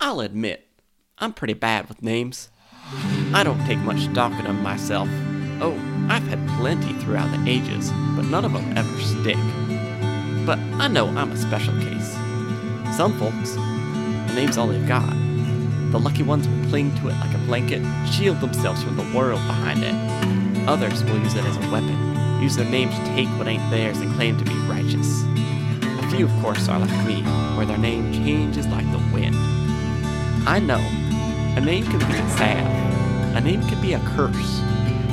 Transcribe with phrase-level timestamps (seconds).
[0.00, 0.64] I'll admit,
[1.18, 2.50] I'm pretty bad with names.
[3.34, 5.08] I don't take much stock in them myself.
[5.60, 5.74] Oh,
[6.08, 9.36] I've had plenty throughout the ages, but none of them ever stick.
[10.46, 12.12] But I know I'm a special case.
[12.96, 15.10] Some folks, a name's all they've got.
[15.90, 19.44] The lucky ones will cling to it like a blanket, shield themselves from the world
[19.48, 20.68] behind it.
[20.68, 23.98] Others will use it as a weapon, use their name to take what ain't theirs
[23.98, 25.24] and claim to be righteous.
[25.82, 27.22] A few, of course, are like me,
[27.56, 28.87] where their name changes like the.
[30.48, 30.80] I know,
[31.58, 34.60] a name can be a salve, a name can be a curse,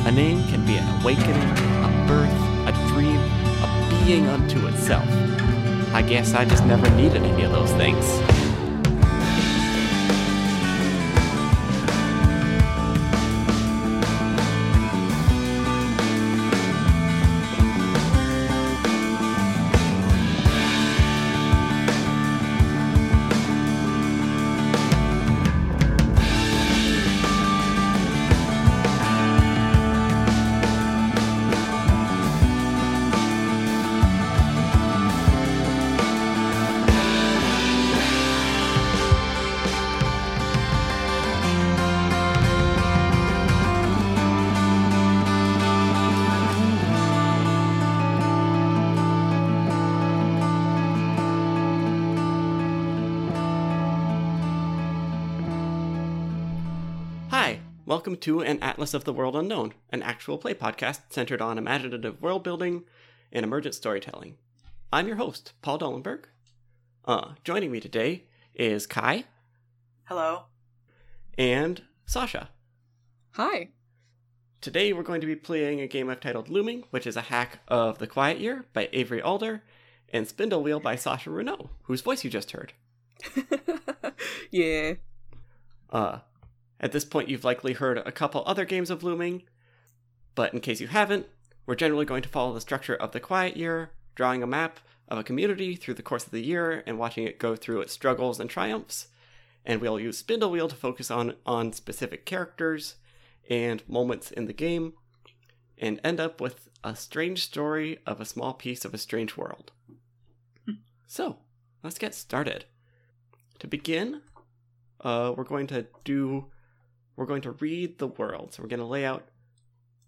[0.06, 2.32] a name can be an awakening, a birth,
[2.66, 5.06] a dream, a being unto itself.
[5.94, 8.06] I guess I just never needed any of those things.
[58.16, 62.22] Welcome to An Atlas of the World Unknown, an actual play podcast centered on imaginative
[62.22, 62.86] world building
[63.30, 64.38] and emergent storytelling.
[64.94, 66.24] I'm your host, Paul Dollenberg.
[67.04, 69.26] Uh, joining me today is Kai
[70.06, 70.44] Hello.
[71.38, 72.52] and Sasha.
[73.32, 73.72] Hi.
[74.62, 77.60] Today we're going to be playing a game I've titled Looming, which is a hack
[77.68, 79.62] of The Quiet Year by Avery Alder
[80.14, 82.72] and Spindle Wheel by Sasha Reneau, whose voice you just heard.
[84.52, 84.94] yeah.
[85.90, 86.20] Uh,
[86.80, 89.44] at this point, you've likely heard a couple other games of Looming,
[90.36, 91.28] but in case you haven't,
[91.66, 95.18] we're generally going to follow the structure of the Quiet Year, drawing a map of
[95.18, 98.40] a community through the course of the year and watching it go through its struggles
[98.40, 99.08] and triumphs.
[99.66, 102.96] And we'll use Spindle Wheel to focus on, on specific characters
[103.50, 104.94] and moments in the game,
[105.78, 109.72] and end up with a strange story of a small piece of a strange world.
[111.08, 111.38] So,
[111.84, 112.66] let's get started.
[113.60, 114.22] To begin,
[115.02, 116.52] uh, we're going to do
[117.16, 118.54] we're going to read the world.
[118.54, 119.28] So we're going to lay out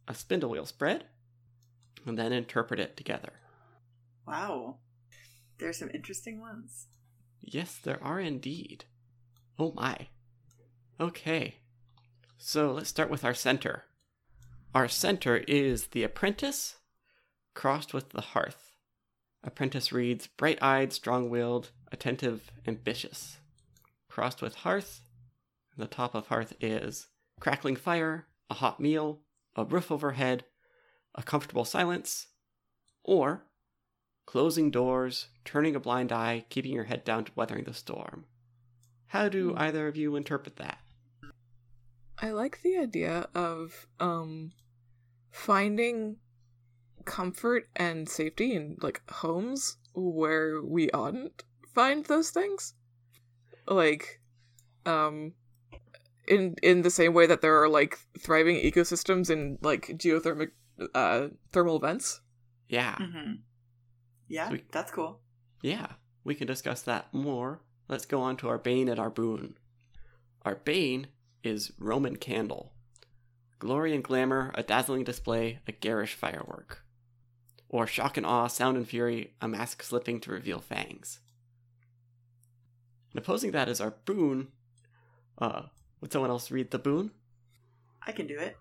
[0.08, 1.06] a spindle wheel spread
[2.06, 3.34] and then interpret it together.
[4.28, 4.78] Wow.
[5.60, 6.88] There's some interesting ones.
[7.42, 8.86] Yes, there are indeed.
[9.58, 10.08] Oh my.
[11.00, 11.56] Okay.
[12.38, 13.84] So let's start with our center.
[14.76, 16.76] Our center is the apprentice
[17.56, 18.72] crossed with the hearth.
[19.44, 23.38] Apprentice reads bright eyed, strong willed, attentive, ambitious.
[24.10, 25.02] Crossed with hearth,
[25.78, 27.08] the top of hearth is
[27.40, 29.22] crackling fire, a hot meal,
[29.56, 30.46] a roof overhead,
[31.16, 32.28] a comfortable silence,
[33.04, 33.44] or
[34.26, 38.26] closing doors, turning a blind eye, keeping your head down to weathering the storm.
[39.08, 39.58] How do Hmm.
[39.58, 40.80] either of you interpret that?
[42.20, 44.52] I like the idea of um
[45.32, 46.18] finding
[47.06, 52.74] comfort and safety in like homes where we oughtn't find those things.
[53.68, 54.20] Like
[54.86, 55.34] um
[56.28, 60.52] in in the same way that there are like thriving ecosystems in like geothermic
[60.94, 62.22] uh thermal vents.
[62.70, 63.34] Yeah, Mm-hmm.
[64.28, 64.72] Yeah, Sweet.
[64.72, 65.22] that's cool.
[65.62, 65.88] yeah,
[66.24, 67.62] we can discuss that more.
[67.88, 69.58] Let's go on to our bane and our boon.
[70.44, 71.08] Our bane
[71.44, 72.74] is Roman candle.
[73.60, 76.84] Glory and glamour, a dazzling display, a garish firework.
[77.70, 81.22] Or shock and awe, sound and fury, a mask slipping to reveal fangs.
[83.14, 84.50] And opposing that is our boon.
[85.38, 85.64] Uh,
[86.02, 87.12] would someone else read the boon?
[88.06, 88.58] I can do it.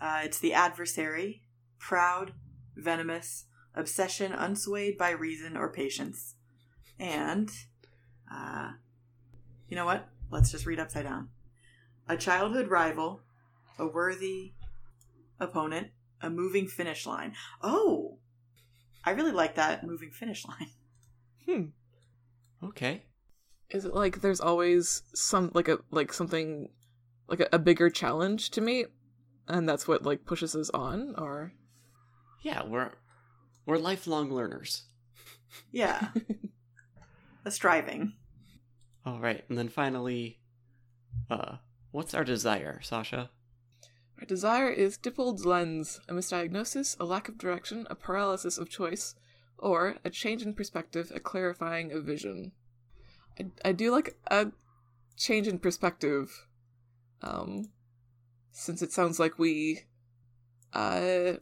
[0.00, 1.42] Uh, it's the adversary,
[1.78, 2.32] proud,
[2.76, 3.44] venomous,
[3.74, 6.34] obsession unswayed by reason or patience.
[6.98, 7.50] And,
[8.32, 8.72] uh,
[9.68, 10.08] you know what?
[10.30, 11.28] Let's just read upside down.
[12.08, 13.20] A childhood rival,
[13.78, 14.52] a worthy
[15.38, 15.88] opponent,
[16.20, 17.34] a moving finish line.
[17.62, 18.18] Oh!
[19.04, 20.70] I really like that moving finish line.
[21.46, 22.66] Hmm.
[22.66, 23.04] Okay.
[23.70, 26.70] Is it like there's always some like a like something
[27.28, 28.88] like a, a bigger challenge to meet
[29.48, 31.52] and that's what like pushes us on or
[32.42, 32.92] Yeah, we're
[33.66, 34.84] we're lifelong learners.
[35.70, 36.08] Yeah.
[37.44, 38.14] a striving.
[39.04, 40.38] All right, and then finally,
[41.30, 41.56] uh,
[41.90, 43.30] what's our desire, Sasha?
[44.18, 49.14] Our desire is Dippold's lens, a misdiagnosis, a lack of direction, a paralysis of choice,
[49.58, 52.52] or a change in perspective, a clarifying of vision.
[53.38, 54.48] I, I do like a
[55.16, 56.46] change in perspective.
[57.22, 57.70] Um,
[58.52, 59.80] since it sounds like we,
[60.72, 61.34] uh,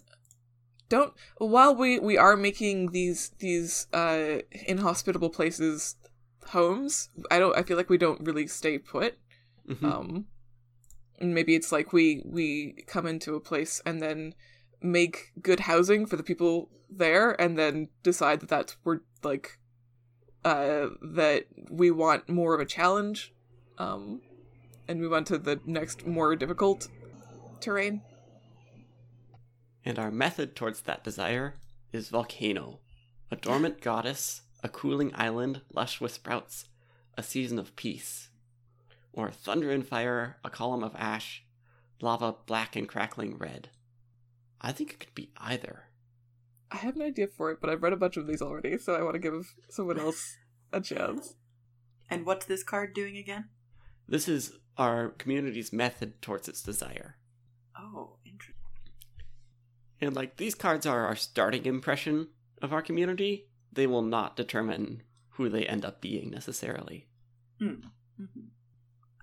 [0.88, 5.96] don't while we we are making these these uh inhospitable places
[6.48, 7.10] homes.
[7.30, 7.56] I don't.
[7.56, 9.18] I feel like we don't really stay put.
[9.68, 9.84] Mhm.
[9.84, 10.26] Um,
[11.18, 14.34] and maybe it's like we we come into a place and then
[14.80, 19.58] make good housing for the people there, and then decide that that's we're like
[20.48, 23.32] uh that we want more of a challenge,
[23.78, 24.20] um,
[24.86, 26.88] and move on to the next more difficult
[27.60, 28.02] terrain.
[29.84, 31.54] And our method towards that desire
[31.92, 32.80] is volcano,
[33.30, 36.66] a dormant goddess, a cooling island lush with sprouts,
[37.16, 38.28] a season of peace.
[39.12, 41.44] Or thunder and fire, a column of ash,
[42.00, 43.70] lava black and crackling red.
[44.60, 45.87] I think it could be either.
[46.70, 48.94] I have an idea for it, but I've read a bunch of these already, so
[48.94, 50.36] I want to give someone else
[50.72, 51.34] a chance.
[52.10, 53.48] And what's this card doing again?
[54.06, 57.16] This is our community's method towards its desire.
[57.76, 58.54] Oh, interesting.
[60.00, 62.28] And like these cards are our starting impression
[62.62, 67.08] of our community, they will not determine who they end up being necessarily.
[67.58, 67.80] hmm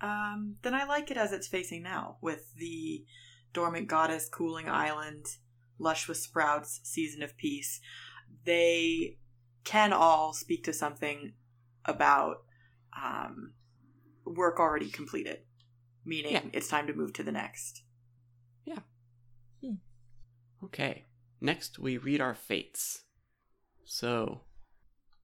[0.01, 3.06] Um, then I like it as it's facing now, with the
[3.53, 5.25] dormant goddess, cooling island,
[5.80, 7.80] lush with sprouts, season of peace.
[8.45, 9.18] They
[9.63, 11.33] can all speak to something
[11.86, 12.44] about
[13.01, 13.54] um,
[14.25, 15.39] work already completed,
[16.06, 16.42] meaning Yeah.
[16.54, 17.83] it's time to move to the next.
[18.66, 18.80] Yeah.
[20.63, 21.06] Okay.
[21.42, 23.04] Next, we read our fates.
[23.83, 24.42] So,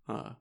[0.08, 0.34] uh,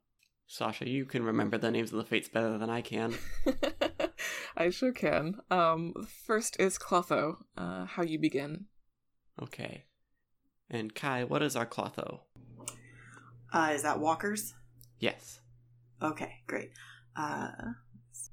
[0.47, 3.15] Sasha, you can remember the names of the fates better than I can.
[4.57, 5.37] I sure can.
[5.51, 5.95] Um,
[6.27, 7.37] first is Clotho.
[7.57, 8.67] Uh, how you begin?
[9.41, 9.85] Okay.
[10.71, 12.21] And Kai, what is our Clotho?
[13.53, 14.55] Uh, is that walkers?
[15.01, 15.41] Yes.
[16.01, 16.71] Okay, great.
[17.17, 17.51] Uh,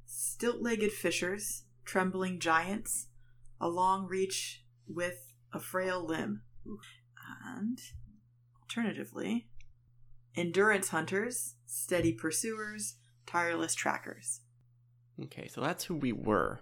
[0.06, 3.08] Stilt legged fishers, trembling giants,
[3.60, 6.44] a long reach with a frail limb.
[7.44, 7.80] And
[8.62, 9.48] alternatively,
[10.36, 12.96] endurance hunters, steady pursuers,
[13.26, 14.42] tireless trackers.
[15.24, 16.60] Okay, so that's who we were.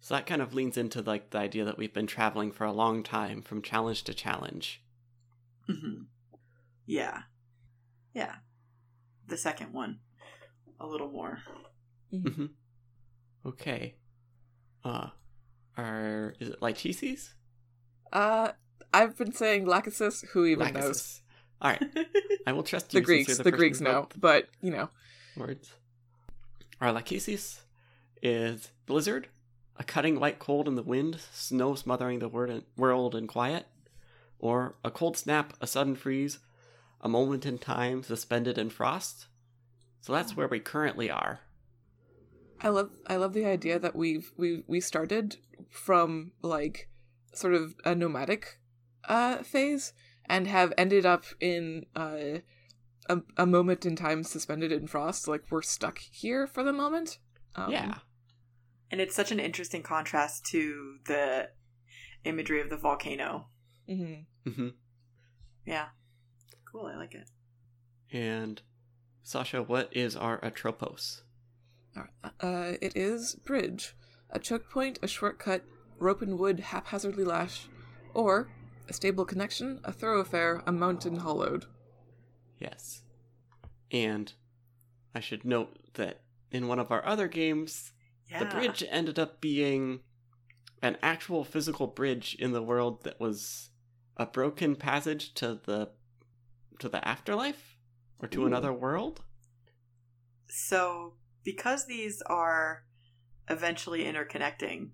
[0.00, 2.72] So that kind of leans into like the idea that we've been traveling for a
[2.72, 4.83] long time from challenge to challenge.
[5.66, 6.02] Hmm
[6.86, 7.22] Yeah.
[8.14, 8.36] Yeah.
[9.26, 9.98] The second one.
[10.80, 11.38] A little more.
[12.10, 12.46] hmm
[13.46, 13.94] Okay.
[14.84, 15.08] Uh,
[15.76, 17.30] are is it Lycheses?
[18.12, 18.52] Uh,
[18.92, 20.24] I've been saying Lachesis.
[20.28, 21.20] Who even knows?
[21.62, 21.82] All right,
[22.46, 23.00] I will trust you.
[23.00, 23.36] The Greeks.
[23.36, 24.90] The, person Greeks know, but you know.
[25.36, 25.72] words.
[26.80, 27.60] Our Lachesis
[28.22, 29.28] is blizzard,
[29.76, 33.66] a cutting white cold in the wind, snow smothering the word- world in quiet,
[34.44, 36.38] or a cold snap, a sudden freeze,
[37.00, 39.26] a moment in time suspended in frost.
[40.00, 41.40] So that's where we currently are.
[42.60, 45.36] I love I love the idea that we've we we started
[45.70, 46.88] from like
[47.32, 48.60] sort of a nomadic
[49.08, 49.92] uh phase
[50.26, 52.38] and have ended up in uh
[53.08, 57.18] a, a moment in time suspended in frost like we're stuck here for the moment
[57.56, 57.94] um, yeah.
[58.90, 61.50] And it's such an interesting contrast to the
[62.24, 63.46] imagery of the volcano.
[63.88, 64.24] Mhm.
[64.46, 64.68] hmm
[65.66, 65.88] Yeah.
[66.70, 67.30] Cool, I like it.
[68.12, 68.60] And
[69.22, 71.22] Sasha, what is our Atropos?
[72.40, 73.94] Uh, it is bridge,
[74.30, 75.64] a choke point, a shortcut,
[75.98, 77.68] rope and wood haphazardly lashed,
[78.12, 78.48] or
[78.88, 81.66] a stable connection, a thoroughfare, a mountain hollowed.
[82.58, 83.02] Yes.
[83.90, 84.32] And
[85.14, 87.92] I should note that in one of our other games,
[88.28, 88.40] Yeah.
[88.40, 90.00] the bridge ended up being
[90.82, 93.70] an actual physical bridge in the world that was
[94.16, 95.90] a broken passage to the
[96.78, 97.76] to the afterlife
[98.20, 98.46] or to Ooh.
[98.46, 99.22] another world.
[100.48, 102.84] So, because these are
[103.48, 104.90] eventually interconnecting,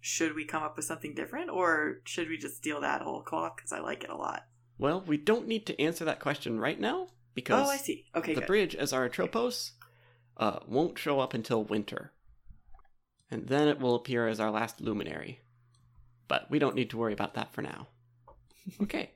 [0.00, 3.54] should we come up with something different or should we just steal that whole cloth?
[3.56, 4.44] Because I like it a lot.
[4.78, 8.06] Well, we don't need to answer that question right now because Oh, I see.
[8.14, 8.46] Okay, the good.
[8.46, 9.72] bridge as our Atropos
[10.36, 12.12] uh, won't show up until winter.
[13.30, 15.40] And then it will appear as our last luminary.
[16.28, 17.88] But we don't need to worry about that for now.
[18.82, 19.12] Okay.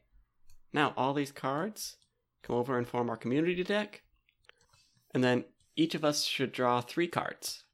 [0.73, 1.97] Now, all these cards
[2.43, 4.03] come over and form our community deck.
[5.15, 5.45] And then
[5.77, 7.65] each of us should draw three cards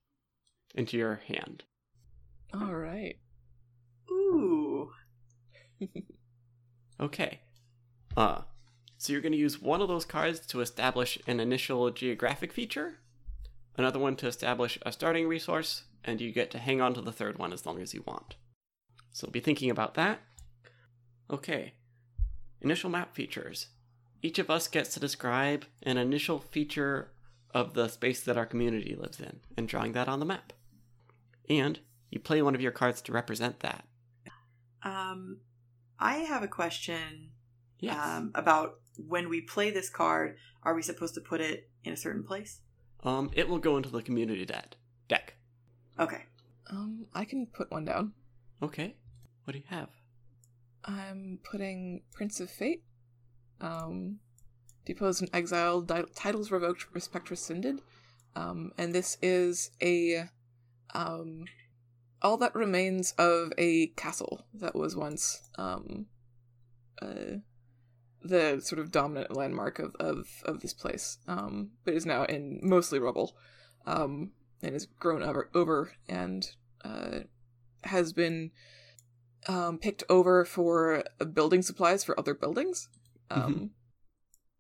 [0.75, 1.65] into your hand.
[2.53, 3.17] All right.
[4.11, 4.91] Ooh.
[7.01, 7.41] Okay.
[8.17, 8.41] Uh,
[8.97, 12.99] so you're going to use one of those cards to establish an initial geographic feature,
[13.77, 17.13] another one to establish a starting resource, and you get to hang on to the
[17.13, 18.35] third one as long as you want.
[19.13, 20.21] So be thinking about that.
[21.31, 21.75] Okay.
[22.61, 23.69] Initial map features.
[24.23, 27.11] Each of us gets to describe an initial feature
[27.55, 30.53] of the space that our community lives in and drawing that on the map.
[31.49, 31.79] And
[32.11, 33.85] you play one of your cards to represent that.
[34.83, 35.39] Um,
[35.99, 37.31] I have a question
[37.81, 37.97] Yes.
[37.97, 40.37] um, about when we play this card.
[40.63, 42.61] Are we supposed to put it in a certain place?
[43.05, 44.77] um, it will go into the community deck.
[45.07, 45.35] Deck.
[46.01, 46.25] Okay.
[46.69, 48.13] Um, I can put one down.
[48.61, 48.97] Okay.
[49.45, 49.89] What do you have?
[50.85, 52.83] I'm putting Prince of Fate.
[53.61, 54.21] Um,
[54.89, 57.81] deposed and exiled, di- titles revoked, respect rescinded.
[58.35, 60.31] Um, and this is a,
[60.95, 61.45] um,
[62.23, 66.07] all that remains of a castle that was once, um,
[67.01, 67.39] uh,
[68.23, 72.61] the sort of dominant landmark of, of, of this place, um, but is now in
[72.63, 73.37] mostly rubble,
[73.87, 74.33] um,
[74.63, 76.51] and has grown over, over and,
[76.85, 77.21] uh,
[77.85, 78.51] has been
[79.49, 82.89] um, picked over for uh, building supplies for other buildings.
[83.31, 83.71] Um,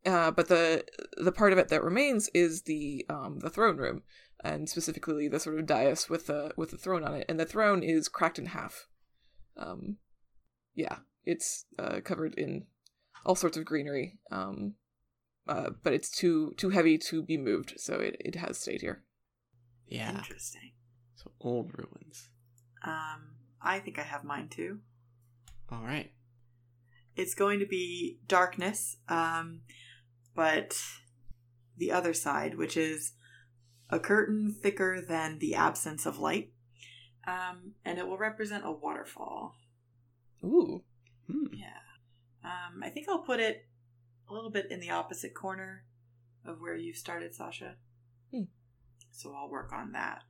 [0.05, 0.85] uh, but the
[1.17, 4.03] the part of it that remains is the um, the throne room,
[4.43, 7.27] and specifically the sort of dais with the with the throne on it.
[7.29, 8.89] And the throne is cracked in half.
[9.57, 9.99] Um,
[10.75, 12.67] yeah, it's uh, covered in
[13.27, 14.19] all sorts of greenery.
[14.31, 14.75] Um,
[15.47, 19.03] uh, but it's too too heavy to be moved, so it, it has stayed here.
[19.87, 20.19] Yeah.
[20.19, 20.73] Interesting.
[21.17, 22.29] So old ruins.
[22.85, 24.81] Um, I think I have mine too.
[25.71, 26.13] All right.
[27.17, 29.63] It's going to be darkness, um,
[30.35, 30.81] but
[31.77, 33.13] the other side, which is
[33.91, 36.53] a curtain thicker than the absence of light,
[37.27, 39.57] um, and it will represent a waterfall.
[40.45, 40.85] Ooh,
[41.29, 41.53] Hmm.
[41.53, 41.67] Yeah.
[42.45, 43.67] Um, I think I'll put it
[44.29, 45.85] a little bit in the opposite corner
[46.45, 47.75] of where you started, Sasha.
[48.33, 48.45] Hmm.
[49.11, 50.23] So I'll work on that.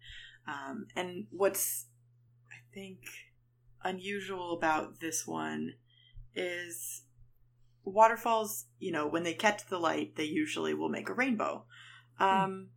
[0.47, 1.87] Um, and what's,
[2.73, 2.99] think,
[3.83, 5.75] unusual about this one
[6.35, 7.03] is
[7.85, 11.65] waterfalls, you know, when they catch the light, they usually will make a rainbow.
[12.19, 12.71] Um,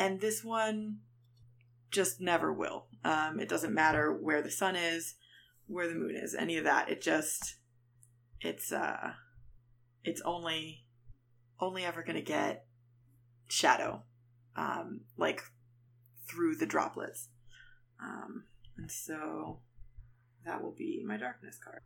[0.00, 1.00] And this one
[1.90, 2.86] just never will.
[3.04, 5.14] Um, it doesn't matter where the sun is,
[5.66, 6.88] where the moon is, any of that.
[6.88, 7.56] It just,
[8.40, 9.14] it's, uh,
[10.04, 10.84] it's only,
[11.58, 12.66] only ever going to get
[13.48, 14.04] shadow,
[14.54, 15.42] um, like
[16.28, 17.28] through the droplets.
[18.00, 18.44] Um,
[18.78, 19.58] and so
[20.46, 21.82] that will be my darkness card.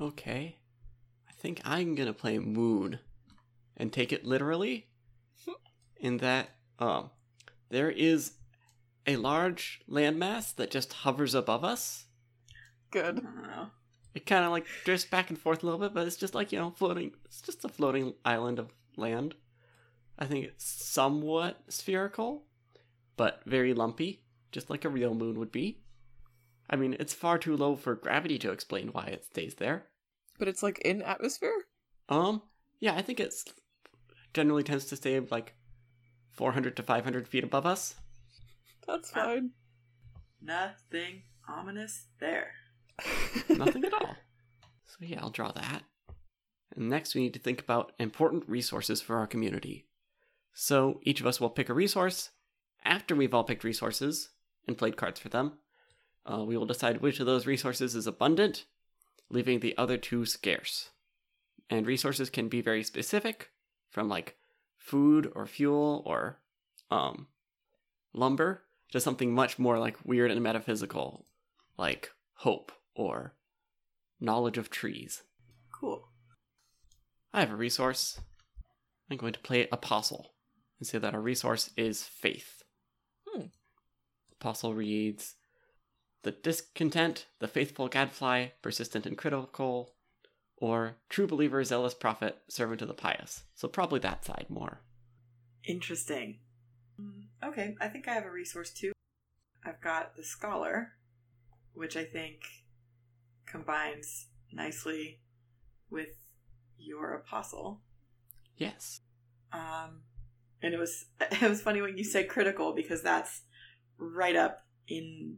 [0.00, 0.56] Okay.
[1.28, 3.00] I think I'm gonna play Moon
[3.76, 4.86] and take it literally.
[5.96, 7.10] in that um
[7.68, 8.32] there is
[9.06, 12.06] a large landmass that just hovers above us.
[12.50, 12.56] I
[12.90, 13.16] good.
[13.16, 13.66] don't know.
[14.14, 16.52] It kind of like drifts back and forth a little bit, but it's just like,
[16.52, 17.12] you know, floating.
[17.24, 19.34] It's just a floating island of land.
[20.18, 22.44] I think it's somewhat spherical,
[23.16, 25.80] but very lumpy, just like a real moon would be.
[26.68, 29.86] I mean, it's far too low for gravity to explain why it stays there.
[30.38, 31.64] But it's like in atmosphere.
[32.08, 32.42] Um,
[32.78, 33.44] yeah, I think it's
[34.34, 35.54] generally tends to stay like
[36.32, 37.96] 400 to 500 feet above us.
[38.86, 39.24] That's Ah.
[39.24, 39.50] fine.
[40.40, 42.52] Nothing ominous there.
[43.48, 44.16] Nothing at all.
[44.86, 45.82] So yeah, I'll draw that.
[46.76, 49.86] And next we need to think about important resources for our community.
[50.54, 52.30] So each of us will pick a resource.
[52.84, 54.30] After we've all picked resources
[54.66, 55.54] and played cards for them,
[56.26, 58.66] uh, we will decide which of those resources is abundant,
[59.28, 60.90] leaving the other two scarce.
[61.68, 63.50] And resources can be very specific,
[63.90, 64.36] from like
[64.76, 66.40] food or fuel or
[66.90, 67.28] um,
[68.12, 68.62] lumber,
[68.92, 71.26] to something much more like weird and metaphysical,
[71.78, 73.34] like hope or
[74.20, 75.22] knowledge of trees.
[75.72, 76.08] Cool.
[77.32, 78.20] I have a resource.
[79.10, 80.34] I'm going to play Apostle
[80.78, 82.59] and say that our resource is faith.
[84.40, 85.34] Apostle reads
[86.22, 89.92] The discontent, the faithful gadfly, persistent and critical,
[90.56, 93.44] or true believer, zealous prophet, servant of the pious.
[93.54, 94.80] So probably that side more.
[95.64, 96.38] Interesting.
[97.00, 98.92] Mm, Okay, I think I have a resource too.
[99.64, 100.92] I've got the scholar,
[101.74, 102.40] which I think
[103.46, 105.20] combines nicely
[105.90, 106.16] with
[106.78, 107.80] your apostle.
[108.56, 109.00] Yes.
[109.52, 110.02] Um,
[110.62, 113.42] and it was it was funny when you said critical because that's
[114.00, 115.36] right up in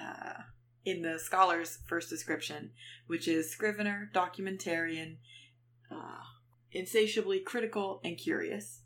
[0.00, 0.42] uh,
[0.84, 2.70] in the scholar's first description,
[3.06, 5.16] which is scrivener, documentarian,
[5.90, 6.22] uh,
[6.72, 8.82] insatiably critical and curious,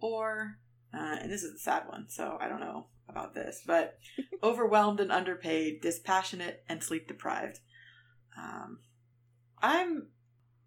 [0.00, 0.58] or
[0.94, 3.98] uh, and this is the sad one, so I don't know about this, but
[4.42, 7.60] overwhelmed and underpaid, dispassionate and sleep deprived.
[8.36, 8.78] Um,
[9.62, 10.08] I'm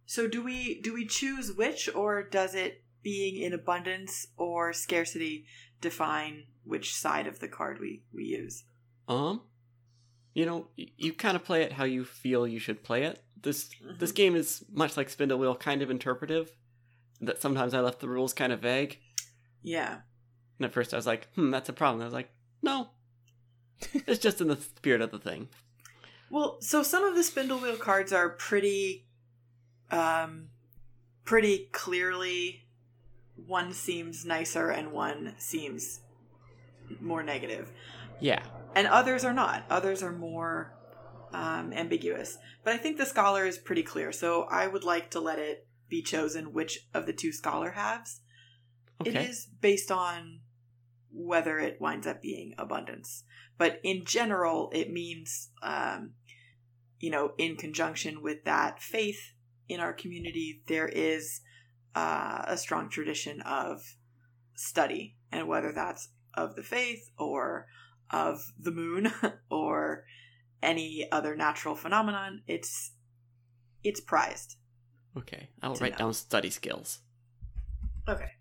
[0.06, 5.46] so do we do we choose which or does it being in abundance or scarcity
[5.81, 8.63] define which side of the card we we use?
[9.07, 9.41] Um,
[10.34, 13.24] you know, you kind of play it how you feel you should play it.
[13.41, 13.69] This
[14.00, 14.15] this Mhm.
[14.15, 16.51] game is much like Spindle Wheel, kind of interpretive.
[17.22, 19.00] That sometimes I left the rules kind of vague.
[19.63, 20.01] Yeah.
[20.60, 22.01] And at first I was like, hmm, that's a problem.
[22.01, 22.29] I was like,
[22.62, 22.89] no.
[23.93, 25.50] it's just in the spirit of the thing.
[26.29, 29.05] Well, so some of the spindle wheel cards are pretty
[29.91, 30.50] um
[31.24, 32.66] pretty clearly
[33.46, 36.01] one seems nicer and one seems
[37.00, 37.72] more negative.
[38.20, 38.44] Yeah.
[38.75, 39.65] And others are not.
[39.70, 40.74] Others are more
[41.34, 42.38] um, ambiguous.
[42.63, 44.12] But I think the scholar is pretty clear.
[44.12, 48.22] So I would like to let it be chosen which of the two scholar halves.
[49.01, 49.12] Okay.
[49.12, 50.39] It is based on
[51.12, 53.24] whether it winds up being abundance.
[53.58, 56.12] But in general, it means, um,
[57.00, 59.34] you know, in conjunction with that faith
[59.67, 61.41] in our community, there is
[61.98, 63.82] uh, a strong tradition of
[64.54, 65.16] study.
[65.32, 67.66] And whether that's of the faith or
[68.12, 69.12] of the moon
[69.50, 70.06] or
[70.62, 72.92] any other natural phenomenon, it's
[73.84, 74.58] it's prized.
[75.18, 75.50] Okay.
[75.63, 76.06] I'll write know.
[76.06, 77.00] down study skills.
[78.08, 78.32] Okay.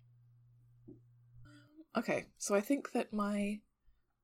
[1.95, 3.61] Okay, so I think that my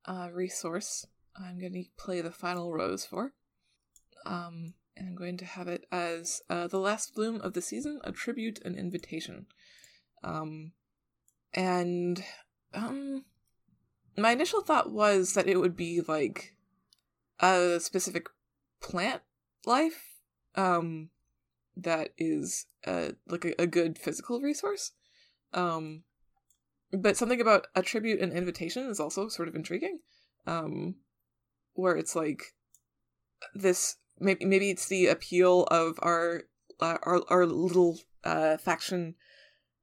[0.06, 3.34] uh, resource I'm going to play the final rose for.
[4.28, 8.00] Um, and I'm going to have it as uh, the last bloom of the season,
[8.03, 9.47] a tribute and invitation.
[10.23, 10.71] Um,
[11.53, 12.23] and
[12.73, 13.25] um,
[14.17, 16.55] my initial thought was that it would be like
[17.39, 18.27] a specific
[18.81, 19.21] plant
[19.65, 20.19] life
[20.55, 21.09] um,
[21.75, 24.91] that is uh, like a, a good physical resource.
[25.53, 26.03] Um,
[26.91, 30.00] but something about a tribute and invitation is also sort of intriguing
[30.45, 30.95] um
[31.73, 32.53] where it's like
[33.55, 36.43] this maybe maybe it's the appeal of our
[36.79, 39.15] uh, our our little uh faction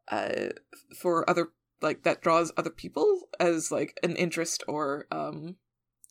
[0.08, 0.48] uh
[0.96, 5.56] for other like that draws other people as like an interest or um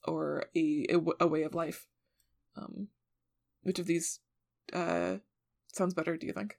[0.05, 1.87] or a a, w- a way of life
[2.55, 2.87] um
[3.63, 4.19] which of these
[4.73, 5.17] uh
[5.73, 6.57] sounds better do you think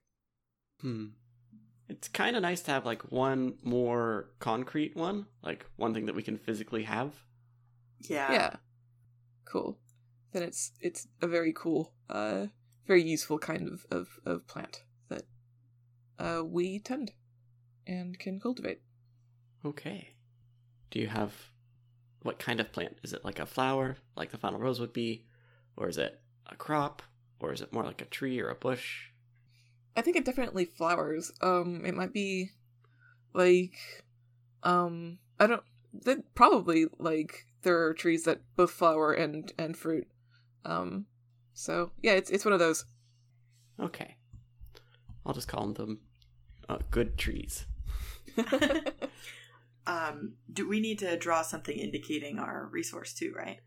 [0.81, 1.07] Hmm.
[1.89, 6.15] It's kind of nice to have like one more concrete one, like one thing that
[6.15, 7.13] we can physically have.
[7.99, 8.33] Yeah.
[8.33, 8.57] yeah
[9.45, 9.79] cool
[10.33, 12.47] then it's it's a very cool uh
[12.87, 15.23] very useful kind of of, of plant that
[16.19, 17.13] uh we tend
[17.87, 18.81] and can cultivate
[19.65, 20.15] Okay.
[20.91, 21.35] Do you have
[22.23, 22.99] what kind of plant?
[23.03, 25.27] Is it like a flower, like the final rose would be,
[25.77, 27.03] or is it a crop,
[27.41, 29.11] or is it more like a tree or a bush?
[29.97, 32.51] i think it definitely flowers um it might be
[33.33, 33.75] like
[34.63, 40.07] um i don't that probably like there are trees that both flower and and fruit
[40.65, 41.07] um
[41.55, 42.85] so yeah it's it's one of those
[43.79, 44.17] Okay.
[45.25, 46.01] I'll just call them
[46.69, 47.65] uh, good trees.
[49.87, 53.59] Um, do we need to draw something indicating our resource too, right?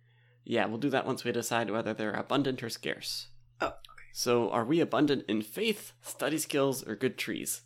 [0.46, 3.28] Yeah, we'll do that once we decide whether they're abundant or scarce.
[3.60, 4.06] Oh, okay.
[4.14, 7.64] So, are we abundant in faith, study skills, or good trees?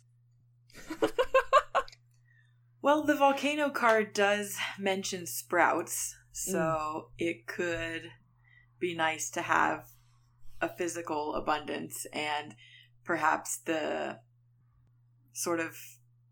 [2.80, 8.12] Well, the volcano card does mention sprouts, so it could
[8.78, 9.86] be nice to have
[10.60, 12.54] a physical abundance and
[13.04, 14.18] perhaps the
[15.32, 15.76] sort of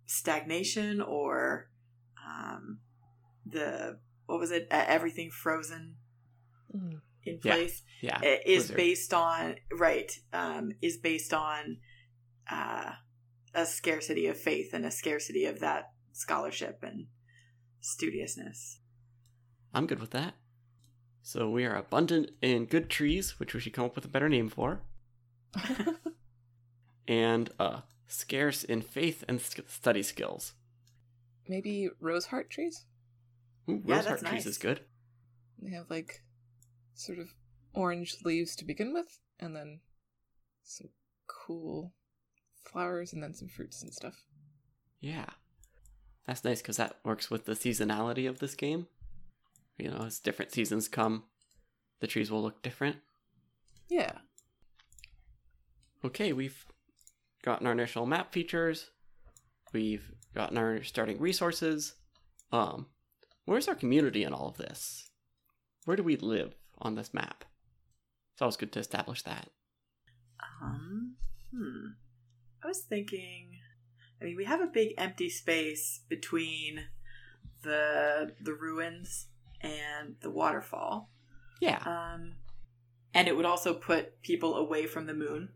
[0.07, 1.69] stagnation or
[2.29, 2.79] um,
[3.45, 4.67] the what was it?
[4.71, 5.97] Everything frozen
[6.75, 7.01] Mm.
[7.25, 8.19] in place Yeah.
[8.21, 8.77] i- is blizzard.
[8.77, 11.79] based on right um, is based on
[12.51, 12.93] uh,
[13.55, 17.07] a scarcity of faith and a scarcity of that scholarship and
[17.81, 18.79] studiousness.
[19.73, 20.35] I'm good with that.
[21.27, 24.29] So, we are abundant in good trees, which we should come up with a better
[24.29, 24.83] name for,
[27.09, 30.53] and uh, scarce in faith and sk- study skills.
[31.49, 32.85] maybe rose heart trees
[33.69, 34.83] Ooh, Yeah, rose that's heart trees is good.
[35.61, 36.23] They have like
[36.95, 37.27] sort of
[37.75, 39.81] orange leaves to begin with, and then
[40.63, 40.91] some
[41.27, 41.93] cool
[42.63, 44.15] flowers, and then some fruits and stuff.
[45.01, 45.27] Yeah.
[46.25, 48.87] That's nice because that works with the seasonality of this game.
[49.79, 51.25] You know, as different seasons come,
[52.01, 52.97] the trees will look different.
[53.89, 54.13] Yeah.
[56.05, 56.65] Okay, we've
[57.43, 58.91] gotten our initial map features.
[59.73, 61.95] We've gotten our starting resources.
[62.53, 62.87] Um,
[63.45, 65.11] where's our community in all of this?
[65.85, 67.45] Where do we live on this map?
[68.35, 69.49] It's always good to establish that.
[70.63, 71.17] Um,
[71.51, 71.87] hmm.
[72.63, 73.51] I was thinking.
[74.21, 76.85] I mean, we have a big empty space between
[77.63, 79.27] the the ruins
[79.67, 81.11] and the waterfall.
[81.61, 81.79] Yeah.
[81.85, 82.35] Um,
[83.15, 85.51] and it would also put people away from the moon,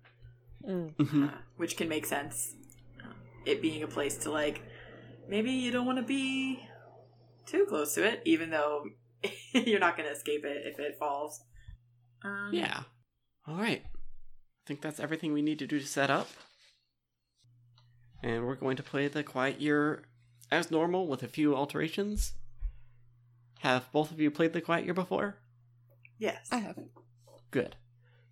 [0.66, 0.94] Mm.
[0.96, 1.29] Mhm.
[1.33, 2.55] uh, which can make sense.
[3.03, 3.14] Um,
[3.46, 4.62] it being a place to like,
[5.29, 6.66] maybe you don't want to be
[7.46, 8.85] too close to it, even though
[9.53, 11.42] you're not going to escape it if it falls.
[12.23, 12.83] Um, Yeah.
[13.46, 13.83] All right.
[13.85, 16.29] I think that's everything we need to do to set up.
[18.23, 20.05] And we're going to play the Quiet Year
[20.51, 22.35] as normal with a few alterations.
[23.61, 25.37] Have both of you played the Quiet Year before?
[26.18, 26.49] Yes.
[26.51, 26.90] I haven't.
[27.51, 27.77] Good.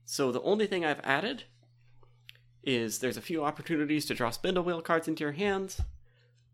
[0.05, 1.45] So the only thing I've added
[2.62, 5.81] is there's a few opportunities to draw spindle wheel cards into your hands.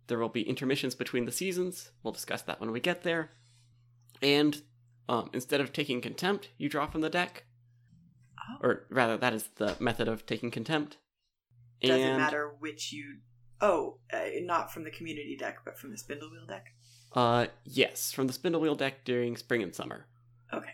[0.09, 1.93] There will be intermissions between the seasons.
[2.03, 3.31] We'll discuss that when we get there.
[4.21, 4.61] And
[5.09, 7.45] um, instead of taking contempt, you draw from the deck.
[8.39, 8.57] Oh.
[8.61, 10.97] Or rather, that is the method of taking contempt.
[11.81, 13.19] Doesn't And, matter which you.
[13.61, 16.75] Oh, uh, not from the community deck, but from the spindle wheel deck.
[17.15, 20.07] Uh, yes, from the spindle wheel deck during spring and summer.
[20.53, 20.73] Okay.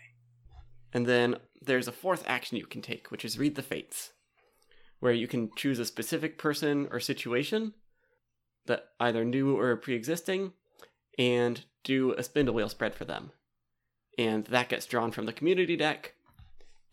[0.91, 4.11] And then there's a fourth action you can take, which is read the fates,
[4.99, 7.73] where you can choose a specific person or situation
[8.65, 10.53] that either new or pre-existing,
[11.17, 13.31] and do a spindle wheel spread for them.
[14.17, 16.13] And that gets drawn from the community deck,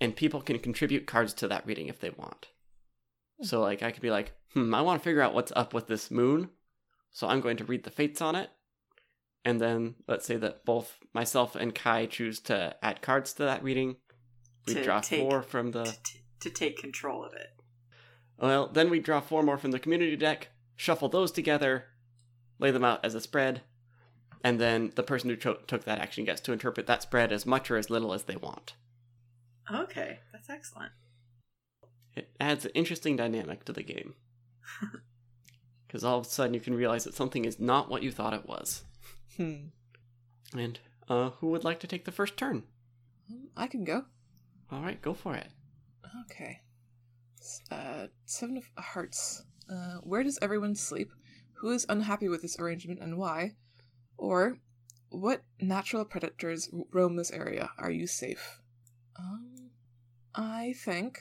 [0.00, 2.48] and people can contribute cards to that reading if they want.
[3.42, 5.86] So, like, I could be like, hmm, I want to figure out what's up with
[5.86, 6.50] this moon,
[7.10, 8.50] so I'm going to read the fates on it.
[9.44, 13.62] And then let's say that both myself and Kai choose to add cards to that
[13.62, 13.96] reading.
[14.66, 15.84] We To draw take- four from the.
[15.84, 17.48] To, t- to take control of it.
[18.38, 21.86] Well, then we draw four more from the community deck, shuffle those together,
[22.58, 23.62] lay them out as a spread,
[24.44, 27.44] and then the person who cho- took that action gets to interpret that spread as
[27.46, 28.74] much or as little as they want.
[29.72, 30.92] Okay, that's excellent.
[32.14, 34.14] It adds an interesting dynamic to the game.
[35.86, 38.34] Because all of a sudden you can realize that something is not what you thought
[38.34, 38.84] it was.
[39.38, 39.68] Hmm.
[40.56, 42.64] And uh, who would like to take the first turn?
[43.56, 44.04] I can go.
[44.70, 45.48] All right, go for it.
[46.24, 46.60] Okay.
[47.70, 49.44] Uh, seven of hearts.
[49.70, 51.10] Uh, where does everyone sleep?
[51.54, 53.52] Who is unhappy with this arrangement and why?
[54.16, 54.58] Or,
[55.10, 57.70] what natural predators roam this area?
[57.78, 58.60] Are you safe?
[59.18, 59.70] Um,
[60.34, 61.20] I think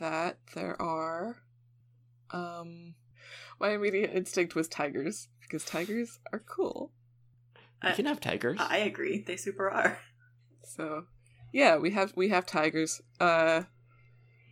[0.00, 1.36] that there are.
[2.30, 2.94] Um,
[3.60, 6.92] my immediate instinct was tigers because tigers are cool.
[7.82, 8.58] You I- can have tigers.
[8.60, 9.22] I agree.
[9.26, 9.98] They super are.
[10.68, 11.04] So,
[11.52, 13.00] yeah, we have we have tigers.
[13.20, 13.62] Uh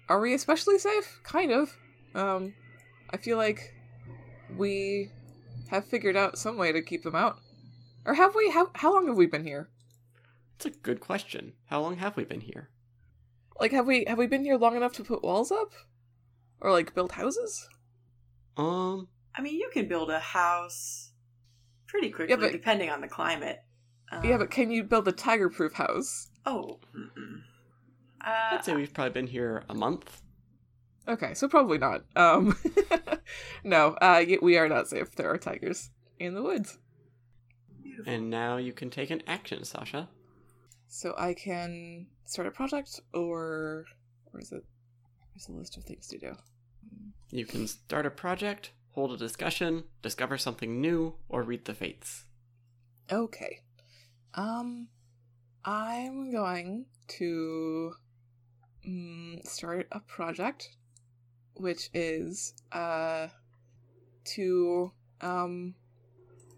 [0.08, 1.20] are we especially safe?
[1.24, 1.76] Kind of.
[2.14, 2.54] Um
[3.10, 3.74] I feel like
[4.56, 5.10] we
[5.70, 7.40] have figured out some way to keep them out.
[8.06, 9.68] Or have we how how long have we been here?
[10.54, 11.54] It's a good question.
[11.66, 12.70] How long have we been here?
[13.58, 15.72] Like have we have we been here long enough to put walls up?
[16.60, 17.68] Or like build houses?
[18.56, 21.10] Um, I mean, you can build a house
[21.94, 23.61] pretty quickly, but- depending on the climate.
[24.11, 26.28] Um, yeah, but can you build a tiger proof house?
[26.44, 26.78] oh.
[28.26, 30.22] Uh, I'd say we've probably been here a month.
[31.07, 32.04] Okay, so probably not.
[32.16, 32.57] Um
[33.64, 35.14] No, uh we are not safe.
[35.14, 36.78] There are tigers in the woods.
[37.83, 38.11] beautiful.
[38.12, 40.09] And now you can take an action, Sasha.
[40.88, 43.85] So I can start a project, or
[44.33, 44.64] or is it?
[45.35, 46.33] There's a list of things to do.
[47.30, 52.24] You can start a project, hold a discussion, discover something new, or read the fates.
[53.11, 53.61] Okay.
[54.35, 54.88] Um,
[55.64, 56.87] I'm going
[57.18, 57.92] to
[58.87, 60.76] mm, start a project,
[61.54, 63.28] which is uh
[64.24, 65.74] to um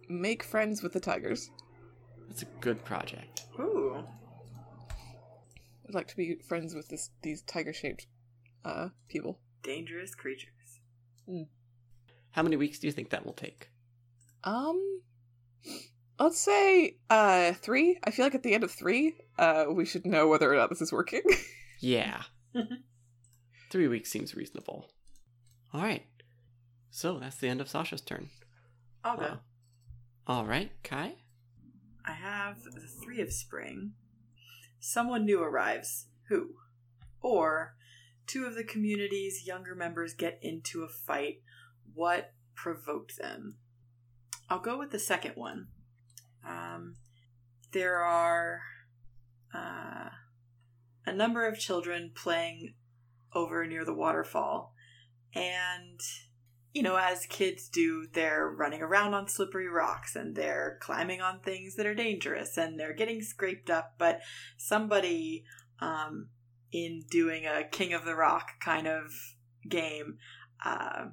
[0.08, 1.50] make friends with the tigers.
[2.28, 3.44] That's a good project.
[3.58, 4.04] Ooh,
[5.88, 8.06] I'd like to be friends with this these tiger shaped
[8.64, 9.38] uh people.
[9.62, 10.80] dangerous creatures.
[12.36, 13.70] How many weeks do you think that will take?
[14.44, 15.00] Um,
[16.20, 17.98] let's say uh three.
[18.04, 20.68] I feel like at the end of three, uh, we should know whether or not
[20.68, 21.22] this is working.
[21.78, 22.22] Yeah.
[23.70, 24.88] Three weeks seems reasonable.
[25.74, 26.06] All right.
[26.90, 28.30] So that's the end of Sasha's turn.
[29.04, 29.24] I'll go.
[29.24, 29.36] Uh,
[30.26, 31.16] all right, Kai.
[32.02, 33.92] I have the three of spring.
[34.80, 36.06] Someone new arrives.
[36.30, 36.54] Who?
[37.20, 37.76] Or
[38.26, 41.42] two of the community's younger members get into a fight.
[41.94, 43.56] What provoked them?
[44.48, 45.68] I'll go with the second one.
[46.46, 46.96] Um,
[47.72, 48.60] there are
[49.54, 50.10] uh,
[51.04, 52.74] a number of children playing
[53.34, 54.74] over near the waterfall,
[55.34, 56.00] and
[56.76, 61.40] you know, as kids do, they're running around on slippery rocks and they're climbing on
[61.40, 63.94] things that are dangerous and they're getting scraped up.
[63.96, 64.20] But
[64.58, 65.44] somebody,
[65.80, 66.28] um,
[66.72, 69.04] in doing a King of the Rock kind of
[69.66, 70.18] game,
[70.62, 71.06] uh,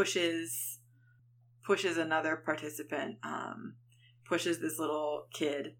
[0.00, 0.78] pushes
[1.62, 3.74] pushes another participant, um,
[4.26, 5.74] pushes this little kid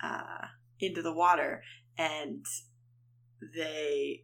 [0.00, 0.46] uh,
[0.78, 1.60] into the water,
[1.98, 2.46] and
[3.56, 4.22] they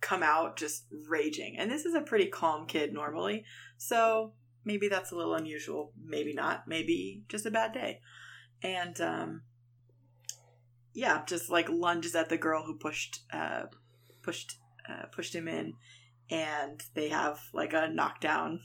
[0.00, 1.56] come out just raging.
[1.58, 3.44] And this is a pretty calm kid normally,
[3.76, 4.32] so
[4.64, 5.92] maybe that's a little unusual.
[6.02, 6.66] Maybe not.
[6.66, 8.00] Maybe just a bad day.
[8.62, 9.42] And um,
[10.94, 13.64] yeah, just like lunges at the girl who pushed uh,
[14.22, 14.56] pushed
[14.88, 15.74] uh, pushed him in,
[16.30, 18.60] and they have like a knockdown,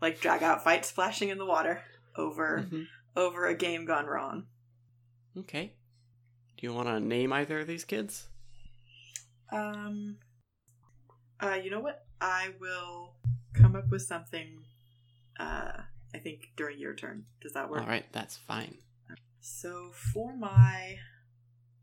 [0.00, 1.82] like drag out fight splashing in the water.
[2.18, 2.86] over Mhm.
[3.14, 4.46] over a game gone wrong.
[5.36, 5.74] Okay.
[6.56, 8.28] Do you want to name either of these kids?
[9.52, 10.16] Um,
[11.42, 12.06] uh, you know what?
[12.22, 13.16] I will
[13.52, 14.64] come up with something.
[15.38, 15.82] Uh,
[16.14, 17.26] I think during your turn.
[17.42, 17.82] Does that work?
[17.82, 18.78] All right, that's fine.
[19.42, 20.98] So for my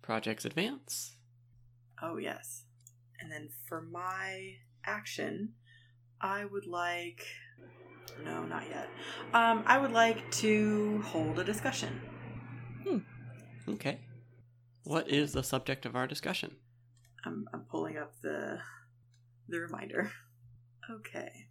[0.02, 1.16] Projects advance.
[2.02, 2.64] oh yes,
[3.20, 5.54] and then for my action,
[6.22, 7.26] I would like.
[8.24, 8.90] No, not yet.
[9.34, 12.02] Um, I would like to hold a discussion.
[13.68, 14.00] Okay.
[14.84, 16.58] What is the subject of our discussion?
[17.26, 18.60] I'm I'm pulling up the
[19.48, 20.12] the reminder.
[20.92, 21.48] Okay.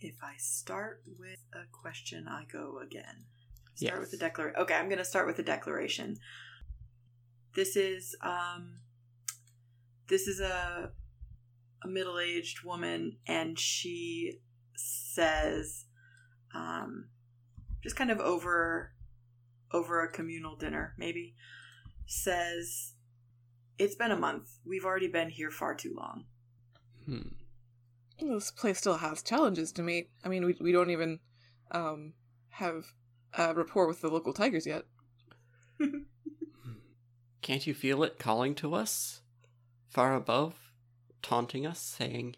[0.00, 3.24] If I start with a question, I go again.
[3.74, 4.60] Start with the declaration.
[4.60, 6.18] Okay, I'm going to start with the declaration.
[7.54, 8.80] This is um
[10.08, 10.90] this is a
[11.82, 14.38] a middle-aged woman and she
[14.76, 15.84] says
[16.54, 17.08] um
[17.82, 18.92] just kind of over
[19.72, 21.34] over a communal dinner maybe
[22.06, 22.94] says
[23.80, 24.58] it's been a month.
[24.66, 26.24] We've already been here far too long.
[27.06, 27.28] Hmm.
[28.20, 30.10] This place still has challenges to meet.
[30.22, 31.20] I mean, we we don't even
[31.70, 32.12] um
[32.50, 32.84] have
[33.38, 34.84] a rapport with the local tigers yet.
[37.42, 39.22] Can't you feel it calling to us?
[39.88, 40.69] Far above,
[41.22, 42.36] taunting us, saying,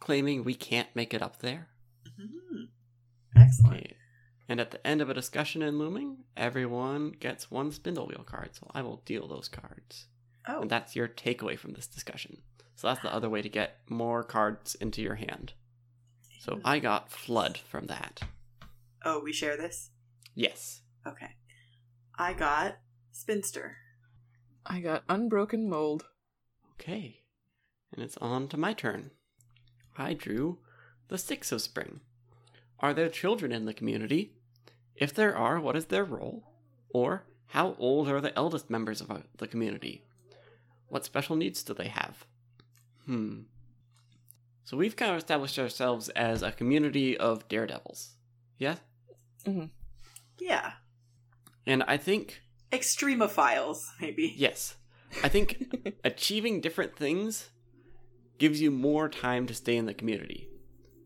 [0.00, 1.68] claiming we can't make it up there?
[2.06, 2.68] Mhm.
[3.36, 3.74] Excellent.
[3.76, 3.96] Okay.
[4.48, 8.54] And at the end of a discussion in Looming, everyone gets one spindle wheel card,
[8.54, 10.06] so I will deal those cards.
[10.46, 12.42] Oh, And that's your takeaway from this discussion.
[12.74, 15.52] So that's the other way to get more cards into your hand.
[16.40, 18.22] So I got Flood from that.
[19.04, 19.90] oh, we share this.
[20.34, 20.82] Yes.
[21.06, 21.36] Okay.
[22.16, 22.78] I got
[23.12, 23.76] spinster.
[24.64, 26.06] I got unbroken mold.
[26.74, 27.22] Okay.
[27.92, 29.10] And it's on to my turn.
[29.96, 30.58] I drew
[31.08, 32.00] the Six of Spring.
[32.80, 34.34] Are there children in the community?
[34.94, 36.44] If there are, what is their role?
[36.90, 40.04] Or, how old are the eldest members of uh, the community?
[40.88, 42.26] What special needs do they have?
[43.06, 43.40] Hmm.
[44.64, 48.16] So we've kind of established ourselves as a community of daredevils.
[48.58, 48.76] Yeah?
[49.44, 49.66] Hmm.
[50.38, 50.72] Yeah.
[51.66, 54.34] And I think Extremophiles, maybe.
[54.36, 54.76] Yes.
[55.22, 57.48] I think achieving different things
[58.38, 60.48] gives you more time to stay in the community.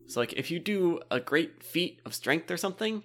[0.07, 3.03] So, like, if you do a great feat of strength or something,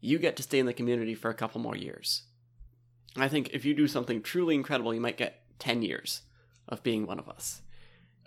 [0.00, 2.24] you get to stay in the community for a couple more years.
[3.16, 6.22] I think if you do something truly incredible, you might get 10 years
[6.68, 7.62] of being one of us.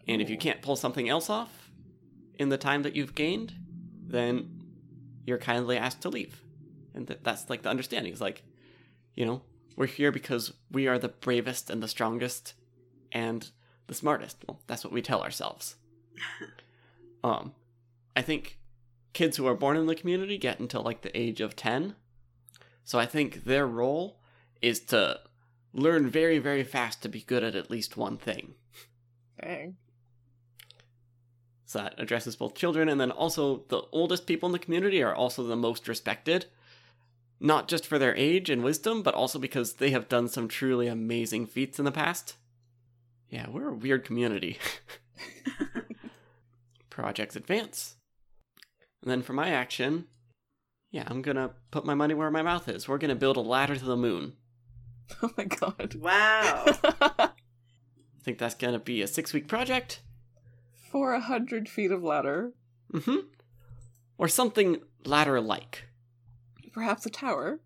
[0.08, 1.72] And if you can't pull something else off
[2.38, 3.54] in the time that you've gained,
[4.06, 4.62] then
[5.26, 6.42] you're kindly asked to leave.
[6.94, 8.12] And th- that's like the understanding.
[8.12, 8.44] It's like,
[9.16, 9.42] you know,
[9.76, 12.54] we're here because we are the bravest and the strongest
[13.12, 13.50] and
[13.88, 14.38] the smartest.
[14.48, 15.76] Well, that's what we tell ourselves.
[17.24, 17.54] um,
[18.16, 18.60] I think
[19.14, 21.96] kids who are born in the community get until like the age of 10.
[22.84, 24.20] So I think their role
[24.62, 25.20] is to
[25.74, 28.56] learn very, very fast to be good at at least one thing.
[29.42, 29.78] Dang.
[31.66, 35.16] So that addresses both children and then also the oldest people in the community are
[35.16, 36.46] also the most respected.
[37.40, 40.88] Not just for their age and wisdom, but also because they have done some truly
[40.88, 42.36] amazing feats in the past.
[43.34, 44.60] Yeah, we're a weird community.
[46.92, 47.96] Projects advance.
[49.02, 50.06] And then for my action,
[50.92, 52.88] yeah, I'm gonna put my money where my mouth is.
[52.88, 54.34] We're gonna build a ladder to the moon.
[55.22, 55.96] Oh my god.
[55.96, 56.64] Wow.
[57.02, 57.30] I
[58.22, 60.02] think that's gonna be a six week project.
[60.92, 62.54] For a hundred feet of ladder,
[62.94, 63.28] Mm-hmm.
[64.20, 65.86] Or something ladder like.
[66.72, 67.60] perhaps a tower.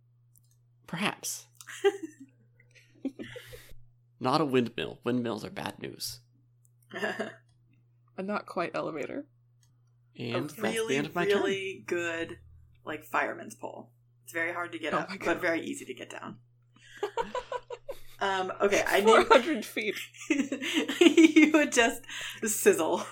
[0.88, 1.46] Perhaps.
[4.20, 5.00] Not a windmill.
[5.04, 6.20] Windmills are bad news.
[8.18, 9.26] A not quite elevator.
[10.18, 12.40] a And that's the really, end of my really good,
[12.84, 13.92] like, fireman's pole.
[14.24, 16.38] It's very hard to get Oh up, but very easy to get down.
[18.20, 19.96] um, okay, I need hundred feet.
[21.00, 22.02] you would just
[22.44, 23.04] sizzle.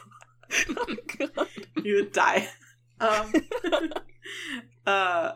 [0.69, 1.47] Oh.
[1.83, 2.49] You would die.
[2.99, 3.31] Um,
[4.85, 5.33] uh,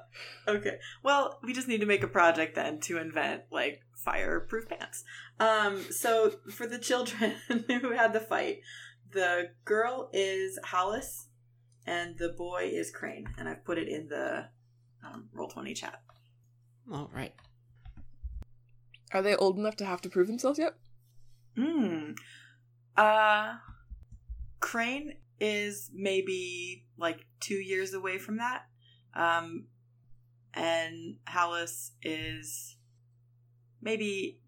[0.47, 0.79] okay.
[1.03, 5.03] Well, we just need to make a project then to invent like fireproof pants.
[5.39, 8.59] Um, so for the children who had the fight,
[9.11, 11.27] the girl is Hollis
[11.85, 14.45] and the boy is Crane, and I've put it in the
[15.05, 16.01] um, roll twenty chat.
[16.91, 17.33] All right.
[19.11, 20.75] Are they old enough to have to prove themselves yet?
[21.55, 22.11] Hmm.
[22.95, 23.55] Uh,
[24.59, 28.63] Crane is maybe like two years away from that.
[29.15, 29.67] Um,
[30.53, 32.75] and Hallis is
[33.81, 34.39] maybe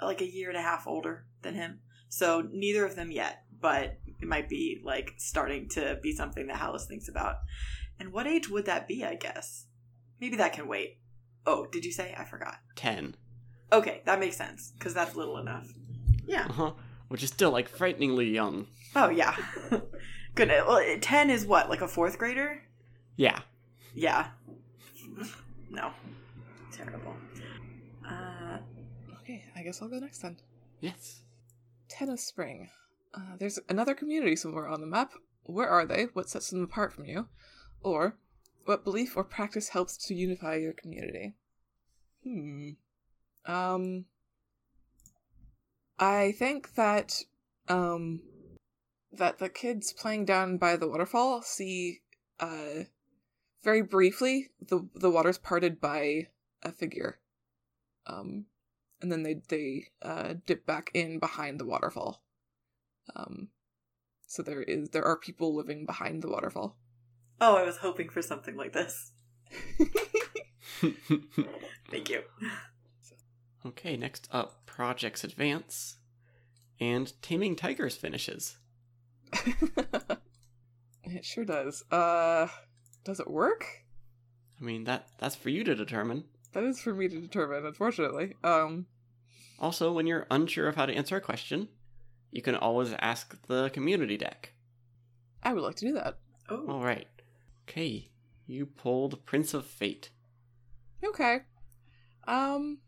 [0.00, 1.80] like a year and a half older than him.
[2.08, 6.56] So neither of them yet, but it might be like starting to be something that
[6.60, 7.36] Hallis thinks about.
[7.98, 9.66] And what age would that be, I guess?
[10.20, 10.98] Maybe that can wait.
[11.46, 12.14] Oh, did you say?
[12.16, 12.58] I forgot.
[12.76, 13.16] 10.
[13.72, 15.66] Okay, that makes sense because that's little enough.
[16.26, 16.46] Yeah.
[16.48, 16.72] Uh huh.
[17.08, 18.66] Which is still like frighteningly young.
[18.94, 19.34] Oh yeah.
[20.34, 20.48] Good.
[20.48, 22.62] Well, ten is what, like a fourth grader?
[23.16, 23.40] Yeah.
[23.94, 24.28] Yeah.
[25.70, 25.90] no.
[26.72, 27.14] Terrible.
[29.32, 30.36] Okay, I guess I'll go next then.
[30.80, 31.22] Yes.
[31.88, 32.68] Ten of Spring.
[33.14, 35.12] Uh, there's another community somewhere on the map.
[35.44, 36.08] Where are they?
[36.12, 37.28] What sets them apart from you?
[37.82, 38.18] Or,
[38.66, 41.34] what belief or practice helps to unify your community?
[42.22, 42.70] Hmm.
[43.46, 44.04] Um.
[45.98, 47.22] I think that,
[47.68, 48.20] um,
[49.12, 52.02] that the kids playing down by the waterfall see,
[52.38, 52.84] uh,
[53.62, 56.28] very briefly the the water's parted by
[56.62, 57.18] a figure.
[58.06, 58.46] Um,
[59.02, 62.22] and then they they uh, dip back in behind the waterfall.
[63.14, 63.48] Um,
[64.26, 66.78] so there is there are people living behind the waterfall.
[67.40, 69.12] oh, I was hoping for something like this.
[71.90, 72.22] Thank you.
[73.66, 75.96] okay, next up Projects Advance.
[76.80, 78.56] And Taming Tigers finishes.
[81.04, 81.84] it sure does.
[81.92, 82.48] Uh,
[83.04, 83.64] does it work?
[84.60, 86.24] I mean, that that's for you to determine.
[86.52, 88.34] That is for me to determine, unfortunately.
[88.44, 88.86] Um,
[89.62, 91.68] Also, when you're unsure of how to answer a question,
[92.32, 94.52] you can always ask the community deck.
[95.42, 96.18] I would like to do that.
[96.50, 96.66] Oh.
[96.68, 97.06] All right.
[97.68, 98.10] Okay,
[98.46, 100.10] you pulled Prince of Fate.
[101.04, 101.42] Okay.
[102.26, 102.78] Um,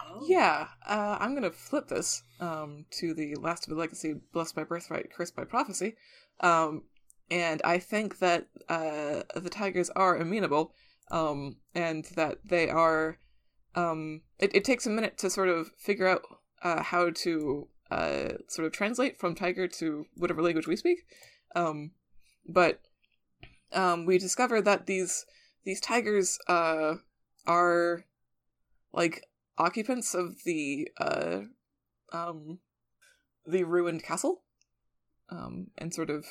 [0.00, 0.24] oh.
[0.28, 0.68] yeah.
[0.86, 5.12] Uh, I'm gonna flip this um to the last of the legacy, blessed by birthright,
[5.12, 5.96] cursed by prophecy.
[6.38, 6.84] Um,
[7.30, 10.72] and I think that uh the tigers are amenable.
[11.10, 13.18] Um, and that they are.
[13.74, 16.22] Um, it, it takes a minute to sort of figure out
[16.62, 20.98] uh how to uh sort of translate from tiger to whatever language we speak.
[21.54, 21.92] Um,
[22.48, 22.80] but
[23.72, 25.24] um, we discover that these
[25.64, 26.94] these tigers uh
[27.46, 28.04] are
[28.92, 29.26] like
[29.58, 31.40] occupants of the uh
[32.12, 32.58] um
[33.46, 34.42] the ruined castle
[35.30, 36.24] um and sort of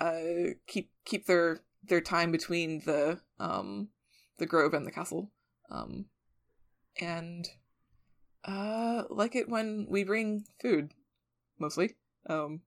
[0.00, 3.88] uh keep keep their their time between the um
[4.38, 5.30] the grove and the castle
[5.70, 6.06] um
[6.98, 7.48] and
[8.44, 10.92] uh like it when we bring food
[11.58, 11.96] mostly
[12.28, 12.60] um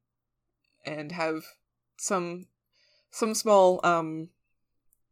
[0.86, 1.44] and have
[1.98, 2.46] some
[3.12, 4.30] some small um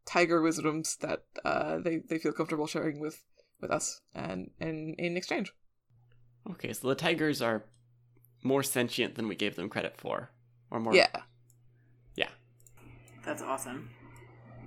[0.06, 3.24] tiger wisdoms that uh they they feel comfortable sharing with
[3.62, 5.54] with us and and in exchange
[6.52, 7.66] Okay, so the tigers are
[8.42, 10.32] more sentient than we gave them credit for.
[10.72, 10.94] Or more.
[10.96, 11.10] yeah
[12.16, 12.30] Yeah,
[13.24, 13.90] That's awesome.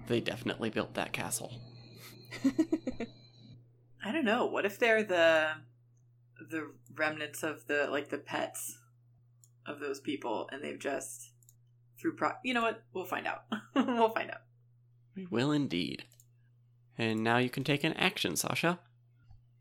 [0.07, 1.53] they definitely built that castle.
[4.05, 4.47] I don't know.
[4.47, 5.49] What if they're the
[6.51, 8.79] the remnants of the like the pets
[9.67, 11.31] of those people, and they've just
[12.01, 12.31] through pro.
[12.45, 12.83] You know what?
[12.93, 13.45] We'll find out.
[13.75, 14.43] we'll find out.
[15.15, 16.05] We will indeed.
[16.99, 18.79] And now you can take an action, Sasha.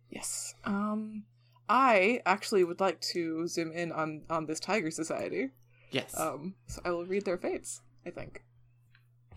[0.09, 1.23] yes um
[1.69, 5.49] i actually would like to zoom in on on this tiger society
[5.91, 6.13] Yes.
[6.19, 8.43] um so i will read their fates i think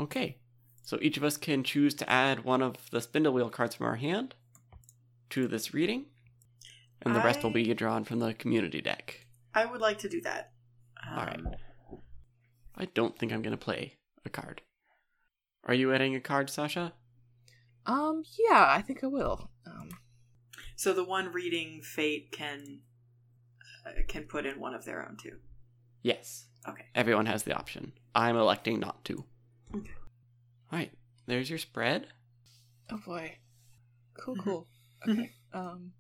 [0.01, 0.39] Okay.
[0.83, 3.87] So each of us can choose to add one of the spindle wheel cards from
[3.87, 4.35] our hand
[5.31, 6.07] to this reading,
[7.03, 9.27] and the rest will be drawn from the community deck.
[9.55, 10.53] I would like to do that.
[11.07, 11.41] Um, All right.
[12.77, 14.63] I don't think I'm going to play a card.
[15.65, 16.93] Are you adding a card, Sasha?
[17.87, 19.91] um yeah i think i will um
[20.75, 22.81] So the one reading fate can
[23.87, 25.37] uh, can put in one of their own too.
[26.03, 26.47] Yes.
[26.67, 26.87] Okay.
[26.95, 27.93] Everyone has the option.
[28.15, 29.25] I'm electing not to.
[29.77, 29.91] Okay.
[30.73, 30.93] All right.
[31.27, 32.07] There's your spread.
[32.91, 33.37] oh boy
[34.19, 34.67] cool cool
[35.09, 35.31] okay.
[35.53, 35.93] Um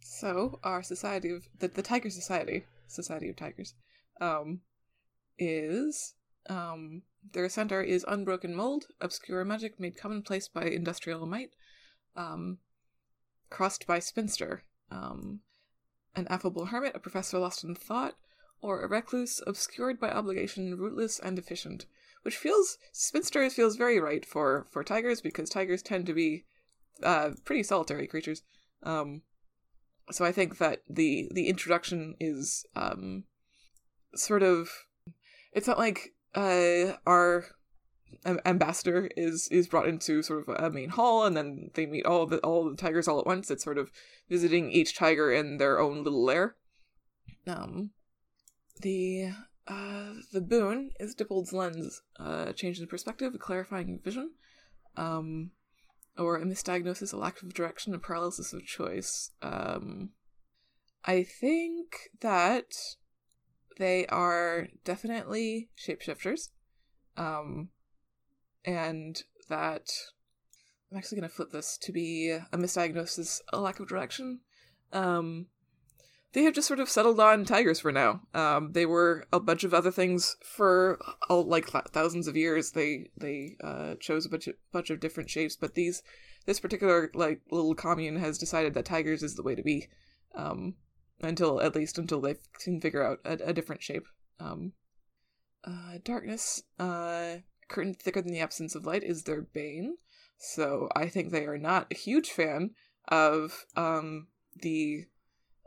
[0.00, 3.74] so our society of the, the tiger society society of tigers
[4.20, 4.60] um
[5.38, 6.14] is
[6.48, 11.50] um their center is unbroken mold obscure magic made commonplace by industrial might
[12.16, 12.58] um
[13.50, 15.40] crossed by spinster um
[16.16, 18.14] an affable hermit a professor lost in thought
[18.60, 21.86] or a recluse obscured by obligation rootless and efficient
[22.22, 26.44] which feels spinster feels very right for for tigers because tigers tend to be
[27.02, 28.42] uh pretty solitary creatures.
[28.82, 29.22] Um
[30.10, 33.24] so i think that the the introduction is um
[34.14, 34.70] sort of
[35.52, 37.44] it's not like uh our
[38.24, 42.06] am- ambassador is is brought into sort of a main hall and then they meet
[42.06, 43.50] all the all the tigers all at once.
[43.50, 43.90] It's sort of
[44.28, 46.56] visiting each tiger in their own little lair.
[47.46, 47.90] Um
[48.80, 49.32] the
[49.66, 54.30] uh the boon is Dippold's lens uh change in perspective clarifying vision.
[54.96, 55.50] Um
[56.18, 60.10] or a misdiagnosis a lack of direction a paralysis of choice um
[61.04, 62.72] i think that
[63.78, 66.50] they are definitely shapeshifters
[67.16, 67.68] um
[68.64, 69.88] and that
[70.90, 74.40] I'm actually going to flip this to be a misdiagnosis, a lack of direction.
[74.92, 75.46] Um,
[76.32, 78.22] they have just sort of settled on tigers for now.
[78.34, 80.98] Um, they were a bunch of other things for
[81.30, 82.72] uh, like th- thousands of years.
[82.72, 86.02] They they uh, chose a bunch of, bunch of different shapes, but these
[86.46, 89.88] this particular like little commune has decided that tigers is the way to be.
[90.34, 90.74] Um,
[91.20, 94.06] until at least until they can figure out a, a different shape.
[94.40, 94.72] Um,
[95.64, 99.96] uh, darkness, uh, curtain thicker than the absence of light is their bane.
[100.38, 102.70] So I think they are not a huge fan
[103.08, 105.06] of um, the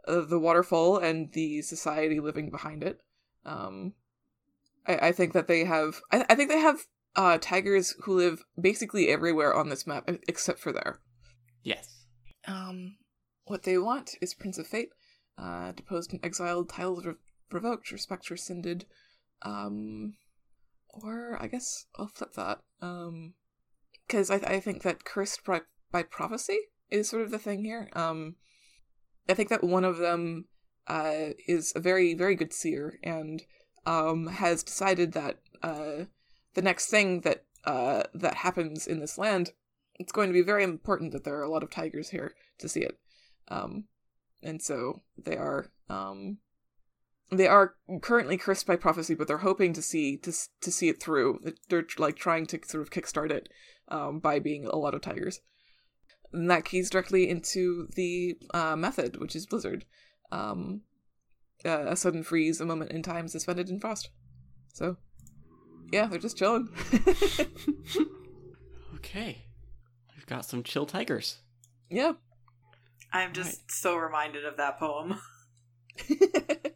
[0.07, 3.01] uh, the waterfall and the society living behind it.
[3.45, 3.93] Um,
[4.87, 6.01] I, I think that they have.
[6.11, 6.85] I, I think they have
[7.15, 10.99] uh, tigers who live basically everywhere on this map except for there.
[11.63, 12.05] Yes.
[12.47, 12.97] Um,
[13.45, 14.89] what they want is Prince of Fate,
[15.37, 17.13] uh, deposed and exiled, titles re-
[17.51, 18.85] revoked, respect rescinded,
[19.43, 20.15] um,
[20.89, 22.59] or I guess I'll flip that.
[22.81, 23.33] Um,
[24.07, 27.89] because I, I think that cursed by, by prophecy is sort of the thing here.
[27.93, 28.35] Um,
[29.31, 30.45] I think that one of them
[30.87, 33.41] uh, is a very, very good seer and
[33.85, 36.05] um, has decided that uh,
[36.53, 39.51] the next thing that uh, that happens in this land,
[39.95, 42.67] it's going to be very important that there are a lot of tigers here to
[42.67, 42.99] see it.
[43.47, 43.85] Um,
[44.43, 46.39] and so they are um,
[47.29, 51.01] they are currently cursed by prophecy, but they're hoping to see to to see it
[51.01, 51.39] through.
[51.69, 53.47] They're like trying to sort of kickstart it
[53.87, 55.39] um, by being a lot of tigers.
[56.33, 59.85] And that keys directly into the uh, method, which is Blizzard.
[60.31, 60.81] Um,
[61.65, 64.09] uh, a sudden freeze, a moment in time suspended in frost.
[64.73, 64.97] So,
[65.91, 66.69] yeah, they're just chilling.
[68.95, 69.45] okay.
[70.15, 71.37] We've got some chill tigers.
[71.89, 72.13] yeah.
[73.13, 73.71] I'm just Right.
[73.71, 75.19] so reminded of that poem.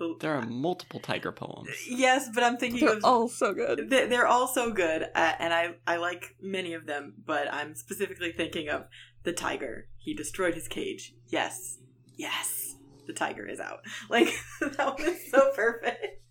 [0.00, 1.68] The- There are multiple tiger poems.
[1.88, 3.88] yes, but I'm thinking they're of all so good.
[3.90, 7.14] They- They're all so good, uh, and I I like many of them.
[7.24, 8.86] But I'm specifically thinking of
[9.24, 9.88] the tiger.
[9.98, 11.14] He destroyed his cage.
[11.28, 11.78] Yes,
[12.16, 12.74] yes,
[13.06, 13.80] the tiger is out.
[14.10, 14.28] Like
[14.60, 16.22] that was so perfect.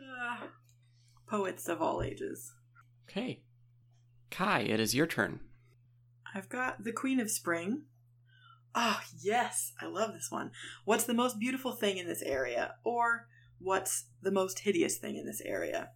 [0.00, 0.42] Ah,
[1.28, 2.52] poets of all ages.
[3.10, 3.42] Okay.
[4.30, 5.40] Kai, it is your turn.
[6.34, 7.82] I've got the Queen of Spring.
[8.74, 10.50] Oh, yes, I love this one.
[10.84, 12.74] What's the most beautiful thing in this area?
[12.84, 13.26] Or
[13.58, 15.90] what's the most hideous thing in this area?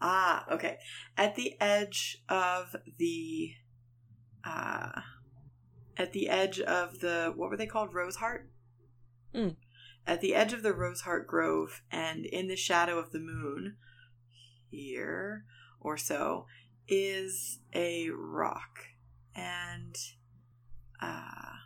[0.00, 0.78] Ah, okay.
[1.16, 3.52] At the edge of the
[4.44, 5.00] uh
[5.96, 7.94] at the edge of the what were they called?
[7.94, 8.46] Roseheart?
[9.34, 9.56] Mm.
[10.06, 13.76] At the edge of the Roseheart Grove and in the shadow of the moon
[14.70, 15.44] here
[15.80, 16.46] or so
[16.86, 18.78] is a rock
[19.34, 19.96] and
[21.00, 21.56] uh,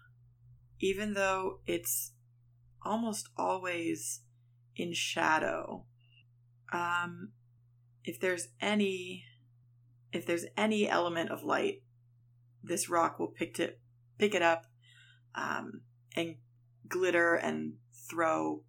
[0.81, 2.13] even though it's
[2.83, 4.21] almost always
[4.77, 5.85] in shadow,
[6.73, 7.33] um,
[8.05, 9.25] if there's any
[10.13, 11.83] if there's any element of light,
[12.65, 13.81] this rock will pick it
[14.19, 14.67] pick it up
[15.35, 15.83] um,
[16.17, 16.37] and
[16.89, 17.75] glitter and
[18.11, 18.63] throw,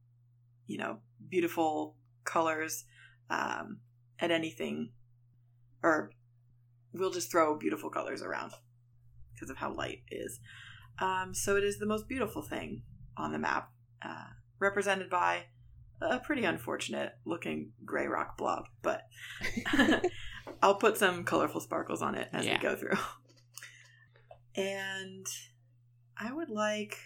[0.67, 0.99] you know,
[1.29, 2.85] beautiful colors
[3.29, 3.79] um,
[4.19, 4.91] at anything,
[5.81, 6.11] or
[6.93, 8.51] we'll just throw beautiful colors around
[9.41, 10.39] because of how light is.
[10.99, 12.83] Um, so it is the most beautiful thing
[13.17, 13.71] on the map,
[14.05, 14.25] uh,
[14.59, 15.45] represented by
[15.99, 19.01] a pretty unfortunate looking gray rock blob, but
[20.61, 22.57] I'll put some colorful sparkles on it as Yeah.
[22.57, 22.97] we go through.
[24.55, 25.25] And
[26.17, 26.97] I would like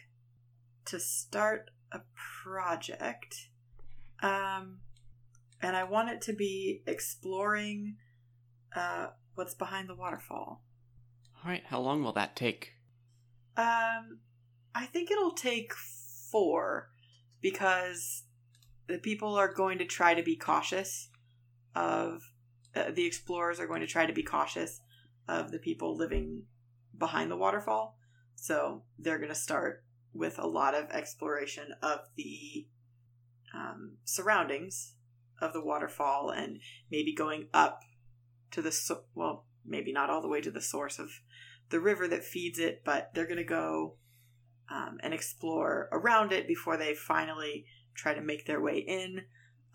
[0.85, 2.01] to start a
[2.43, 3.49] project.
[4.21, 4.79] Um,
[5.61, 7.95] and I want it to be exploring
[8.75, 10.63] uh, what's behind the waterfall.
[11.45, 12.73] All right, how long will that take?
[13.55, 14.17] Um,
[14.73, 16.89] I think it'll take four
[17.39, 18.23] because
[18.87, 21.09] the people are going to try to be cautious
[21.75, 22.23] of
[22.75, 24.81] uh, the explorers are going to try to be cautious
[25.27, 26.43] of the people living
[26.97, 27.99] behind the waterfall.
[28.35, 29.83] So they're going to start
[30.13, 32.65] with a lot of exploration of the
[33.53, 34.93] um, surroundings
[35.39, 37.81] of the waterfall and maybe going up
[38.49, 41.09] to the so- well, maybe not all the way to the source of
[41.69, 43.95] the river that feeds it, but they're going to go
[44.69, 49.21] um, and explore around it before they finally try to make their way in.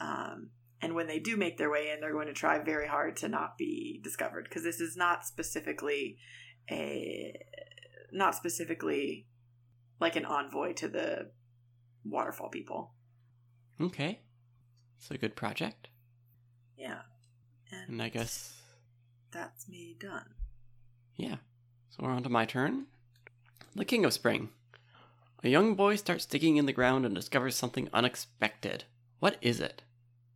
[0.00, 0.50] Um,
[0.82, 3.28] and when they do make their way in, they're going to try very hard to
[3.28, 6.16] not be discovered because this is not specifically
[6.70, 7.34] a
[8.12, 9.26] not specifically
[10.00, 11.30] like an envoy to the
[12.04, 12.92] waterfall people.
[13.80, 14.20] Okay.
[14.98, 15.88] It's a good project.
[16.76, 17.00] Yeah,
[17.70, 18.54] and And I guess,
[19.30, 20.34] that's me done.
[21.16, 21.36] yeah.
[22.00, 22.86] So we're on to my turn.
[23.76, 24.48] The King of Spring.
[25.44, 28.84] A young boy starts digging in the ground and discovers something unexpected.
[29.18, 29.82] What is it?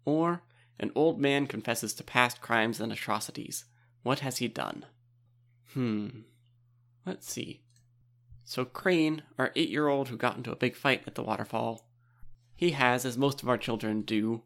[0.04, 0.42] Or,
[0.78, 3.64] an old man confesses to past crimes and atrocities.
[4.02, 4.84] What has he done?
[5.72, 6.08] Hmm.
[7.06, 7.62] Let's see.
[8.44, 11.88] So, Crane, our eight year old who got into a big fight at the waterfall,
[12.54, 14.42] he has, as most of our children do,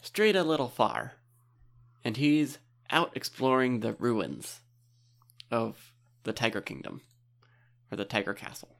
[0.00, 1.14] strayed a little far.
[2.04, 4.60] And he's out exploring the ruins
[5.50, 5.92] of
[6.26, 7.00] the Tiger Kingdom,
[7.90, 8.76] or the Tiger Castle.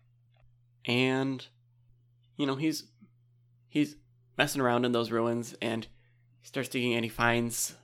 [0.84, 1.46] And,
[2.36, 2.84] you know, he's
[3.68, 3.96] he's
[4.36, 5.86] messing around in those ruins and
[6.40, 7.74] he starts digging and he finds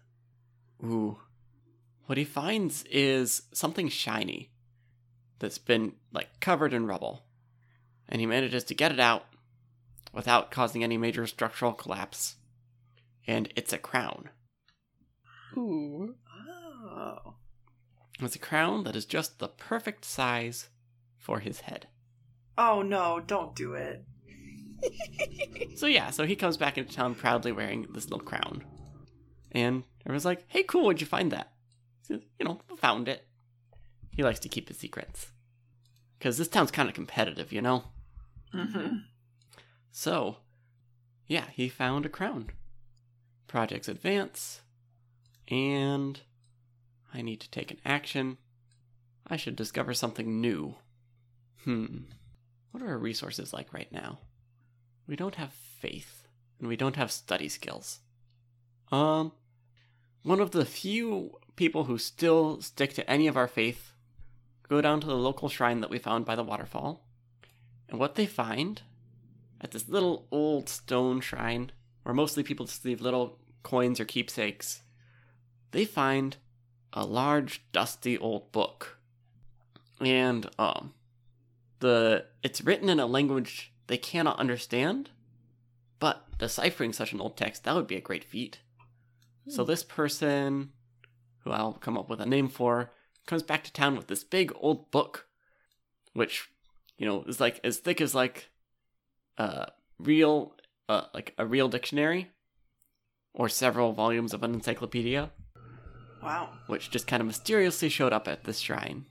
[0.85, 1.19] ooh
[2.07, 4.51] what he finds is something shiny
[5.39, 7.25] that's been like covered in rubble
[8.09, 9.25] and he manages to get it out
[10.13, 12.37] without causing any major structural collapse
[13.27, 14.29] and it's a crown
[15.57, 16.15] Ooh.
[18.25, 20.69] It's a crown that is just the perfect size
[21.19, 21.87] for his head
[22.59, 24.05] Oh no, don't do it.
[25.77, 28.65] So yeah, so he comes back into town proudly wearing this little crown.
[29.53, 31.53] And everyone's like, hey, cool, where'd you find that?
[32.03, 33.27] Says, you know, found it.
[34.15, 35.31] He likes to keep his secrets.
[36.19, 37.85] Because this town's kind of competitive, you know?
[38.53, 38.99] Mm-hmm.
[39.91, 40.39] So,
[41.27, 42.51] yeah, he found a crown.
[43.47, 44.63] Projects advance.
[45.49, 46.21] And
[47.13, 48.39] I need to take an action.
[49.27, 50.77] I should discover something new.
[51.65, 51.99] Hmm.
[52.71, 54.19] What are our resources like right now?
[55.07, 56.27] We don't have faith,
[56.59, 58.01] and we don't have study skills.
[58.91, 59.33] Um,
[60.23, 63.93] one of the few people who still stick to any of our faith
[64.69, 67.05] go down to the local shrine that we found by the waterfall,
[67.89, 68.83] and what they find
[69.61, 74.83] at this little old stone shrine, where mostly people just leave little coins or keepsakes,
[75.73, 76.37] they find
[76.93, 78.99] a large, dusty old book.
[80.01, 80.95] And, um,
[81.79, 85.11] the it's written in a language they cannot understand,
[85.99, 88.61] but deciphering such an old text, that would be a great feat.
[89.49, 90.71] So this person,
[91.41, 92.93] who I'll come up with a name for,
[93.27, 95.27] comes back to town with this big old book,
[96.13, 96.49] which,
[96.97, 98.51] you know, is like as thick as like
[99.39, 100.55] a real,
[100.89, 102.31] uh, like a real dictionary,
[103.35, 105.31] or several volumes of an encyclopedia,
[106.23, 106.51] Wow.
[106.67, 109.07] which just kind of mysteriously showed up at this shrine.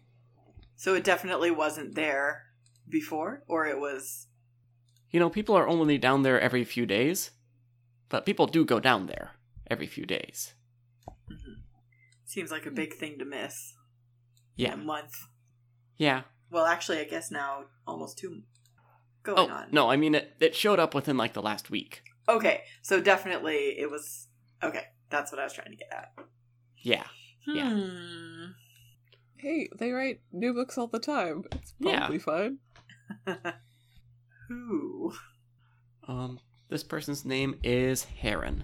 [0.75, 2.43] So it definitely wasn't there
[2.89, 4.27] before, or it was.
[5.09, 7.31] You know, people are only down there every few days,
[8.09, 9.31] but people do go down there
[9.69, 10.53] every few days.
[11.29, 11.61] Mm-hmm.
[12.25, 13.73] Seems like a big thing to miss.
[14.55, 15.15] Yeah, In a month.
[15.97, 16.21] yeah.
[16.49, 18.41] Well, actually, I guess now almost two
[19.23, 19.67] going Oh on.
[19.71, 20.33] no, I mean it.
[20.41, 22.03] It showed up within like the last week.
[22.27, 24.27] Okay, so definitely it was.
[24.61, 26.11] Okay, that's what I was trying to get at.
[26.83, 27.05] Yeah,
[27.47, 27.69] Yeah.
[27.69, 28.45] Hmm.
[29.37, 31.43] Hey, they write new books all the time.
[31.53, 31.99] It's Yeah.
[31.99, 32.57] probably fine.
[34.47, 35.13] Who?
[36.07, 38.63] um, this person's name is Heron.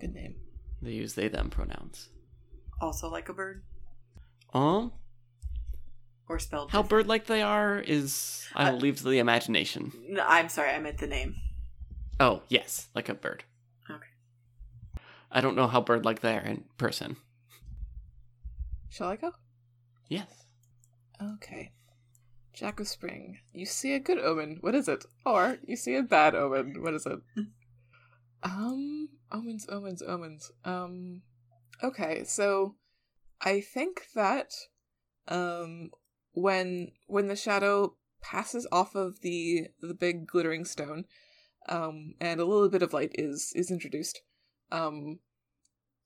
[0.00, 0.36] Good name.
[0.80, 2.08] They use they them pronouns.
[2.80, 3.62] Also like a bird?
[4.52, 4.92] Um,
[6.28, 6.90] Or spelled how different?
[7.06, 9.92] bird-like they are is I will Uh, leave to the imagination.
[10.08, 11.36] No, I'm sorry, I meant the name.
[12.20, 13.44] Oh yes, like a bird.
[15.32, 17.16] I don't know how bird-like they are in person.
[18.90, 19.32] Shall I go?
[20.08, 20.44] Yes.
[21.20, 21.72] Okay.
[22.52, 23.38] Jack of Spring.
[23.54, 24.58] You see a good omen.
[24.60, 25.06] What is it?
[25.24, 26.82] Or you see a bad omen.
[26.82, 27.18] What is it?
[28.42, 30.52] um, omens, omens, omens.
[30.64, 31.22] Um,
[31.82, 32.24] okay.
[32.24, 32.76] So,
[33.40, 34.52] I think that,
[35.28, 35.90] um,
[36.32, 41.06] when when the shadow passes off of the the big glittering stone,
[41.68, 44.20] um, and a little bit of light is is introduced,
[44.72, 45.20] um,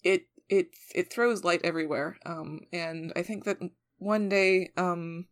[0.02, 2.18] it it it throws light everywhere.
[2.26, 3.58] Um, and I think that
[3.98, 5.26] one day, um,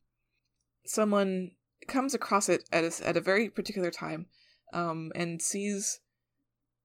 [0.86, 1.50] someone
[1.86, 4.26] comes across it at a, at a very particular time,
[4.72, 6.00] um, and sees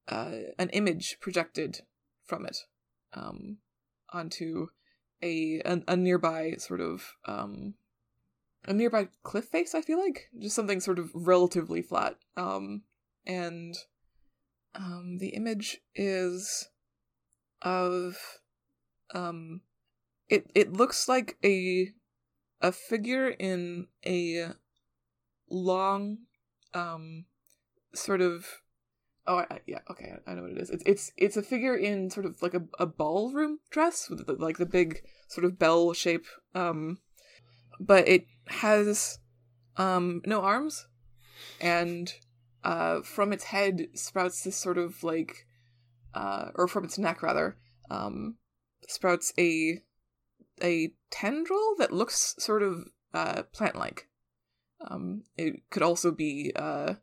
[0.09, 1.81] uh, an image projected
[2.25, 2.57] from it,
[3.13, 3.57] um,
[4.11, 4.67] onto
[5.21, 7.75] a, a a nearby sort of um,
[8.65, 9.73] a nearby cliff face.
[9.73, 12.15] I feel like just something sort of relatively flat.
[12.35, 12.83] Um,
[13.25, 13.75] and
[14.75, 16.69] um, the image is
[17.61, 18.17] of
[19.13, 19.61] um
[20.29, 21.89] it it looks like a
[22.61, 24.49] a figure in a
[25.49, 26.19] long
[26.73, 27.25] um
[27.93, 28.45] sort of
[29.27, 30.69] oh I, yeah okay I, I know what it is.
[30.69, 34.33] It's it's it's a figure in sort of like a, a ballroom dress with the,
[34.33, 36.99] like the big sort of bell shape um
[37.79, 39.19] but it has
[39.77, 40.87] um no arms
[41.59, 42.13] and
[42.63, 45.47] uh from its head sprouts this sort of like
[46.13, 47.57] uh or from its neck rather
[47.89, 48.35] um
[48.87, 49.81] sprouts a
[50.61, 54.07] a tendril that looks sort of uh plant like
[54.89, 56.95] um it could also be uh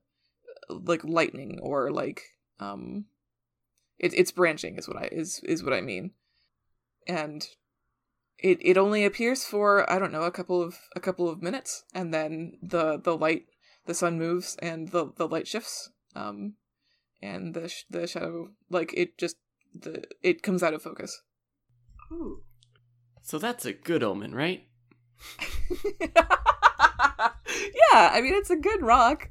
[0.68, 2.22] like lightning or like
[2.60, 3.06] um
[3.98, 6.12] it, it's branching is what i is is what i mean.
[7.08, 7.46] And
[8.38, 11.84] it it only appears for I don't know a couple of a couple of minutes,
[11.94, 13.46] and then the the light
[13.86, 15.90] the sun moves and the the light shifts.
[16.14, 16.54] Um,
[17.22, 19.36] and the sh- the shadow like it just
[19.74, 21.22] the it comes out of focus.
[22.12, 22.42] Ooh.
[23.22, 24.66] So that's a good omen, right?
[26.00, 26.20] yeah,
[27.94, 29.30] I mean it's a good rock.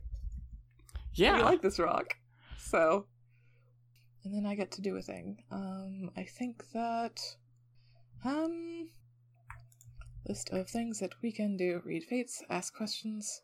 [1.13, 1.37] Yeah.
[1.37, 2.15] I like this rock.
[2.57, 3.05] So
[4.23, 5.43] and then I get to do a thing.
[5.51, 7.19] Um I think that
[8.23, 8.89] um
[10.27, 11.81] list of things that we can do.
[11.85, 13.41] Read fates, ask questions.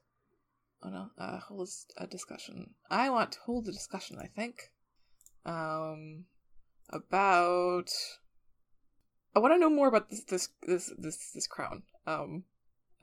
[0.83, 2.73] Oh no, uh hold a discussion.
[2.89, 4.71] I want to hold a discussion, I think.
[5.45, 6.25] Um
[6.89, 7.89] about
[9.35, 11.83] I want to know more about this this this this, this crown.
[12.07, 12.43] Um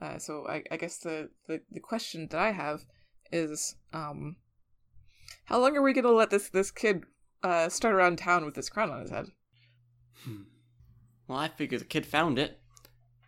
[0.01, 2.85] uh, so I, I guess the, the, the question that I have
[3.31, 4.37] is um
[5.45, 7.03] how long are we gonna let this this kid
[7.43, 9.27] uh start around town with this crown on his head?
[10.23, 10.43] Hmm.
[11.27, 12.59] Well, I figure the kid found it.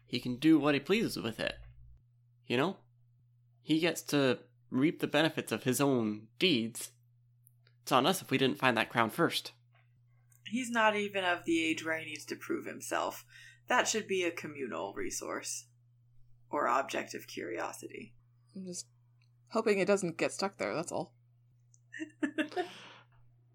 [0.07, 1.55] He can do what he pleases with it.
[2.47, 2.77] You know?
[3.61, 4.39] He gets to
[4.69, 6.91] reap the benefits of his own deeds.
[7.83, 9.51] It's on us if we didn't find that crown first.
[10.45, 13.25] He's not even of the age where he needs to prove himself.
[13.67, 15.65] That should be a communal resource
[16.49, 18.13] or object of curiosity.
[18.55, 18.85] I'm just
[19.49, 21.13] hoping it doesn't get stuck there, that's all.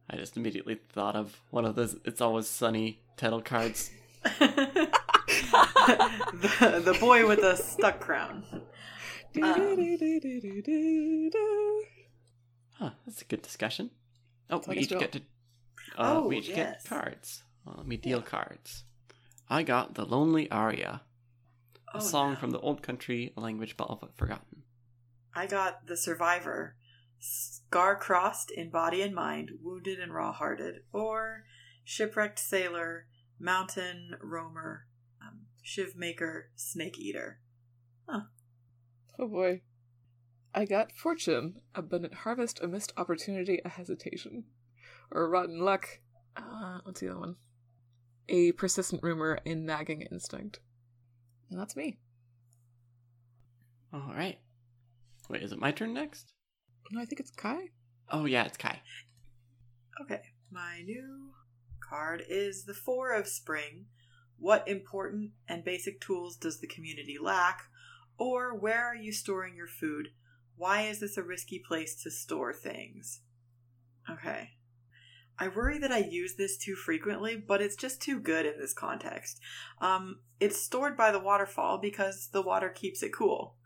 [0.09, 3.91] I just immediately thought of one of those It's Always Sunny title cards.
[4.39, 4.91] the,
[6.85, 8.45] the boy with the stuck crown.
[9.43, 11.33] Um,
[12.79, 13.91] Huh, that's a good discussion.
[14.51, 15.19] Oh, we each get to.
[15.97, 16.83] Uh, Oh, we each yes.
[16.83, 17.43] get cards.
[17.65, 18.85] Well, let me deal cards.
[19.49, 21.01] I got the Lonely Aria,
[21.95, 22.37] a Oh, song no.
[22.39, 24.63] from the old country, a language but forgotten.
[25.35, 26.77] I got the survivor,
[27.19, 31.45] scar crossed in body and mind, wounded and raw hearted, or
[31.85, 33.07] shipwrecked sailor,
[33.39, 34.87] mountain roamer,
[35.23, 37.41] um, shiv maker, snake eater.
[39.19, 39.63] Oh boy.
[40.55, 44.45] I got fortune, abundant harvest, a missed opportunity, a hesitation.
[45.11, 46.01] Or rotten luck.
[46.37, 47.37] Uh, what's the other one?
[48.29, 50.61] A persistent rumor, a nagging instinct.
[51.51, 51.99] And that's me.
[53.93, 54.39] All right.
[55.29, 56.33] Wait, is it my turn next?
[56.91, 57.71] No, I think it's Kai.
[58.11, 58.81] Oh yeah, it's Kai.
[60.01, 61.31] Okay, my new
[61.81, 63.87] card is the Four of Spring.
[64.39, 67.63] What important and basic tools does the community lack?
[68.19, 70.09] Or where are you storing your food?
[70.57, 73.21] Why is this a risky place to store things?
[74.11, 74.51] Okay.
[75.39, 78.73] I worry that I use this too frequently, but it's just too good in this
[78.73, 79.39] context.
[79.81, 83.57] Um, it's stored by the waterfall because the water keeps it cool.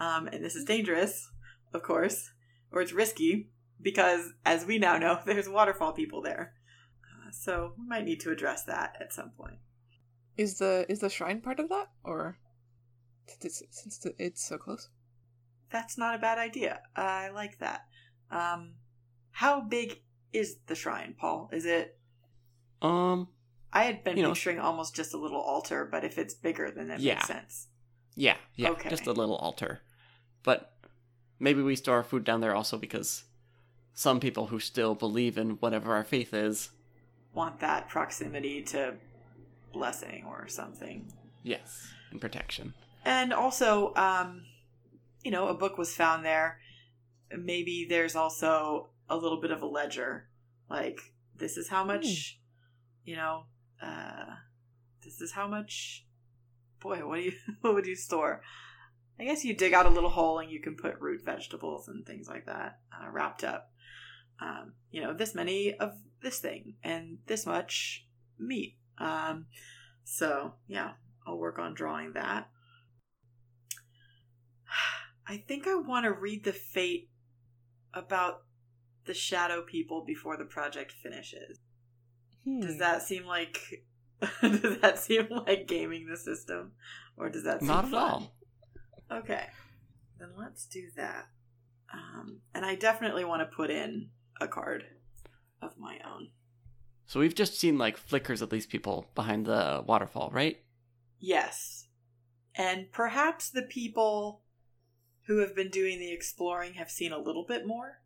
[0.00, 1.30] Um, and this is dangerous,
[1.74, 2.30] of course,
[2.72, 3.50] or it's risky
[3.82, 6.54] because, as we now know, there's waterfall people there.
[7.04, 9.58] Uh, so we might need to address that at some point.
[10.36, 11.88] Is the is the shrine part of that?
[12.04, 12.38] Or
[13.40, 14.88] since it's, since the- it's so close?
[15.70, 16.80] That's not a bad idea.
[16.96, 17.86] I like that.
[18.30, 18.74] Um,
[19.32, 20.00] how big
[20.32, 21.50] is the shrine, Paul?
[21.52, 21.98] Is it?
[22.80, 23.28] Um,
[23.72, 26.70] I had been You know- picturing almost just a little altar, but if it's bigger,
[26.70, 27.14] then that Yeah.
[27.14, 27.68] makes sense.
[28.14, 28.88] yeah, yeah, Okay.
[28.88, 29.80] just a little altar.
[30.42, 30.72] But
[31.38, 33.24] maybe we store our food down there also because
[33.94, 36.70] some people who still believe in whatever our faith is,
[37.34, 38.96] Want that proximity to
[39.72, 41.12] blessing or something.
[41.42, 42.74] yes, and protection.
[43.04, 44.42] And also, um,
[45.24, 46.60] you know, a book was found there.
[47.36, 50.28] Maybe there's also a little bit of a ledger.
[50.68, 51.00] Like,
[51.36, 52.38] this is how much,
[53.04, 53.44] you know,
[53.82, 54.26] uh,
[55.04, 56.04] this is how much.
[56.80, 58.42] Boy, what do you what would you store?
[59.18, 62.06] I guess you dig out a little hole and you can put root vegetables and
[62.06, 63.72] things like that uh, wrapped up.
[64.40, 68.06] Um, you know, this many of this thing and this much
[68.38, 68.76] meat.
[68.98, 69.46] Um,
[70.04, 70.92] so yeah,
[71.26, 72.48] I'll work on drawing that.
[75.28, 77.10] I think I want to read the fate
[77.92, 78.42] about
[79.04, 81.58] the shadow people before the project finishes.
[82.44, 82.60] Hmm.
[82.60, 83.84] Does that seem like
[84.42, 86.72] does that seem like gaming the system,
[87.16, 88.00] or does that seem Not at fun?
[88.00, 88.32] all.
[89.10, 89.46] Okay,
[90.18, 91.26] then let's do that.
[91.92, 94.10] Um, and I definitely want to put in
[94.40, 94.84] a card
[95.62, 96.28] of my own.
[97.06, 100.58] So we've just seen like flickers of these people behind the waterfall, right?
[101.18, 101.86] Yes.
[102.54, 104.42] And perhaps the people
[105.28, 108.00] who have been doing the exploring have seen a little bit more.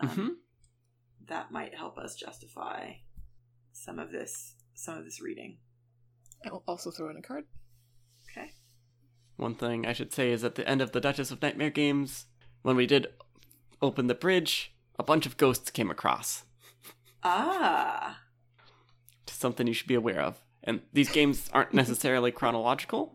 [0.00, 0.28] Um, hmm
[1.28, 2.92] That might help us justify
[3.72, 5.58] some of this some of this reading.
[6.46, 7.44] I'll also throw in a card.
[8.30, 8.52] Okay.
[9.36, 12.26] One thing I should say is at the end of the Duchess of Nightmare games,
[12.62, 13.08] when we did
[13.80, 16.44] open the bridge, a bunch of ghosts came across.
[17.22, 18.20] Ah.
[19.26, 20.40] Just something you should be aware of.
[20.64, 23.14] And these games aren't necessarily chronological.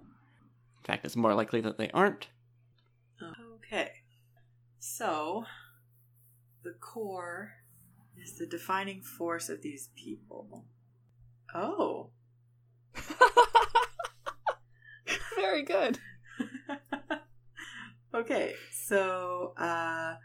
[0.79, 2.27] In fact, it's more likely that they aren't.
[4.89, 5.43] So,
[6.63, 7.51] the core
[8.17, 10.65] is the defining force of these people.
[11.53, 12.11] Oh.
[15.35, 15.99] Very good.
[18.15, 20.15] okay, so uh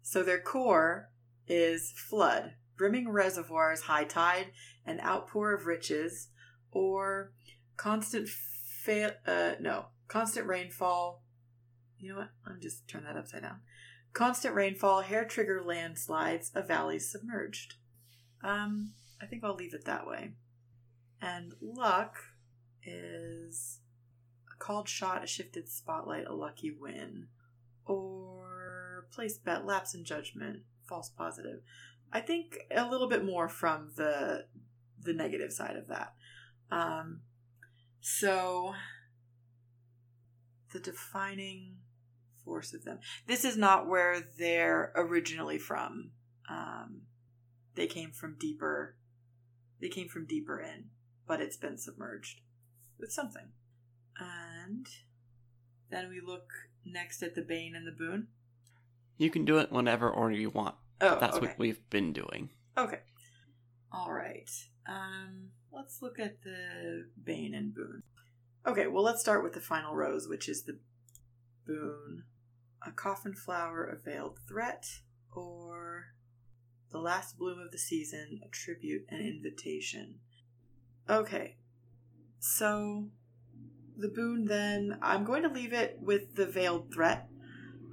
[0.00, 1.10] so their core
[1.46, 4.52] is flood, brimming reservoirs, high tide,
[4.86, 6.28] an outpour of riches,
[6.70, 7.32] or
[7.76, 11.24] constant fail uh no, constant rainfall.
[11.98, 12.30] You know what?
[12.54, 13.60] Me just turn that upside down.
[14.12, 17.76] Constant rainfall, hair trigger landslides, a valley submerged.
[18.44, 20.32] Um, I think I'll leave it that way.
[21.20, 22.16] And luck
[22.84, 23.78] is
[24.52, 27.28] a called shot, a shifted spotlight, a lucky win.
[27.86, 31.60] Or place bet, lapse in judgment, false positive.
[32.12, 34.46] I think a little bit more from the
[35.00, 36.14] the negative side of that.
[36.70, 37.20] Um,
[38.00, 38.74] so
[40.72, 41.76] the defining
[42.44, 42.98] force of them.
[43.26, 46.10] This is not where they're originally from.
[46.48, 47.02] Um,
[47.74, 48.96] they came from deeper.
[49.80, 50.86] They came from deeper in,
[51.26, 52.40] but it's been submerged
[52.98, 53.48] with something.
[54.18, 54.86] And
[55.90, 56.50] then we look
[56.84, 58.28] next at the Bane and the Boon.
[59.18, 60.74] You can do it whenever order you want.
[61.00, 61.46] Oh, That's okay.
[61.46, 62.50] what we've been doing.
[62.76, 63.00] Okay.
[63.92, 64.50] All right.
[64.88, 68.02] Um, let's look at the Bane and Boon.
[68.66, 70.78] Okay, well, let's start with the final rose, which is the
[71.66, 72.24] Boon.
[72.86, 74.86] A coffin flower, a veiled threat,
[75.34, 76.14] or
[76.90, 80.16] the last bloom of the season, a tribute, an invitation.
[81.08, 81.56] Okay,
[82.38, 83.06] so
[83.96, 87.28] the Boon then, I'm going to leave it with the veiled threat,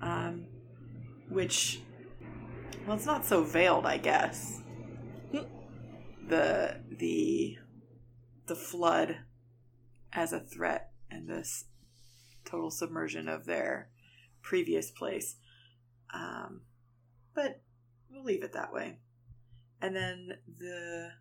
[0.02, 0.46] um,
[1.30, 1.82] which,
[2.86, 4.60] well, it's not so veiled, I guess
[6.30, 7.58] the the
[8.46, 9.18] the flood
[10.14, 11.66] as a threat and this
[12.46, 13.90] total submersion of their
[14.42, 15.36] previous place.
[16.14, 16.62] Um,
[17.34, 17.62] but
[18.12, 18.98] we'll leave it that way.
[19.82, 21.12] And then the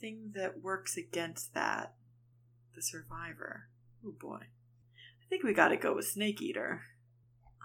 [0.00, 1.94] thing that works against that,
[2.74, 3.68] the survivor.
[4.04, 4.40] Oh boy.
[4.40, 6.82] I think we got to go with Snake Eater.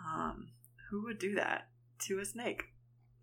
[0.05, 0.49] Um,
[0.89, 1.69] who would do that
[2.07, 2.65] to a snake?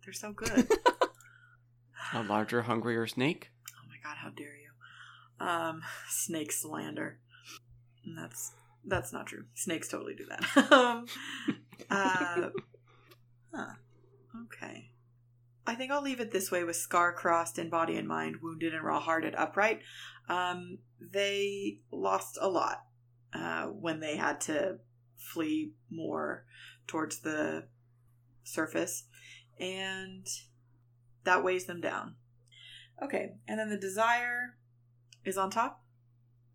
[0.03, 0.67] They're so good.
[2.13, 3.51] A larger, hungrier snake?
[3.71, 5.45] Oh my god, how dare you?
[5.45, 7.19] Um, snake slander.
[8.03, 8.51] And That's
[8.85, 9.45] that's not true.
[9.53, 10.71] Snakes totally do that.
[10.71, 11.05] um,
[11.89, 12.49] uh,
[13.53, 13.73] huh.
[14.45, 14.91] Okay.
[15.65, 18.73] I think I'll leave it this way with scar crossed in body and mind, wounded
[18.73, 19.81] and raw hearted, upright.
[20.27, 22.85] Um, they lost a lot
[23.33, 24.79] uh, when they had to
[25.15, 26.45] flee more
[26.87, 27.67] towards the
[28.43, 29.03] surface,
[29.59, 30.25] and
[31.23, 32.15] that weighs them down.
[33.03, 34.57] Okay, and then the desire
[35.23, 35.83] is on top.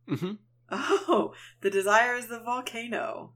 [0.08, 0.32] hmm
[0.70, 3.32] Oh, the desire is the volcano.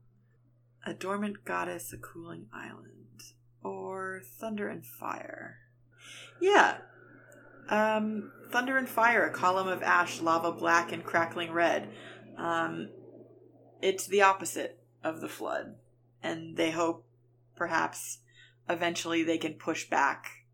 [0.85, 3.23] A dormant goddess, a cooling island,
[3.63, 5.59] or thunder and fire.
[6.41, 6.77] Yeah.
[7.69, 11.89] Um, thunder and fire, a column of ash, lava black and crackling red.
[12.37, 12.89] Um,
[13.81, 15.75] it's the opposite of the flood,
[16.21, 17.05] and they hope
[17.55, 18.19] perhaps
[18.67, 20.45] eventually they can push back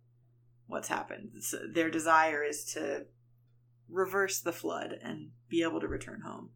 [0.67, 1.31] what's happened.
[1.39, 3.05] So their desire is to
[3.89, 6.49] reverse the flood and be able to return home.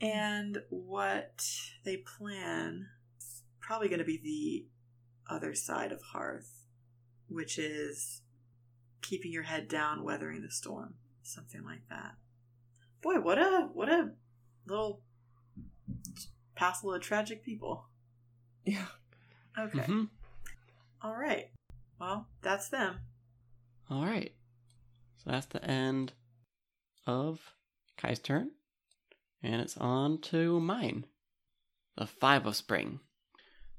[0.00, 1.44] And what
[1.84, 2.86] they plan
[3.18, 6.64] is probably going to be the other side of Hearth,
[7.28, 8.22] which is
[9.02, 12.14] keeping your head down, weathering the storm, something like that.
[13.02, 14.10] Boy, what a what a
[14.66, 15.02] little
[16.54, 17.86] passel of tragic people.
[18.64, 18.86] Yeah.
[19.58, 20.04] Okay, hmm
[21.02, 21.50] all right.
[22.00, 23.00] Well, that's them.
[23.90, 24.32] All right.
[25.24, 26.12] So that's the end
[27.06, 27.40] of
[27.96, 28.50] Kai's turn.
[29.42, 31.06] And it's on to mine.
[31.96, 33.00] The Five of Spring.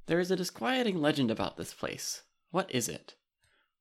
[0.06, 2.24] There is a disquieting legend about this place.
[2.52, 3.16] What is it?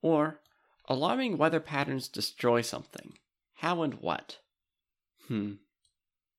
[0.03, 0.41] Or,
[0.89, 3.15] alarming weather patterns destroy something.
[3.55, 4.39] How and what?
[5.27, 5.55] Hmm.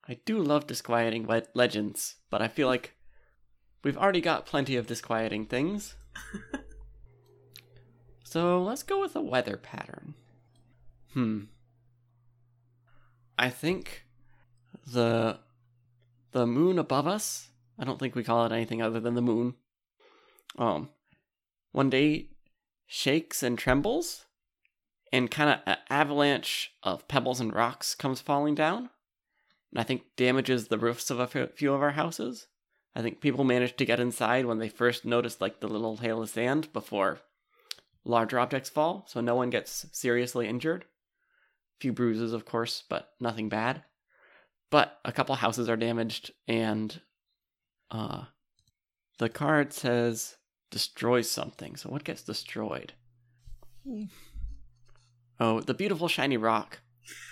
[0.07, 2.95] I do love disquieting we- legends, but I feel like
[3.83, 5.95] we've already got plenty of disquieting things.
[8.29, 10.13] So let's go with a weather pattern.
[11.13, 11.45] Hmm.
[13.39, 14.05] I think
[14.91, 15.39] the
[16.31, 17.49] the moon above us.
[17.77, 19.55] I don't think we call it anything other than the moon.
[20.57, 20.89] Um,
[21.71, 22.29] one day
[22.85, 24.25] shakes and trembles,
[25.11, 28.89] and kind of an avalanche of pebbles and rocks comes falling down,
[29.71, 32.47] and I think damages the roofs of a f- few of our houses.
[32.95, 36.21] I think people managed to get inside when they first noticed like the little hail
[36.21, 37.21] of sand before
[38.03, 40.83] larger objects fall, so no one gets seriously injured.
[40.83, 43.83] A few bruises, of course, but nothing bad.
[44.69, 47.01] But a couple houses are damaged, and
[47.89, 48.25] uh,
[49.17, 50.37] the card says
[50.69, 51.75] destroy something.
[51.75, 52.93] So what gets destroyed?
[53.83, 54.03] Hmm.
[55.39, 56.81] Oh, the beautiful shiny rock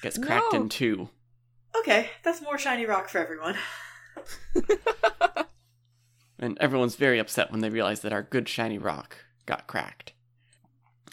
[0.02, 0.62] gets cracked No.
[0.62, 1.10] in two.
[1.78, 3.56] Okay, that's more shiny rock for everyone.
[6.40, 9.18] And everyone's very upset when they realize that our good shiny rock
[9.48, 10.14] got cracked.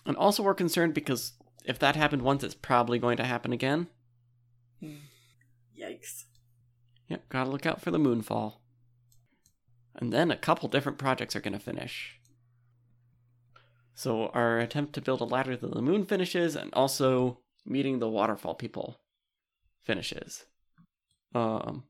[0.05, 1.33] And also, we're concerned because
[1.65, 3.87] if that happened once, it's probably going to happen again.
[5.85, 6.25] Yikes.
[7.09, 8.55] Yep, gotta look out for the moonfall.
[9.95, 12.19] And then a couple different projects are gonna finish.
[13.95, 18.09] So, our attempt to build a ladder to the moon finishes, and also meeting the
[18.09, 19.01] waterfall people
[19.83, 20.47] finishes.
[21.35, 21.85] Um,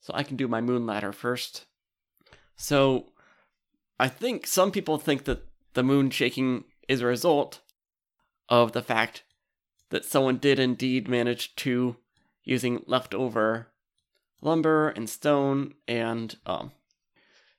[0.00, 1.66] so I can do my moon ladder first.
[2.56, 3.12] So,
[4.00, 7.60] I think some people think that the moon shaking is a result
[8.48, 9.24] of the fact
[9.90, 11.96] that someone did indeed manage to,
[12.48, 13.68] using leftover
[14.40, 16.72] lumber and stone and um,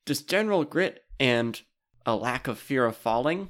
[0.06, 1.62] just general grit and
[2.08, 3.50] a lack of fear of falling,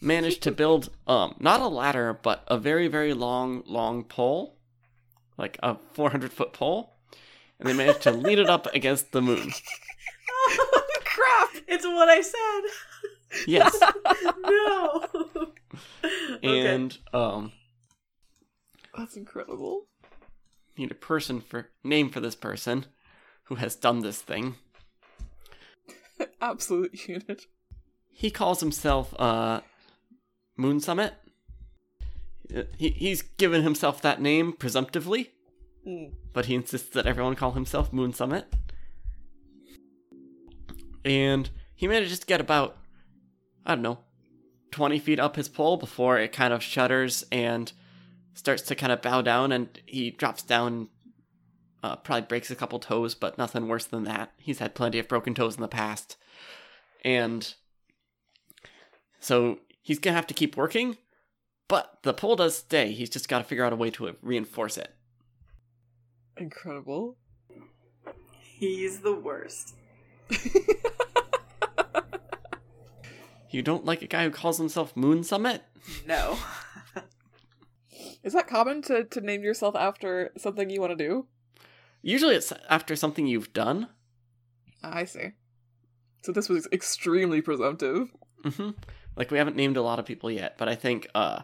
[0.00, 4.58] managed to build um, not a ladder but a very very long long pole,
[5.38, 6.92] like a 400 foot pole,
[7.58, 9.52] and they managed to lead it up against the moon.
[11.04, 11.50] Crap!
[11.66, 13.46] It's what I said.
[13.46, 13.74] Yes,
[14.44, 15.06] no.
[16.04, 16.74] okay.
[16.74, 17.52] and um,
[18.96, 19.86] That's incredible.
[20.78, 22.86] Need a person for name for this person
[23.44, 24.56] who has done this thing.
[26.40, 27.42] Absolute unit.
[28.12, 29.60] He calls himself uh,
[30.56, 31.14] Moon Summit.
[32.54, 35.30] Uh, He, he's given himself that name presumptively,
[35.86, 36.14] Mm.
[36.32, 38.46] but he insists that everyone call himself Moon Summit.
[41.04, 42.76] And he manages to get about,
[43.64, 43.98] I don't know,
[44.72, 47.72] 20 feet up his pole before it kind of shudders and
[48.36, 50.88] starts to kind of bow down, and he drops down.
[51.82, 54.32] Uh, probably breaks a couple toes, but nothing worse than that.
[54.38, 56.16] He's had plenty of broken toes in the past.
[57.04, 57.54] And
[59.20, 60.96] so he's gonna have to keep working,
[61.68, 62.92] but the pole does stay.
[62.92, 64.94] He's just got to figure out a way to reinforce it.
[66.36, 67.16] Incredible.
[68.58, 69.74] He's the worst.
[73.56, 75.62] You don't like a guy who calls himself Moon Summit?
[76.06, 76.36] No.
[78.26, 81.28] Is that common to, to name yourself after something you want to do?
[82.02, 83.88] Usually it's after something you've done.
[84.82, 85.28] I see.
[86.24, 88.08] So this was extremely presumptive.
[88.44, 88.70] hmm
[89.14, 91.42] Like we haven't named a lot of people yet, but I think uh,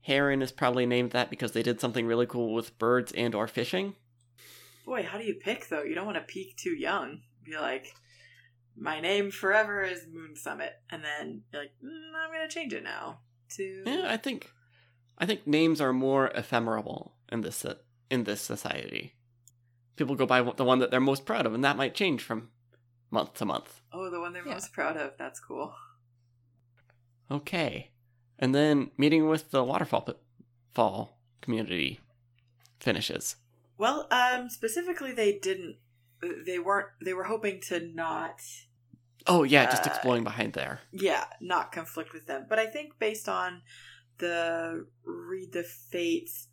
[0.00, 3.46] Heron is probably named that because they did something really cool with birds and or
[3.46, 3.94] fishing.
[4.84, 5.84] Boy, how do you pick though?
[5.84, 7.20] You don't want to peak too young.
[7.44, 7.94] Be like,
[8.76, 12.82] my name forever is Moon Summit, and then you're like, mm, I'm gonna change it
[12.82, 13.20] now
[13.50, 13.82] to.
[13.86, 14.50] Yeah, I think
[15.18, 17.64] I think names are more ephemeral in this
[18.10, 19.14] in this society.
[19.96, 22.50] People go by the one that they're most proud of, and that might change from
[23.10, 23.80] month to month.
[23.92, 24.54] Oh, the one they're Yeah.
[24.54, 25.12] most proud of.
[25.16, 25.74] That's cool.
[27.30, 27.90] Okay,
[28.38, 30.08] and then meeting with the waterfall
[30.72, 32.00] fall community
[32.80, 33.36] finishes.
[33.78, 35.76] Well, um, specifically, they didn't.
[36.46, 36.88] They weren't.
[37.04, 38.40] They were hoping to not.
[39.26, 40.80] Oh yeah, just Uh, exploring behind there.
[40.92, 42.46] Yeah, not conflict with them.
[42.48, 43.62] But I think based on
[44.18, 46.48] the read the fates,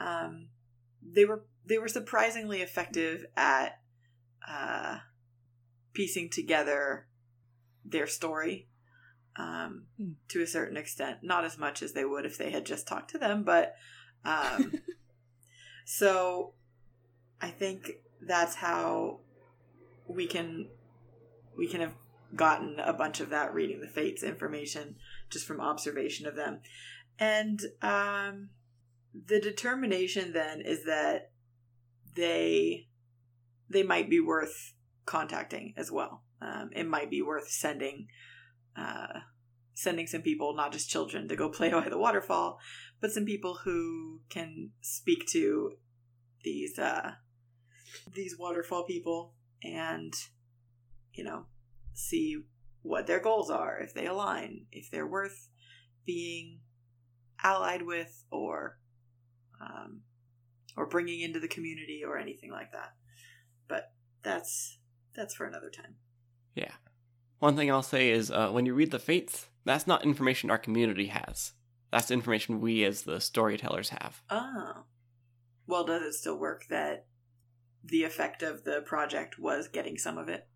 [0.00, 0.48] um,
[1.02, 3.80] they were they were surprisingly effective at
[4.46, 4.98] uh,
[5.92, 7.06] piecing together
[7.84, 8.68] their story
[9.36, 10.12] um, Hmm.
[10.28, 11.18] to a certain extent.
[11.22, 13.74] Not as much as they would if they had just talked to them, but
[14.24, 14.72] um,
[15.84, 16.54] so
[17.40, 19.20] I think that's how
[20.06, 20.68] we can
[21.56, 21.94] we can have
[22.34, 24.96] gotten a bunch of that reading the fates information
[25.30, 26.60] just from observation of them
[27.18, 28.50] and um
[29.26, 31.30] the determination then is that
[32.16, 32.88] they
[33.68, 34.74] they might be worth
[35.06, 36.22] contacting as well.
[36.40, 38.08] Um, it might be worth sending
[38.76, 39.20] uh
[39.74, 42.58] sending some people not just children to go play by the waterfall
[43.00, 45.72] but some people who can speak to
[46.42, 47.12] these uh
[48.12, 50.12] these waterfall people and
[51.12, 51.46] you know
[51.92, 52.36] see
[52.82, 55.48] what their goals are if they align if they're worth
[56.04, 56.60] being
[57.44, 58.78] allied with or
[59.60, 60.00] um,
[60.76, 62.94] or bringing into the community or anything like that
[63.68, 63.92] but
[64.22, 64.78] that's
[65.14, 65.94] that's for another time
[66.54, 66.72] Yeah.
[67.38, 70.56] One thing I'll say is uh, when you read the fates, that's not information our
[70.58, 71.52] community has.
[71.92, 74.22] That's information we as the storytellers have.
[74.30, 74.84] oh
[75.66, 77.06] well does it still work that
[77.84, 80.48] the effect of the project was getting some of it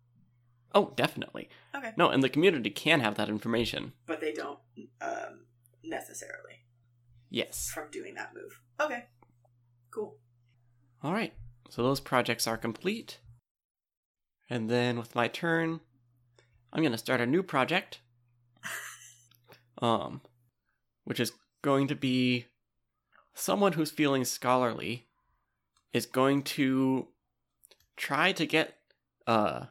[0.75, 1.49] Oh, definitely.
[1.75, 1.93] Okay.
[1.97, 3.93] No, and the community can have that information.
[4.05, 4.59] but they don't
[5.01, 5.45] um,
[5.83, 6.57] necessarily
[7.29, 7.69] Yes.
[7.73, 8.59] from doing that move.
[8.79, 9.05] Okay.
[9.91, 10.17] Cool.
[11.03, 11.33] All right.
[11.69, 13.19] So those projects are complete.
[14.49, 15.79] And then with my turn,
[16.73, 18.01] I'm going to start a new project.
[19.81, 20.21] um
[21.05, 21.31] which is
[21.63, 22.45] going to be
[23.33, 25.07] someone who's feeling scholarly
[25.93, 27.07] is going to
[27.97, 28.75] try to get
[29.25, 29.65] uh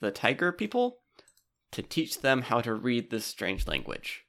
[0.00, 0.98] the tiger people
[1.72, 4.23] to teach them how to read this strange language.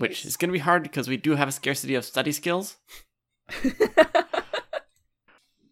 [0.00, 2.76] Which is going to be hard because we do have a scarcity of study skills.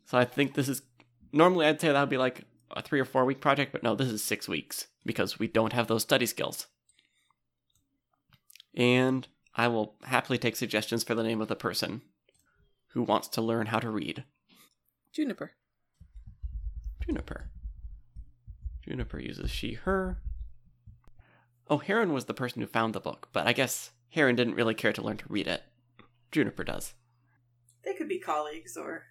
[0.09, 0.81] So I think this is
[1.35, 3.95] normally I'd say that would be like a three or four week project, but no,
[3.95, 6.67] this is six weeks because we don't have those study skills.
[8.75, 12.01] And I will happily take suggestions for the name of the person
[12.93, 14.25] who wants to learn how to read.
[15.13, 15.53] Juniper.
[17.05, 17.51] Juniper.
[18.83, 20.23] Juniper uses she, her.
[21.69, 24.75] Oh, Heron was the person who found the book, but I guess Heron didn't really
[24.75, 25.63] care to learn to read it.
[26.33, 26.95] Juniper does.
[27.85, 29.05] They could be colleagues or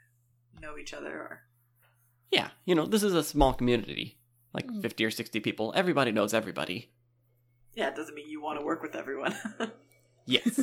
[0.62, 1.42] know each other or
[2.32, 4.18] Yeah, you know, this is a small community.
[4.54, 4.82] Like Mm.
[4.82, 5.74] 50 or 60 people.
[5.76, 6.92] Everybody knows everybody.
[7.76, 9.36] yeah, it doesn't mean you want to work with everyone.
[10.30, 10.60] Yes.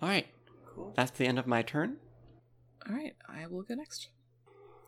[0.00, 0.28] All right,
[0.72, 0.92] cool.
[0.96, 1.96] that's the end of my turn.
[2.88, 4.10] All right, I will go next.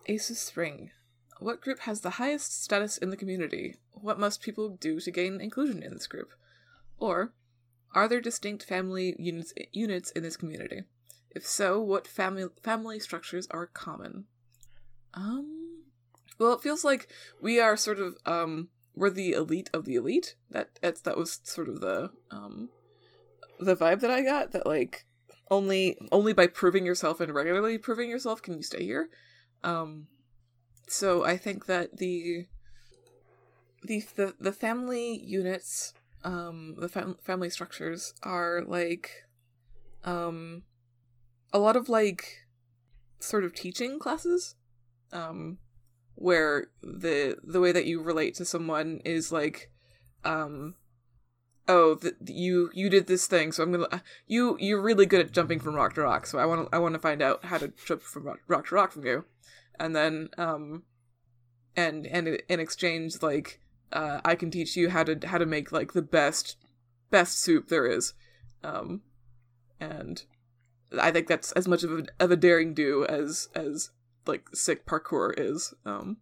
[0.06, 0.92] Ace of Spring.
[1.40, 3.74] What group has the highest status in the community?
[3.90, 6.30] What must people do to gain inclusion in this group?
[6.98, 7.32] Or,
[7.96, 10.82] are there distinct family units units in this community?
[11.30, 14.26] If so, what family family structures are common?
[15.14, 15.84] Um,
[16.38, 17.08] well, it feels like
[17.40, 20.36] we are sort of um we're the elite of the elite.
[20.50, 22.68] That that's that was sort of the um
[23.58, 24.52] the vibe that I got.
[24.52, 25.06] That like
[25.50, 29.08] only only by proving yourself and regularly proving yourself can you stay here.
[29.64, 30.08] Um,
[30.86, 32.46] so I think that the
[33.82, 35.94] the the, the family units,
[36.26, 39.10] um, the fam- family structures are like,
[40.04, 40.64] um,
[41.52, 42.46] a lot of like
[43.20, 44.56] sort of teaching classes,
[45.12, 45.58] um,
[46.16, 49.70] where the the way that you relate to someone is like,
[50.24, 50.74] um.
[51.68, 54.02] Oh, th- you you did this thing, so I'm gonna.
[54.26, 56.78] You you're really good at jumping from rock to rock, so I want to I
[56.78, 59.24] want to find out how to jump from rock, rock to rock from you,
[59.78, 60.84] and then um,
[61.76, 63.60] and and in exchange, like
[63.96, 66.56] uh, I can teach you how to how to make like the best
[67.10, 68.12] best soup there is,
[68.62, 69.00] um,
[69.80, 70.22] and
[71.00, 73.90] I think that's as much of a of a daring do as as
[74.26, 75.72] like sick parkour is.
[75.86, 76.18] Um,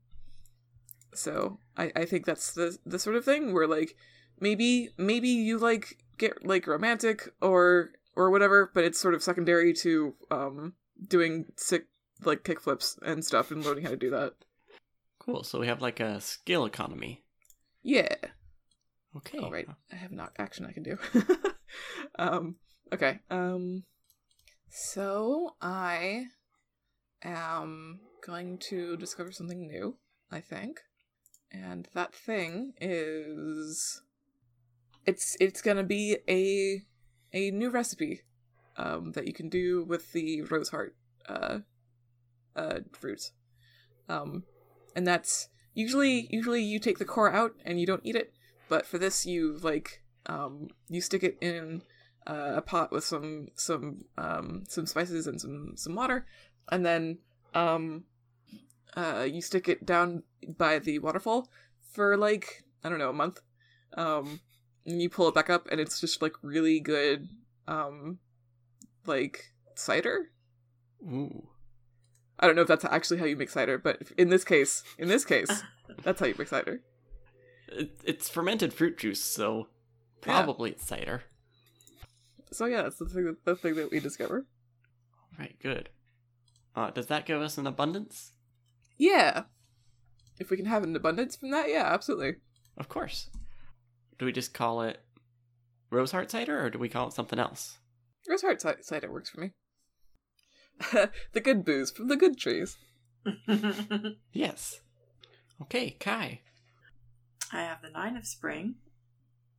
[1.15, 3.97] so I I think that's the the sort of thing where like
[4.39, 9.73] maybe maybe you like get like romantic or or whatever, but it's sort of secondary
[9.73, 10.75] to um
[11.09, 11.87] doing sick
[12.23, 14.35] like kickflips and stuff and learning how to do that.
[15.19, 15.43] Cool.
[15.43, 17.24] So we have like a skill economy.
[17.85, 18.17] Yeah.
[19.15, 19.39] Okay.
[19.39, 19.69] All right.
[19.93, 20.99] I have not action I can do.
[22.19, 22.57] um
[22.93, 23.21] okay.
[23.31, 23.85] Um
[24.71, 26.25] so I
[27.23, 29.99] am going to discover something new,
[30.33, 30.81] I think.
[31.53, 34.03] And that thing is
[35.07, 36.83] it's it's going to be a
[37.35, 38.23] a new recipe
[38.79, 40.97] um that you can do with the rose heart
[41.29, 41.59] uh
[42.57, 43.33] uh fruits.
[44.09, 44.45] Um
[44.97, 48.33] and that's usually usually you take the core out and you don't eat it,
[48.69, 51.83] but for this you like um you stick it in
[52.27, 56.27] uh, a pot with some some um some spices and some some water
[56.71, 57.19] and then
[57.55, 58.05] um
[58.97, 60.23] uh you stick it down
[60.57, 61.49] by the waterfall
[61.93, 63.41] for like I don't know a month
[63.97, 64.41] um
[64.87, 67.29] and you pull it back up and it's just like really good
[67.69, 68.19] um
[69.07, 70.31] like cider
[71.03, 71.49] Ooh.
[72.45, 75.09] I don't know if that's actually how you make cider but in this case in
[75.09, 75.63] this case
[76.05, 76.83] that's how you make cider
[77.69, 79.69] It, it's fermented fruit juice, so
[80.21, 81.23] probably it's cider.
[82.53, 84.47] so yeah that's the thing that, the thing that we discover
[85.33, 85.89] All right, Good.
[86.77, 88.33] Uh, does that give us an abundance?
[88.99, 89.45] yeah
[90.39, 92.35] if we can have an abundance from that yeah absolutely
[92.77, 93.31] Of course.
[94.19, 95.01] Do we just call it
[95.91, 97.79] rose heart cider, or do we call it something else?
[98.29, 99.51] Rose Heart ci- cider works for me.
[101.33, 102.77] the good booze from the good trees.
[104.33, 104.81] Yes.
[105.63, 106.41] Okay, Kai.
[107.53, 108.75] I have the Nine of Spring.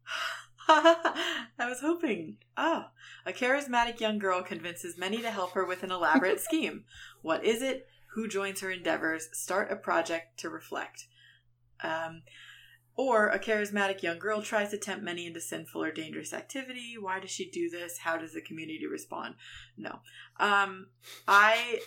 [0.68, 2.38] I was hoping.
[2.58, 2.92] Ah,
[3.26, 6.84] a charismatic young girl convinces many to help her with an elaborate scheme.
[7.22, 7.88] What is it?
[8.14, 9.30] Who joins her endeavors?
[9.34, 11.08] Start a project to reflect.
[11.84, 12.24] Um,
[12.96, 16.96] or a charismatic young girl tries to tempt many into sinful or dangerous activity.
[17.00, 18.00] Why does she do this?
[18.00, 19.36] How does the community respond?
[19.78, 20.00] No.
[20.40, 20.88] Um,
[21.28, 21.80] I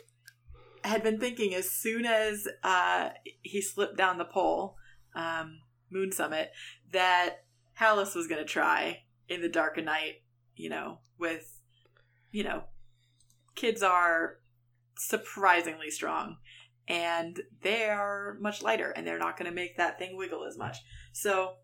[0.84, 3.10] had been thinking as soon as uh,
[3.42, 4.76] he slipped down the pole,
[5.14, 6.50] um, Moon Summit,
[6.92, 7.36] that
[7.80, 10.22] Hallis was going to try in the dark of night,
[10.56, 11.58] you know, with
[12.30, 12.64] you know,
[13.54, 14.38] kids are
[14.96, 16.36] surprisingly strong
[16.88, 20.56] and they are much lighter and they're not going to make that thing wiggle as
[20.56, 20.78] much.
[21.12, 21.56] So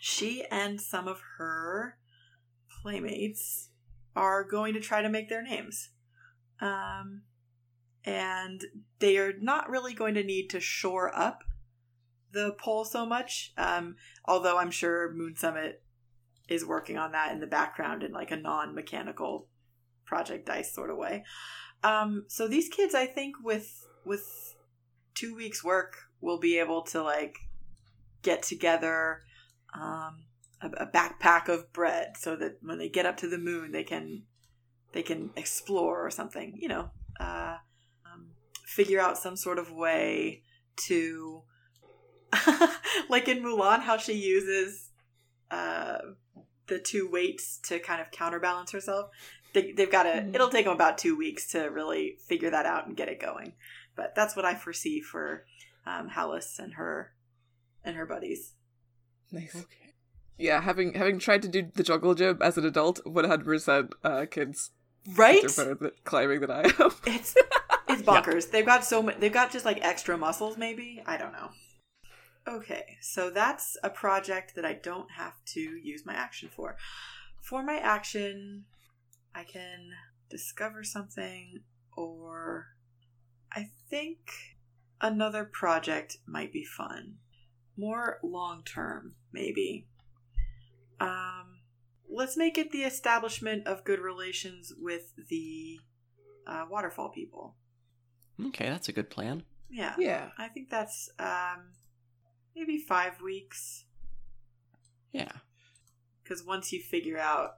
[0.00, 1.98] she and some of her
[2.80, 3.68] playmates
[4.16, 5.90] are going to try to make their names.
[6.60, 7.22] Um,
[8.04, 8.64] and
[8.98, 11.44] they are not really going to need to shore up
[12.32, 13.52] the pole so much.
[13.58, 15.82] Um, although I'm sure Moon Summit
[16.48, 19.48] is working on that in the background in like a non mechanical
[20.04, 21.24] Project Dice sort of way.
[21.84, 24.51] Um, so these kids, I think, with with
[25.14, 27.38] two weeks work, will be able to like
[28.22, 29.22] get together
[29.74, 30.24] um,
[30.60, 33.84] a, a backpack of bread, so that when they get up to the moon, they
[33.84, 34.22] can
[34.92, 36.56] they can explore or something.
[36.56, 36.90] You know,
[37.20, 37.56] uh,
[38.12, 38.28] um,
[38.64, 40.42] figure out some sort of way
[40.88, 41.42] to,
[43.08, 44.90] like in Mulan, how she uses
[45.50, 45.98] uh,
[46.66, 49.10] the two weights to kind of counterbalance herself.
[49.54, 50.08] They, they've got to.
[50.08, 50.34] Mhm.
[50.34, 53.52] It'll take them about two weeks to really figure that out and get it going.
[53.94, 55.44] But that's what I foresee for
[55.86, 57.12] um, Hallis and her
[57.84, 58.52] and her buddies.
[59.30, 59.54] Nice.
[59.54, 59.94] Okay.
[60.38, 63.94] Yeah, having having tried to do the jungle gym as an adult, one hundred percent
[64.02, 64.70] uh kids
[65.14, 65.42] Right?
[65.42, 66.90] they're better at climbing than I am.
[67.06, 67.34] It's
[67.88, 68.50] it's bonkers.
[68.50, 69.18] They've got so much.
[69.18, 70.56] They've got just like extra muscles.
[70.56, 71.50] Maybe I don't know.
[72.48, 76.76] Okay, so that's a project that I don't have to use my action for.
[77.40, 78.64] For my action,
[79.34, 79.90] I can
[80.28, 81.60] discover something,
[81.96, 82.66] or
[83.54, 84.18] I think
[85.00, 87.16] another project might be fun.
[87.76, 89.86] More long term, maybe.
[91.00, 91.60] Um,
[92.08, 95.80] let's make it the establishment of good relations with the
[96.46, 97.56] uh, waterfall people.
[98.46, 99.42] Okay, that's a good plan.
[99.70, 99.94] Yeah.
[99.98, 100.28] yeah.
[100.38, 101.72] I think that's um,
[102.54, 103.84] maybe five weeks.
[105.12, 105.32] Yeah.
[106.22, 107.56] Because once you figure out,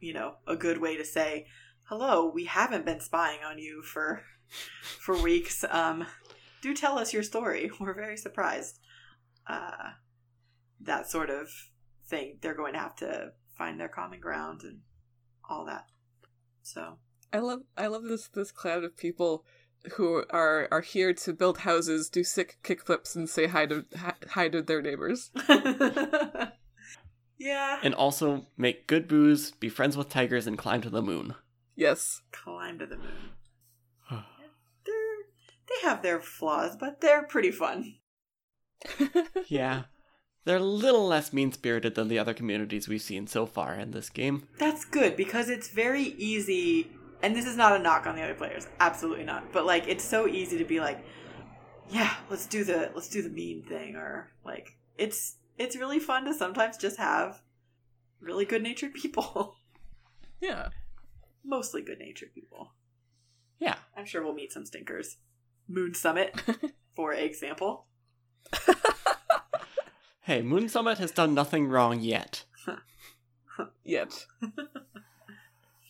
[0.00, 1.46] you know, a good way to say,
[1.84, 4.22] hello, we haven't been spying on you for
[4.80, 5.64] for weeks.
[5.68, 6.06] Um,
[6.62, 7.70] do tell us your story.
[7.80, 8.78] We're very surprised.
[9.46, 9.90] Uh,
[10.80, 11.48] that sort of
[12.06, 12.38] thing.
[12.40, 14.80] They're going to have to find their common ground and
[15.48, 15.86] all that.
[16.62, 16.98] So
[17.32, 19.44] I love I love this this cloud of people
[19.92, 24.14] who are are here to build houses, do sick kickflips, and say hi to hi,
[24.30, 25.30] hi to their neighbors.
[27.38, 27.80] yeah.
[27.82, 31.34] And also make good booze, be friends with tigers, and climb to the moon.
[31.76, 32.20] Yes.
[32.32, 33.30] climb to the moon.
[35.70, 37.94] They're have their flaws, but they're pretty fun.
[39.48, 39.84] yeah.
[40.44, 43.90] They're a little less mean spirited than the other communities we've seen so far in
[43.90, 44.48] this game.
[44.58, 46.90] That's good because it's very easy
[47.22, 48.66] and this is not a knock on the other players.
[48.80, 49.52] Absolutely not.
[49.52, 51.04] But like it's so easy to be like,
[51.90, 56.24] yeah, let's do the let's do the mean thing or like it's it's really fun
[56.24, 57.42] to sometimes just have
[58.20, 59.56] really good-natured people.
[60.40, 60.68] yeah.
[61.44, 62.72] Mostly good-natured people.
[63.58, 63.76] Yeah.
[63.96, 65.16] I'm sure we'll meet some stinkers.
[65.70, 66.34] Moon Summit,
[66.96, 67.86] for example.
[70.30, 72.44] Hey, Moon Summit has done nothing wrong yet.
[73.84, 74.26] Yet.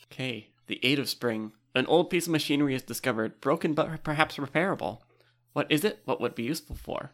[0.07, 1.53] Okay, the Eight of Spring.
[1.75, 5.01] An old piece of machinery is discovered, broken but perhaps repairable.
[5.53, 6.01] What is it?
[6.07, 7.13] What would be useful for?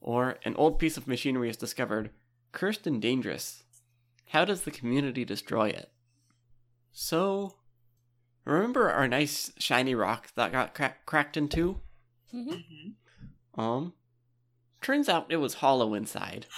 [0.00, 2.10] Or an old piece of machinery is discovered,
[2.50, 3.62] cursed and dangerous.
[4.30, 5.92] How does the community destroy it?
[6.90, 7.58] So,
[8.44, 11.48] remember our nice shiny rock that got cra- cracked in
[12.30, 12.42] two?
[12.42, 13.60] hmm Mm-hmm.
[13.60, 13.92] Um,
[14.82, 16.46] turns out it was hollow inside.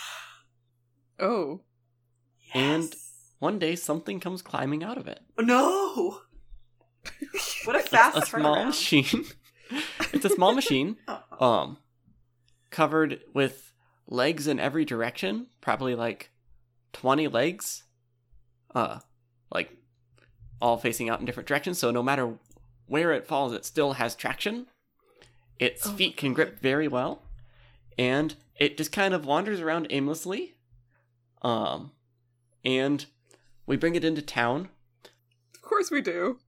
[1.20, 1.62] Oh.
[2.54, 2.54] Yes.
[2.54, 2.94] And-
[3.40, 5.20] One day, something comes climbing out of it.
[5.38, 6.20] no.
[7.64, 8.66] What a fast a small turnaround.
[8.66, 9.24] machine.
[10.12, 11.44] it's a small machine, Oh.
[11.44, 11.78] um,
[12.70, 13.72] covered with
[14.06, 16.30] legs in every direction, probably like
[16.92, 17.82] twenty legs,
[18.74, 19.00] uh,
[19.52, 19.70] like
[20.60, 21.78] all facing out in different directions.
[21.78, 22.34] So no matter
[22.86, 24.66] where it falls, it still has traction.
[25.58, 27.22] Its Oh feet can grip very well,
[27.98, 30.54] and it just kind of wanders around aimlessly.
[31.42, 31.92] Um,
[32.64, 33.06] and
[33.66, 34.68] we bring it into town.
[35.54, 36.38] Of course we do.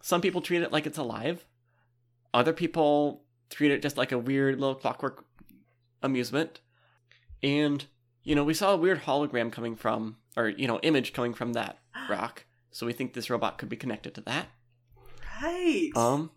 [0.00, 1.46] Some people treat it like it's alive.
[2.34, 5.24] Other people treat it just like a weird little clockwork
[6.02, 6.60] amusement.
[7.42, 7.84] And,
[8.22, 11.52] you know, we saw a weird hologram coming from, or, you know, image coming from
[11.54, 11.78] that
[12.08, 12.44] rock.
[12.70, 14.46] So we think this robot could be connected to that.
[15.42, 15.90] Right.
[15.94, 16.30] Um,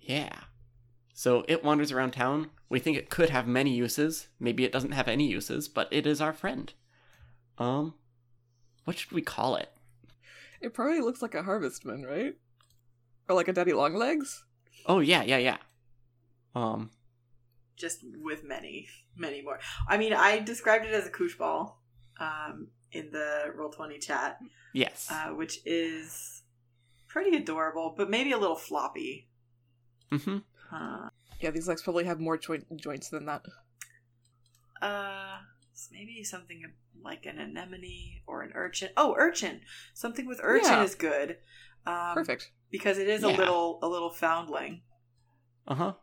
[0.00, 0.38] yeah.
[1.20, 2.48] So it wanders around town.
[2.70, 4.28] We think it could have many uses.
[4.38, 6.72] Maybe it doesn't have any uses, but it is our friend.
[7.58, 7.92] Um,
[8.86, 9.68] what should we call it?
[10.62, 12.36] It probably looks like a harvestman, right?
[13.28, 14.46] Or like a daddy longlegs?
[14.86, 15.58] Oh, yeah, yeah, yeah.
[16.54, 16.88] Um,
[17.76, 19.60] just with many, many more.
[19.86, 21.82] I mean, I described it as a koosh ball
[22.18, 24.38] um, in the roll twenty chat,
[24.72, 25.08] yes.
[25.10, 26.44] uh, which is
[27.08, 29.28] pretty adorable, but maybe a little floppy.
[30.10, 30.38] Mm-hmm.
[30.70, 31.10] Huh.
[31.40, 33.42] Yeah, these legs probably have more joint joints than that.
[34.80, 35.38] Uh,
[35.92, 36.62] maybe something
[37.02, 38.90] like an anemone or an urchin.
[38.96, 39.60] Oh, urchin.
[39.94, 40.82] Something with urchin Yeah.
[40.84, 41.38] is good.
[41.86, 42.50] Um, Perfect.
[42.70, 44.82] because it is a little a little foundling.
[45.66, 45.94] Uh-huh.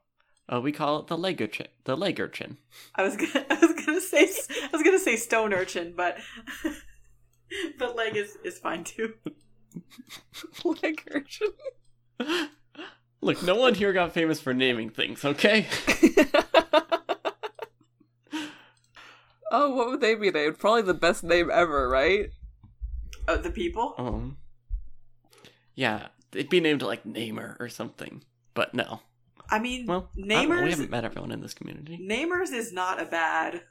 [0.52, 1.68] Uh, we call it the leg urchin.
[1.84, 2.58] The leg urchin.
[2.96, 4.28] I was gonna I was gonna say
[4.64, 6.18] I was gonna say stone urchin, but
[7.80, 9.14] but leg is is fine too.
[10.64, 11.50] Leg urchin.
[13.22, 15.66] Look, no one here got famous for naming things, okay?
[19.52, 20.60] oh, what would they be named?
[20.60, 22.30] Probably the best name ever, right?
[23.28, 23.96] Oh, the people.
[23.98, 24.38] Um.
[25.76, 28.24] Yeah, they'd be named like Namer or something.
[28.54, 29.02] But no.
[29.50, 31.98] I mean, Well, I we haven't met everyone in this community.
[32.02, 33.62] namers is not a bad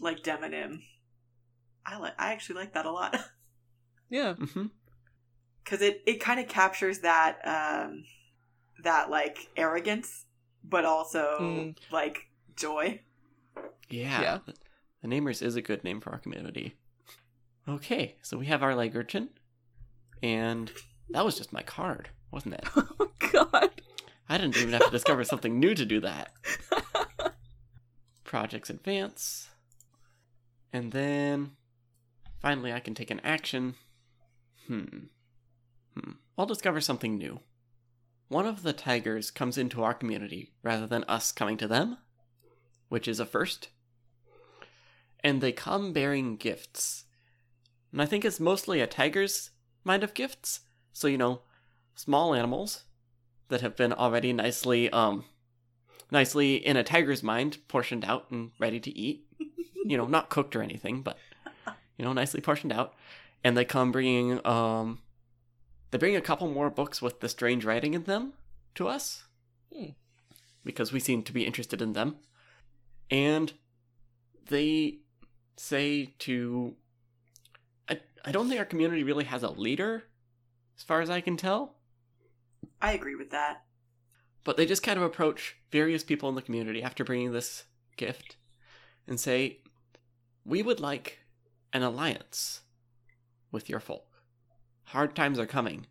[0.00, 0.80] like demonym.
[1.86, 3.16] I like I actually like that a lot.
[4.10, 4.34] Yeah.
[4.34, 4.66] Mm-hmm.
[5.64, 8.04] because it, it kind of captures that um
[8.82, 10.26] that like arrogance
[10.64, 11.76] but also Mm.
[11.90, 13.00] like joy
[13.88, 14.20] Yeah.
[14.22, 14.38] Yeah.
[14.46, 14.54] The,
[15.02, 16.76] the Namers is a good name for our community.
[17.68, 19.28] Okay, so we have our leg urchin.
[20.22, 20.70] And
[21.10, 22.64] that was just my card, wasn't it?
[22.76, 23.70] Oh God.
[24.28, 26.32] I didn't even have to discover something new to do that.
[28.24, 29.48] Projects advance.
[30.72, 31.52] And then
[32.40, 33.74] finally I can take an action.
[34.66, 34.84] Hmm.
[35.94, 36.12] Hmm.
[36.38, 37.40] I'll discover something new.
[38.32, 41.98] One of the tigers comes into our community rather than us coming to them,
[42.88, 43.68] which is a first.
[45.20, 47.04] And they come bearing gifts.
[47.92, 49.50] And I think it's mostly a tiger's
[49.84, 50.60] mind of gifts.
[50.94, 51.42] So, you know,
[51.94, 52.84] small animals
[53.48, 55.26] that have been already nicely um
[56.10, 59.26] nicely in a tiger's mind portioned out and ready to eat
[59.84, 61.18] you know not cooked or anything but
[61.98, 62.94] you know nicely portioned out
[63.44, 65.00] and they come bringing um
[65.92, 68.32] they bring a couple more books with the strange writing in them
[68.74, 69.24] to us
[69.72, 69.90] Hmm.
[70.64, 72.16] because we seem to be interested in them
[73.10, 73.52] and
[74.48, 74.98] they
[75.56, 76.74] say to
[77.88, 80.04] I, I don't think our community really has a leader
[80.76, 81.76] as far as i can tell
[82.82, 83.62] i agree with that
[84.44, 87.64] but they just kind of approach various people in the community after bringing this
[87.96, 88.36] gift
[89.06, 89.58] and say,
[90.44, 91.20] We would like
[91.72, 92.62] an alliance
[93.50, 94.04] with your folk.
[94.92, 95.86] Hard times are coming,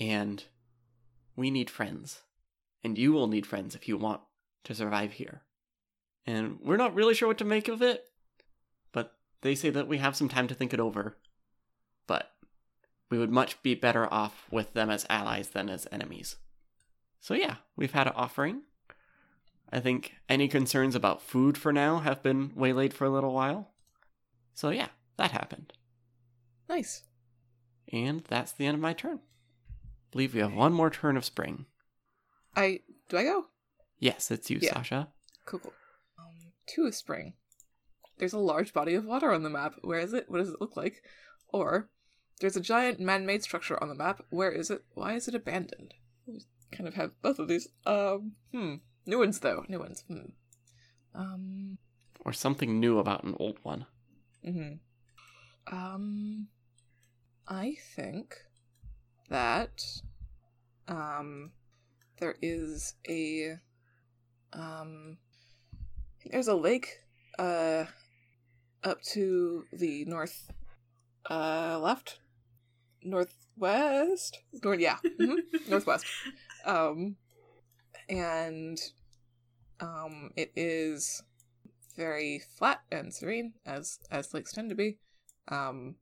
[0.00, 0.42] and
[1.36, 2.22] we need friends.
[2.82, 4.22] And you will need friends if you want
[4.64, 5.42] to survive here.
[6.26, 8.06] And we're not really sure what to make of it,
[8.90, 9.12] but
[9.42, 11.16] they say that we have some time to think it over.
[12.08, 12.32] But
[13.08, 16.36] we would much be better off with them as allies than as enemies.
[17.20, 18.62] So yeah, we've had an offering.
[19.72, 23.70] I think any concerns about food for now have been waylaid for a little while.
[24.54, 24.88] So yeah,
[25.18, 25.72] that happened.
[26.68, 27.04] Nice.
[27.92, 29.20] And that's the end of my turn.
[29.20, 31.66] I believe we have one more turn of spring.
[32.56, 33.46] I do I go?
[33.98, 34.74] Yes, it's you, Yeah.
[34.74, 35.08] Sasha.
[35.46, 35.60] Cool.
[35.60, 35.72] cool.
[36.18, 37.34] Um, two is spring.
[38.18, 39.74] There's a large body of water on the map.
[39.82, 40.26] Where is it?
[40.28, 41.02] What does it look like?
[41.48, 41.88] Or
[42.40, 44.22] there's a giant man-made structure on the map.
[44.30, 44.82] Where is it?
[44.94, 45.94] Why is it abandoned?
[46.26, 46.42] We
[46.72, 47.68] kind of have both of these.
[47.86, 48.74] Um, hmm.
[49.06, 49.64] New ones though.
[49.68, 50.04] New ones.
[50.08, 50.30] Hmm.
[51.14, 51.78] Um.
[52.24, 53.86] Or something new about an old one.
[54.44, 54.72] Hmm.
[55.70, 56.48] Um.
[57.50, 58.36] I think
[59.30, 59.82] that
[60.86, 61.50] um
[62.20, 63.56] there is a
[64.52, 65.16] um
[66.30, 67.00] there's a lake
[67.38, 67.86] uh
[68.84, 70.50] up to the north
[71.30, 72.18] uh left?
[73.02, 74.40] Northwest?
[74.62, 75.38] North yeah mhm,
[75.68, 76.04] northwest.
[76.66, 77.16] Um
[78.10, 78.78] and
[79.80, 81.22] um it is
[81.96, 84.98] very flat and serene as as lakes tend to be.
[85.48, 85.94] Um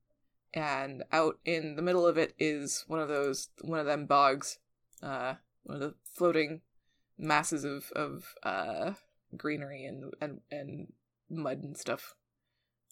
[0.56, 4.58] and out in the middle of it is one of those one of them bogs
[5.02, 5.34] uh
[5.64, 6.62] one of the floating
[7.18, 8.92] masses of of uh
[9.36, 10.92] greenery and and and
[11.28, 12.14] mud and stuff.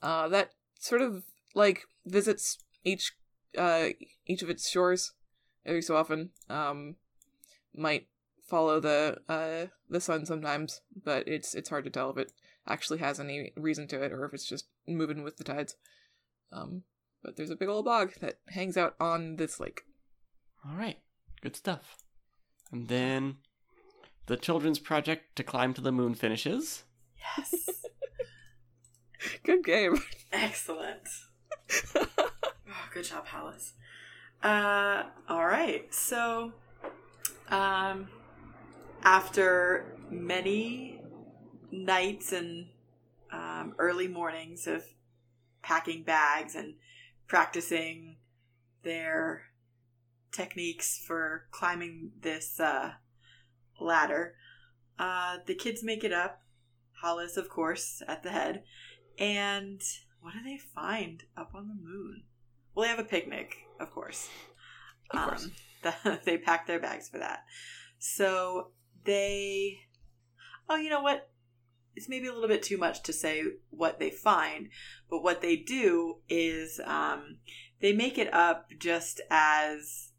[0.02, 1.24] Uh that sort of
[1.54, 3.16] like visits each
[3.56, 3.88] uh
[4.26, 5.12] each of its shores
[5.64, 6.96] every so often um
[7.74, 8.06] might
[8.46, 12.32] follow the uh the sun sometimes but it's it's hard to tell if it
[12.66, 15.76] actually has any reason to it or if it's just moving with the tides.
[16.52, 16.82] Um
[17.24, 19.82] but there's a big old bog that hangs out on this lake.
[20.68, 20.98] All right,
[21.40, 21.96] good stuff.
[22.70, 23.36] And then
[24.26, 26.84] the children's project to climb to the moon finishes.
[27.38, 27.68] yes
[29.42, 29.96] Good game.
[30.32, 31.08] excellent
[31.94, 33.72] oh, good job Hallis.
[34.42, 36.52] uh all right so
[37.48, 38.08] um
[39.02, 41.00] after many
[41.70, 42.66] nights and
[43.32, 44.84] um, early mornings of
[45.62, 46.74] packing bags and
[47.26, 48.16] practicing
[48.82, 49.42] their
[50.32, 52.92] techniques for climbing this uh,
[53.80, 54.34] ladder.
[54.98, 56.40] Uh, the kids make it up.
[57.00, 58.62] Hollis, of course, at the head.
[59.18, 59.82] And
[60.20, 62.22] what do they find up on the moon?
[62.74, 64.28] Well, they have a picnic, of course.
[65.10, 65.48] Of course.
[66.04, 67.40] Um, they pack their bags for that.
[67.98, 68.68] So
[69.04, 69.80] they.
[70.68, 71.28] Oh, you know what?
[71.96, 74.68] It's maybe a little bit too much to say what they find,
[75.08, 77.38] but what they do is um,
[77.80, 80.10] they make it up just as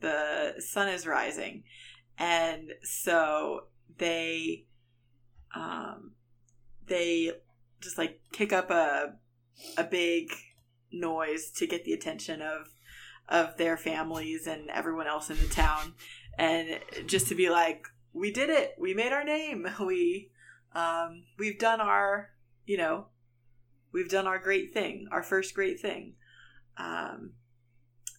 [0.00, 1.64] the sun is rising.
[2.18, 3.66] And so
[3.98, 4.66] they
[5.54, 6.12] um,
[6.86, 7.32] they
[7.80, 9.14] just like kick up a
[9.76, 10.32] a big
[10.92, 12.72] noise to get the attention of
[13.28, 15.94] of their families and everyone else in the town.
[16.38, 18.74] And just to be like we did it.
[18.78, 19.68] We made our name.
[19.80, 20.30] We
[20.74, 22.30] um we've done our
[22.64, 23.06] you know
[23.92, 26.14] we've done our great thing our first great thing.
[26.76, 27.32] Um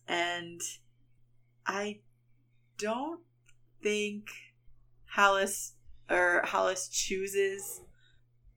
[0.08, 0.62] and
[1.66, 2.00] i
[2.78, 3.22] don't
[3.82, 4.26] think
[5.16, 5.74] Hallis
[6.10, 7.82] or Hollis chooses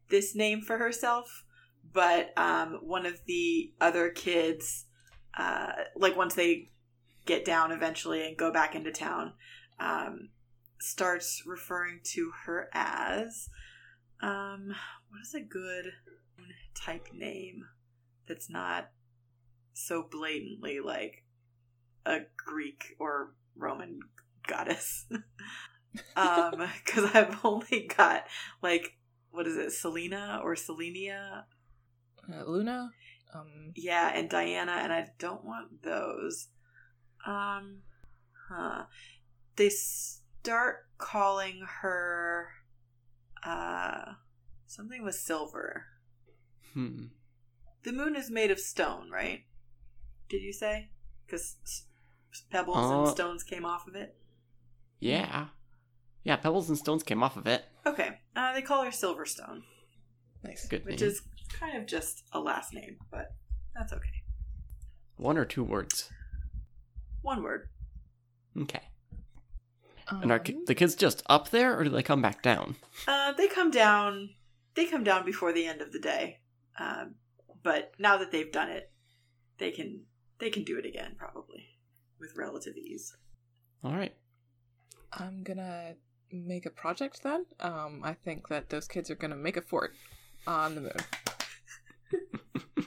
[0.09, 1.45] this name for herself,
[1.93, 4.87] but um, one of the other kids,
[5.37, 6.71] uh, like once they
[7.25, 9.33] get down eventually and go back into town,
[9.81, 10.31] um,
[10.81, 13.49] starts referring to her as
[14.21, 14.75] um,
[15.09, 15.93] what is a good
[16.75, 17.65] type name
[18.27, 18.91] that's not
[19.75, 21.25] so blatantly like
[22.05, 24.01] a Greek or Roman
[24.47, 25.07] goddess.
[26.17, 28.25] um, because I've only got
[28.63, 28.97] like
[29.37, 31.43] what is it, Selena or Selenia?
[32.33, 32.91] Uh, Luna.
[33.35, 36.49] Um, Yeah, and Diana, and I don't want those.
[37.27, 37.83] Um,
[38.49, 38.85] huh.
[39.57, 42.49] They start calling her
[43.47, 44.13] uh
[44.67, 45.85] something with silver.
[46.75, 47.07] Hmm.
[47.85, 49.45] The moon is made of stone, right?
[50.29, 50.91] Did you say?
[51.25, 51.57] Because
[52.51, 54.17] pebbles Uh, and stones came off of it.
[55.01, 55.47] Yeah.
[56.25, 57.65] Yeah, pebbles and stones came off of it.
[57.87, 59.63] Okay, uh, they call her Silverstone,
[60.43, 60.67] nice.
[60.67, 61.11] Good which name.
[61.11, 63.29] is kind of just a last name, but
[63.77, 64.25] that's okay.
[65.17, 66.11] One or two words.
[67.23, 67.69] One word.
[68.61, 68.83] Okay.
[70.09, 72.77] And are Um, the kids just up there, or do they come back down?
[73.07, 74.31] Uh, they come down.
[74.75, 76.41] They come down before the end of the day,
[76.79, 77.17] um,
[77.63, 78.93] but now that they've done it,
[79.59, 80.05] they can
[80.39, 81.67] they can do it again probably
[82.21, 83.17] with relative ease.
[83.83, 84.15] All right.
[85.13, 85.95] I'm gonna
[86.31, 87.47] make a project then.
[87.59, 89.95] Um, I think that those kids are gonna make a fort
[90.47, 90.93] on the moon.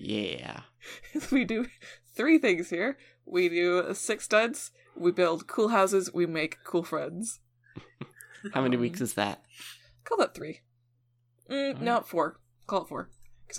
[0.00, 0.62] Yeah.
[1.30, 1.66] we do
[2.14, 2.96] three things here.
[3.26, 4.72] We do six studs.
[5.00, 6.12] We build cool houses.
[6.12, 7.40] We make cool friends.
[8.52, 9.42] How many weeks is that?
[10.04, 10.60] Call that three.
[11.50, 12.38] Mm, No, four.
[12.66, 13.10] Call it four.
[13.46, 13.58] Because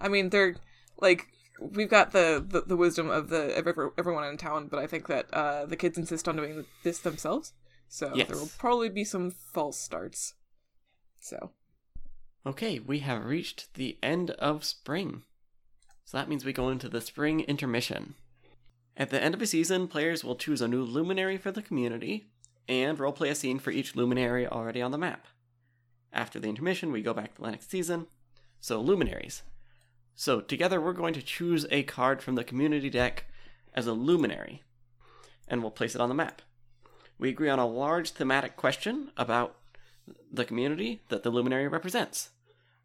[0.00, 0.56] I, I mean, they're
[1.00, 1.26] like
[1.60, 4.86] we've got the, the, the wisdom of the of every, everyone in town, but I
[4.86, 7.52] think that uh, the kids insist on doing this themselves.
[7.88, 8.28] So Yes.
[8.28, 10.34] there will probably be some false starts.
[11.20, 11.50] So
[12.46, 15.22] Okay, we have reached the end of spring.
[16.04, 18.14] So that means we go into the spring intermission.
[18.98, 22.26] At the end of a season, players will choose a new luminary for the community
[22.68, 25.28] and roleplay a scene for each luminary already on the map.
[26.12, 28.08] After the intermission, we go back to the next season.
[28.58, 29.42] So, luminaries.
[30.16, 33.26] So, together we're going to choose a card from the community deck
[33.72, 34.64] as a luminary,
[35.46, 36.42] and we'll place it on the map.
[37.18, 39.54] We agree on a large thematic question about
[40.32, 42.30] the community that the luminary represents.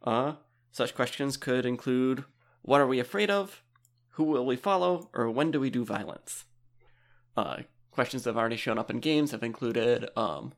[0.03, 0.33] Uh,
[0.71, 2.23] such questions could include
[2.61, 3.63] what are we afraid of,
[4.13, 6.45] who will we follow, or when do we do violence?
[7.35, 7.57] Uh,
[7.91, 10.53] questions that have already shown up in games have included um,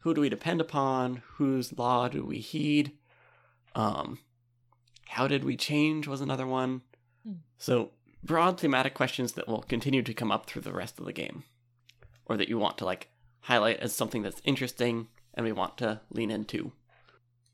[0.00, 2.92] who do we depend upon, whose law do we heed,
[3.74, 4.18] um,
[5.08, 6.82] how did we change was another one.
[7.24, 7.34] Hmm.
[7.58, 7.90] So,
[8.24, 11.44] broad thematic questions that will continue to come up through the rest of the game,
[12.24, 13.08] or that you want to like
[13.40, 16.72] highlight as something that's interesting and we want to lean into.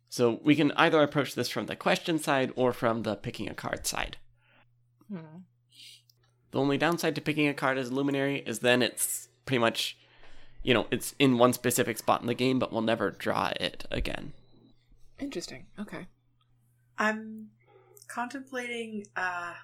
[0.08, 3.54] So we can either approach this from the question side or from the picking a
[3.54, 4.16] card side.
[5.08, 5.38] Hmm.
[6.50, 9.96] The only downside to picking a card as a luminary is then it's pretty much,
[10.62, 13.86] you know, it's in one specific spot in the game, but we'll never draw it
[13.90, 14.32] again.
[15.18, 15.66] interesting.
[15.78, 16.06] Okay.
[16.98, 17.48] I'm
[18.08, 19.06] contemplating.
[19.16, 19.54] uh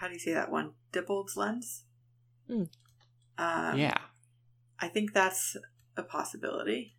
[0.00, 0.72] How do you say that one?
[0.92, 1.84] Dippold's lens.
[2.46, 2.64] Hmm.
[3.36, 3.98] Um, yeah.
[4.78, 5.56] I think that's
[5.96, 6.96] a possibility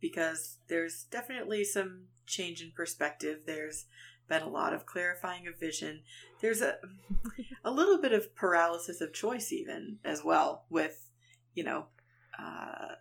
[0.00, 3.40] because there's definitely some change in perspective.
[3.46, 3.86] There's
[4.28, 6.02] been a lot of clarifying of vision.
[6.40, 6.76] There's a
[7.64, 11.10] a little bit of paralysis of choice even as well with
[11.54, 11.86] you know
[12.38, 12.94] uh,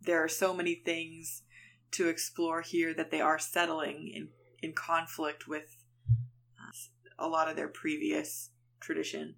[0.00, 1.42] there are so many things
[1.92, 4.28] to explore here that they are settling in
[4.62, 5.84] in conflict with
[6.58, 6.72] uh,
[7.18, 8.50] a lot of their previous
[8.80, 9.34] tradition.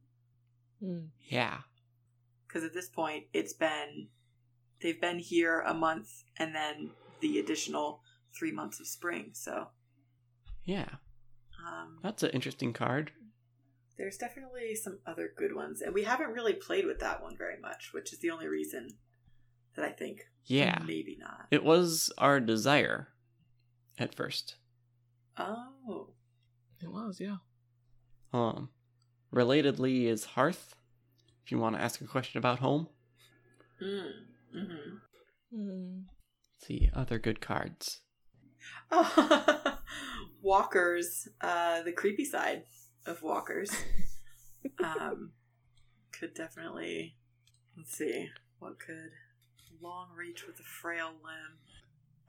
[0.80, 1.06] Hmm.
[1.28, 1.58] Yeah.
[2.46, 4.08] because at this point it's been
[4.80, 6.90] they've been here a month and then
[7.20, 8.00] the additional
[8.36, 9.30] three months of spring.
[9.32, 9.68] So
[10.68, 10.88] Yeah,
[11.66, 13.10] um, that's an interesting card.
[13.96, 17.58] there's definitely some other good ones, and we haven't really played with that one very
[17.58, 18.90] much, which is the only reason
[19.76, 21.46] that I think Yeah, maybe not.
[21.50, 23.08] it was our desire
[23.98, 24.56] at first.
[25.38, 26.10] Oh,
[26.82, 27.38] It was, yeah.
[28.34, 28.68] Um,
[29.34, 30.74] relatedly is Hearth.
[31.46, 32.88] If you want to ask a question about home,
[33.82, 34.10] mm.
[34.52, 34.96] hmm
[35.50, 36.00] Hmm.
[36.58, 38.02] see other good cards.
[38.90, 39.77] Oh,
[40.42, 42.64] walkers, uh, the creepy side
[43.06, 43.70] of walkers,
[44.84, 45.32] um,
[46.12, 47.14] could definitely.
[47.76, 48.28] Let's see,
[48.58, 49.12] what could
[49.80, 51.58] long reach with a frail limb.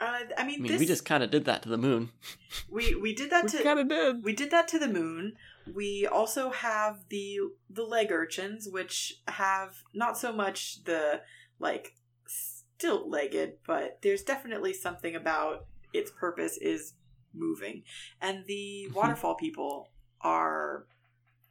[0.01, 2.11] Uh, I mean, I mean, this we just kind of did that to the moon.
[2.69, 4.23] we we did that We to kind of did.
[4.23, 5.33] we did that to the moon.
[5.73, 11.21] We also have the the leg urchins, which have not so much the
[11.59, 11.95] like
[12.27, 16.93] stilt legged, but there's definitely something about its purpose is
[17.33, 17.83] moving,
[18.21, 18.93] and the Mhm.
[18.93, 19.91] waterfall people
[20.21, 20.87] are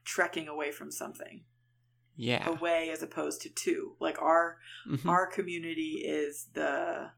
[0.05, 1.45] trekking away from something,
[2.17, 2.49] Yeah.
[2.49, 3.97] away as opposed to two.
[4.01, 5.09] Like our Mhm.
[5.09, 7.13] our community is the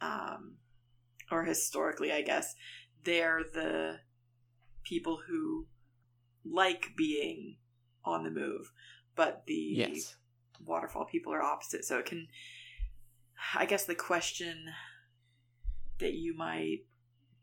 [0.00, 0.58] um
[1.30, 2.54] or historically i guess
[3.02, 4.00] they're the
[4.84, 5.66] people who
[6.44, 7.58] like being
[8.04, 8.72] on the move
[9.16, 10.16] but the yes.
[10.60, 12.28] waterfall people are opposite so it can
[13.54, 14.72] i guess the question
[15.98, 16.86] that you might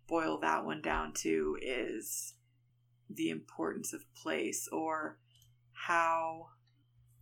[0.08, 2.34] boil that one down to is
[3.10, 5.18] the importance of place or
[5.74, 6.48] how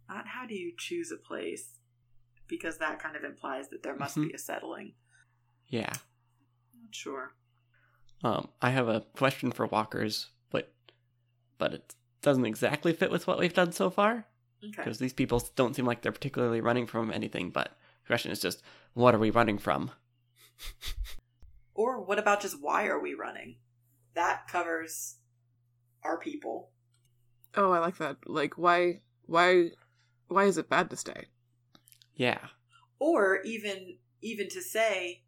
[0.09, 1.79] not how do you choose a place
[2.47, 4.27] because that kind of implies that there must Mhm.
[4.27, 4.93] be a settling
[5.67, 5.93] Yeah.
[6.73, 7.33] not sure
[8.23, 10.73] Um, I have a question for walkers, but
[11.57, 14.27] but it doesn't exactly fit with what we've done so far
[14.63, 17.49] okay because these people don't seem like they're particularly running from anything.
[17.49, 18.61] But the question is just,
[18.93, 19.91] what are we running from?
[21.75, 23.57] or what about just why are we running
[24.15, 25.17] that covers
[26.03, 26.69] our people
[27.55, 28.17] Oh, I like that.
[28.25, 29.69] Like, why, why,
[30.27, 31.27] why is it bad to stay?
[32.15, 32.39] Yeah.
[32.99, 35.21] or even even to say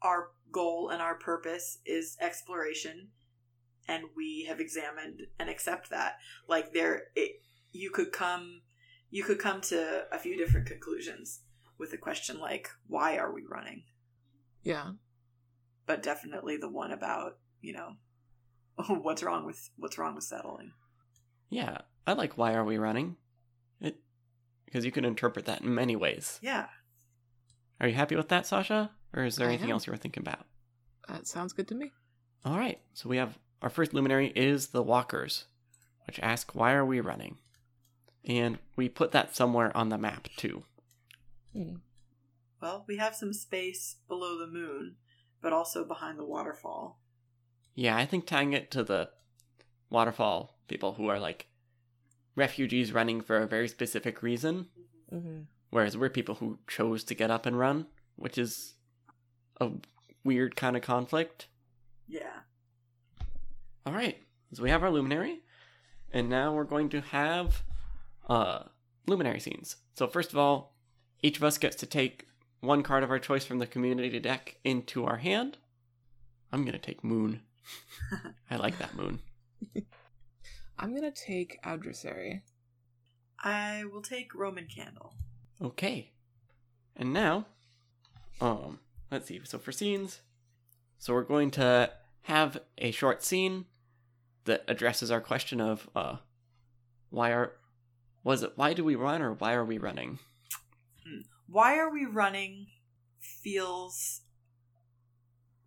[0.00, 3.08] our goal and our purpose is exploration
[3.88, 6.16] and we have examined and accept that
[6.48, 7.32] like there it,
[7.72, 8.60] you could come
[9.10, 11.40] you could come to a few different conclusions
[11.78, 13.82] with a question like why are we running
[14.62, 14.92] Yeah.
[15.86, 17.92] But definitely the one about you know
[19.02, 20.72] what's wrong with what's wrong with settling
[21.50, 21.78] Yeah.
[22.06, 23.16] I like why are we running?
[23.80, 23.96] It
[24.64, 26.38] because you can interpret that in many ways.
[26.42, 26.66] yeah
[27.80, 28.90] Are you happy with that, Sasha?
[29.14, 29.74] Or is there I anything am.
[29.74, 30.46] else you were thinking about?
[31.08, 31.92] That sounds good to me.
[32.44, 32.80] All right.
[32.94, 35.44] So we have our first luminary is the walkers,
[36.06, 37.38] which ask why are we running?
[38.24, 40.64] And we put that somewhere on the map too.
[41.52, 41.74] Hmm.
[42.62, 44.96] well we have some space below the moon
[45.42, 47.00] but also behind the waterfall
[47.74, 49.10] Yeah, I think tying it to the
[49.90, 51.48] waterfall people who are like
[52.36, 54.66] refugees running for a very specific reason,
[55.12, 55.40] Mm-hmm.
[55.68, 57.86] whereas we're people who chose to get up and run,
[58.16, 58.74] which is
[59.60, 59.68] a
[60.24, 61.48] weird kind of conflict.
[62.08, 62.40] yeah
[63.84, 64.16] All right,
[64.54, 65.40] so we have our luminary,
[66.12, 67.62] and now we're going to have
[68.28, 68.60] uh,
[69.06, 69.76] luminary scenes.
[69.94, 70.76] So first of all,
[71.22, 72.26] each of us gets to take
[72.62, 75.58] one card of our choice from the community deck into our hand.
[76.52, 77.42] I'm gonna take Moon.
[78.50, 79.20] I like that Moon.
[80.78, 82.42] I'm gonna take adversary.
[83.38, 85.12] I will take Roman candle.
[85.60, 86.12] Okay,
[86.96, 87.46] and now,
[88.40, 88.78] um,
[89.10, 89.40] let's see.
[89.44, 90.20] So for scenes,
[90.98, 91.90] so we're going to
[92.22, 93.64] have a short scene
[94.44, 96.16] that addresses our question of uh,
[97.10, 97.54] why are
[98.22, 100.20] was it why do we run or why are we running?
[101.52, 102.68] Why are we running
[103.20, 104.22] feels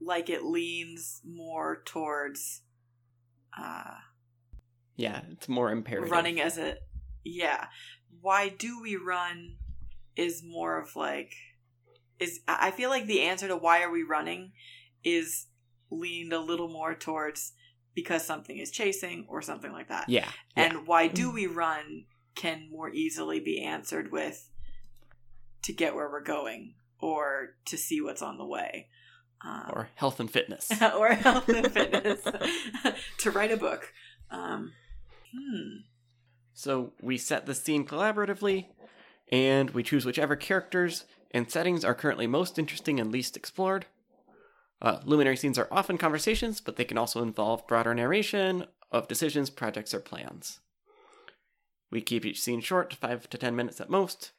[0.02, 2.64] like it leans more towards
[3.58, 3.94] uh
[4.96, 6.10] Yeah, it's more imperative.
[6.10, 6.78] running as a
[7.24, 7.68] yeah.
[8.20, 9.58] Why do we run
[10.16, 11.36] is more of like
[12.20, 14.54] is I feel like the answer to why are we running
[15.04, 15.48] is
[15.92, 17.54] leaned a little more towards
[17.94, 20.10] because something is chasing or something like that.
[20.10, 20.64] Yeah, yeah.
[20.64, 24.50] And why do we run can more easily be answered with
[25.66, 28.88] to get where we're going or to see what's on the way.
[29.44, 30.72] Um, or health and fitness.
[30.98, 32.22] or health and fitness.
[33.20, 33.94] to write a book.
[34.32, 34.74] Um,
[35.32, 35.78] hmm.
[36.54, 38.68] so we set the scene collaboratively,
[39.32, 43.86] and we choose whichever characters and settings are currently most interesting and least explored.
[44.82, 49.50] Uh, luminary scenes are often conversations, but they can also involve broader narration of decisions,
[49.50, 50.60] projects, or plans.
[51.92, 54.32] We keep each scene short, 5 to 10 minutes at most.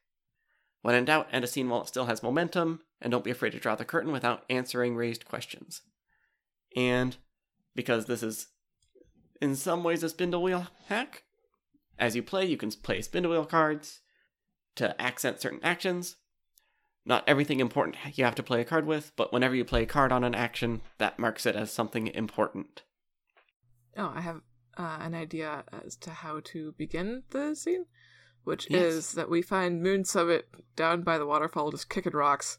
[0.86, 3.50] When in doubt, end a scene while it still has momentum, and don't be afraid
[3.50, 5.82] to draw the curtain without answering raised questions.
[6.76, 7.16] And
[7.74, 8.46] because this is
[9.42, 11.24] in some ways a spindle wheel hack,
[11.98, 14.02] as you play, you can play spindle wheel cards
[14.76, 16.18] to accent certain actions.
[17.04, 19.86] Not everything important you have to play a card with, but whenever you play a
[19.86, 22.84] card on an action, that marks it as something important.
[23.96, 24.40] Oh, I have
[24.76, 27.86] uh, an idea as to how to begin the scene,
[28.46, 28.82] which Yes.
[28.82, 32.58] is that we find Moon Summit down by the waterfall just kicking rocks.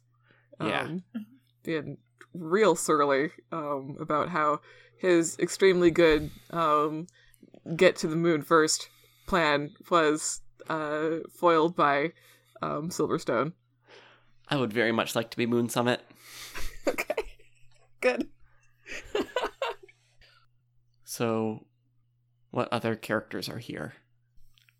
[0.60, 0.82] Yeah.
[0.82, 1.04] Um,
[1.64, 1.98] being
[2.34, 4.60] real surly um, about how
[4.98, 7.08] his extremely good um,
[7.76, 8.90] get to the moon first
[9.28, 12.12] plan was uh, foiled by
[12.62, 13.54] um, Silverstone.
[14.50, 16.02] I would very much like to be Moon Summit.
[16.88, 17.24] okay.
[18.02, 18.28] Good.
[21.10, 21.66] So,
[22.52, 23.94] what other characters are here?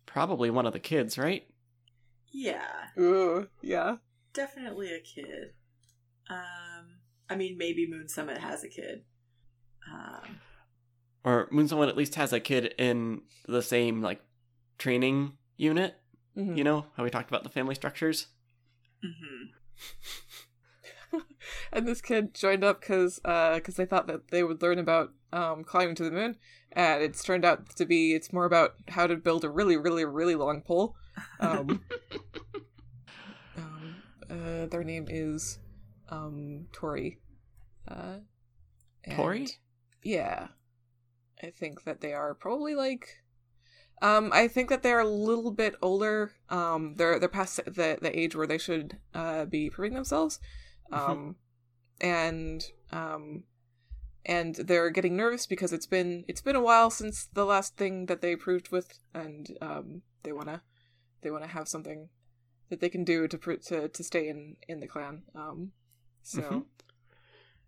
[0.08, 1.46] Probably one of the kids, right?
[2.32, 2.62] Yeah,
[2.98, 3.96] Ooh, yeah.
[4.32, 5.52] definitely a kid.
[6.30, 6.98] Um,
[7.30, 9.04] I mean, maybe Moon Summit has a kid.
[9.92, 10.40] Um,
[11.24, 14.20] Or Moon Summit at least has a kid in the same, like,
[14.78, 15.96] training unit.
[16.36, 16.56] Mhm.
[16.56, 18.28] You know, how we talked about the family structures?
[19.04, 19.50] mhm.
[21.72, 25.64] and this kid joined up because because they thought that they would learn about um,
[25.64, 26.36] climbing to the moon,
[26.72, 30.04] and it's turned out to be it's more about how to build a really really
[30.04, 30.96] really long pole.
[31.40, 31.82] Um,
[33.56, 33.96] um,
[34.30, 35.58] uh, their name is
[36.10, 37.18] um, Tori.
[37.86, 38.18] Uh,
[39.04, 39.46] and- Tori?
[40.02, 40.48] Yeah,
[41.42, 43.22] I think that they are probably like.
[44.00, 46.30] Um, I think that they're a little bit older.
[46.50, 50.38] Um, they're they're past the the age where they should uh be proving themselves.
[50.92, 51.36] Um,
[52.00, 53.44] and um,
[54.24, 58.06] and they're getting nervous because it's been it's been a while since the last thing
[58.06, 60.62] that they proved with, and um, they wanna
[61.22, 62.08] they wanna have something
[62.70, 65.22] that they can do to pr- to to stay in in the clan.
[65.34, 65.72] Um,
[66.22, 66.64] so Mhm.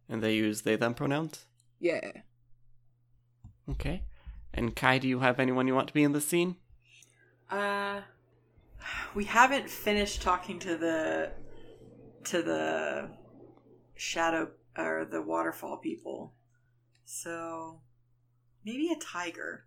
[0.08, 1.46] And they use they them pronouns?
[1.78, 2.22] yeah.
[3.68, 4.02] Okay.
[4.52, 6.56] And Kai, do you have anyone you want to be in the scene?
[7.48, 8.00] Uh,
[9.14, 11.30] we haven't finished talking to the
[12.24, 13.10] to the
[13.96, 16.34] shadow or the waterfall people,
[17.04, 17.80] so
[18.64, 19.64] maybe a tiger.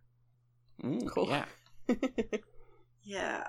[0.86, 1.30] Ooh, Cool.
[1.30, 1.46] Yeah.
[3.06, 3.44] Yeah.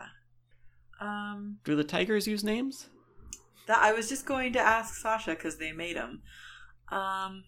[1.00, 2.88] Um, Do the tigers use names?
[3.68, 6.22] that I was just going to ask Sasha because they made them.
[6.90, 7.44] Um,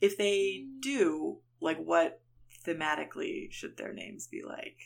[0.00, 2.20] if they do, like, what
[2.64, 4.78] thematically should their names be like?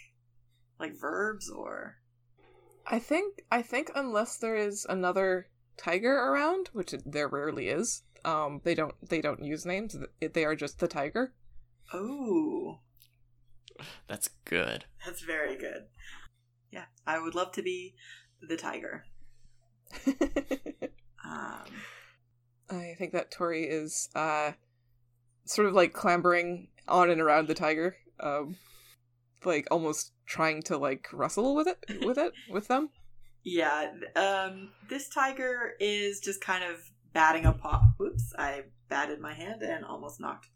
[0.79, 1.97] Like verbs or?
[2.87, 5.47] I think I think unless there is another
[5.81, 9.97] tiger around, which there rarely is, um, they don't they don't use names.
[10.21, 11.33] They are just the tiger.
[11.93, 12.81] Oh,
[14.09, 14.85] That's good.
[15.05, 15.87] that's very good.
[16.71, 17.95] Yeah, I would love to be
[18.41, 19.05] the tiger.
[21.23, 21.67] Um,
[22.71, 24.53] I think that Tori is uh,
[25.45, 28.57] sort of like clambering on and around the tiger, um,
[29.45, 32.89] like almost trying to like wrestle with it with it with them.
[33.43, 36.77] Yeah, um, this tiger is just kind of
[37.13, 37.83] batting a paw.
[37.97, 40.49] Whoops, I batted my hand and almost knocked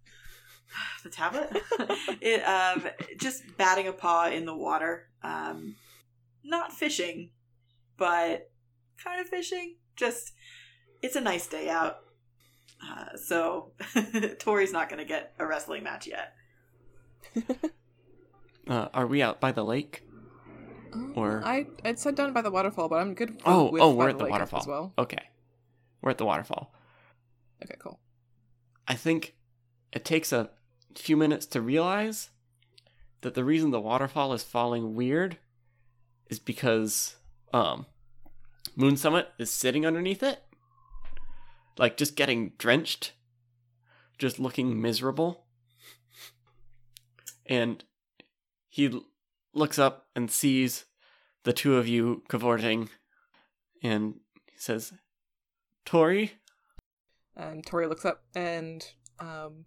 [1.03, 1.51] the tablet.
[2.21, 2.87] it um,
[3.19, 5.09] just batting a paw in the water.
[5.23, 5.77] Um,
[6.45, 7.31] not fishing,
[7.97, 8.51] but
[9.03, 9.77] kind of fishing.
[9.97, 10.33] Just
[11.03, 11.99] it's a nice day out.
[12.87, 13.73] Uh, so
[14.39, 16.35] Tori's not going to get a wrestling match yet.
[18.67, 20.04] Uh, are we out by the lake?
[21.15, 23.41] Or- I I'd said down by the waterfall, but I'm good.
[23.45, 24.61] Oh, with oh, we're at the lake waterfall.
[24.61, 24.93] as well.
[24.99, 25.23] Okay.
[26.03, 26.73] We're at the waterfall.
[27.63, 27.99] Okay, cool.
[28.87, 29.35] I think
[29.93, 30.51] it takes a
[30.95, 32.31] few minutes to realize
[33.23, 35.39] that the reason the waterfall is falling weird
[36.29, 37.17] is because
[37.53, 37.87] um
[38.77, 40.43] Moon Summit is sitting underneath it.
[41.79, 43.13] Like just getting drenched.
[44.19, 45.45] Just looking miserable.
[47.47, 47.85] And
[48.69, 49.01] he
[49.55, 50.85] looks up and sees
[51.45, 52.89] the two of you cavorting
[53.83, 54.15] and
[54.47, 54.93] he says,
[55.85, 56.33] Tori?
[57.37, 58.85] And Tori looks up and
[59.21, 59.67] um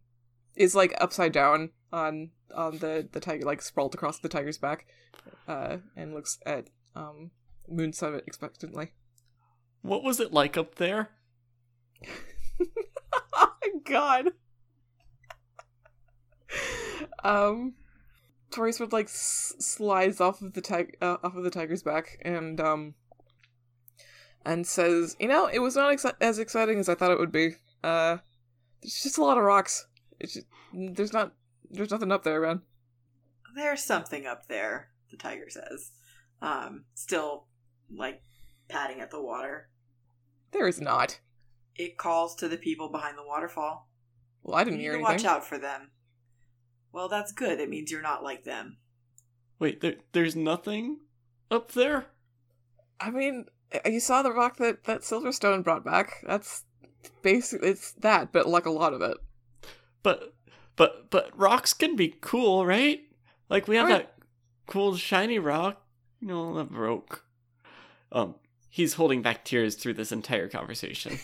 [0.55, 4.88] is like upside down on on the the tiger, like sprawled across the tiger's back,
[5.47, 7.31] uh, and looks at um
[7.68, 8.93] Moon Summit expectantly.
[9.81, 11.09] What was it like up there?
[13.34, 14.31] oh my god.
[17.23, 17.73] um,
[18.57, 21.84] Tori sort of like s- slides off of the tiger uh, off of the tiger's
[21.84, 22.95] back and um
[24.45, 27.31] and says, "You know, it was not exci- as exciting as I thought it would
[27.31, 27.55] be.
[27.84, 28.17] Uh,
[28.81, 29.88] there's just a lot of rocks.
[30.19, 31.34] It's just, there's not
[31.69, 32.61] there's nothing up there, man.
[33.55, 34.89] There's something up there.
[35.11, 35.91] the tiger says.
[36.41, 37.45] Um, still,
[37.91, 38.21] like,
[38.69, 39.69] patting at the water.
[40.51, 41.19] There is not.
[41.75, 43.89] It calls to the people behind the waterfall.
[44.43, 45.11] Well, I didn't need hear anything.
[45.13, 45.89] watch out for them.
[46.91, 47.59] Well, that's good.
[47.59, 48.77] It means you're not like them.
[49.59, 50.99] Wait, there, there's nothing
[51.51, 52.05] up there?
[52.99, 53.45] I mean,
[53.85, 56.23] you saw the rock that that Silverstone brought back.
[56.26, 56.64] That's
[57.22, 59.18] basically it's that, but like a lot of it.
[60.03, 60.34] But
[60.76, 63.01] but but rocks can be cool, right?
[63.49, 63.99] Like we have Right.
[63.99, 64.14] that
[64.68, 65.81] cool shiny rock,
[66.19, 67.23] you know, that broke.
[68.11, 68.35] Um,
[68.69, 71.19] he's holding back tears through this entire conversation.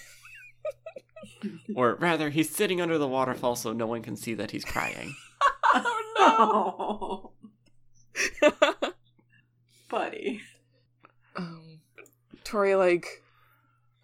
[1.76, 5.15] or rather, he's sitting under the waterfall so no one can see that he's crying.
[5.76, 7.34] Oh
[8.41, 8.50] no,
[9.90, 10.41] buddy.
[11.36, 11.80] um,
[12.44, 13.24] Tori like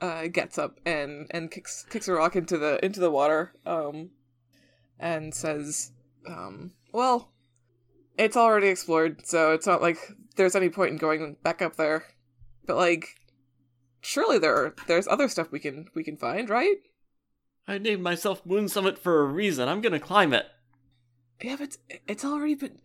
[0.01, 4.09] uh gets up and and kicks kicks a rock into the into the water um
[4.97, 5.91] and says
[6.27, 7.31] um well
[8.17, 9.97] it's already explored so it's not like
[10.37, 12.05] there's any point in going back up there
[12.65, 13.19] but like
[13.99, 16.77] surely there are, there's other stuff we can we can find right
[17.67, 19.69] I named myself Moon Summit for a reason.
[19.69, 20.47] I'm gonna climb it.
[21.41, 22.79] Yeah but it's it's already been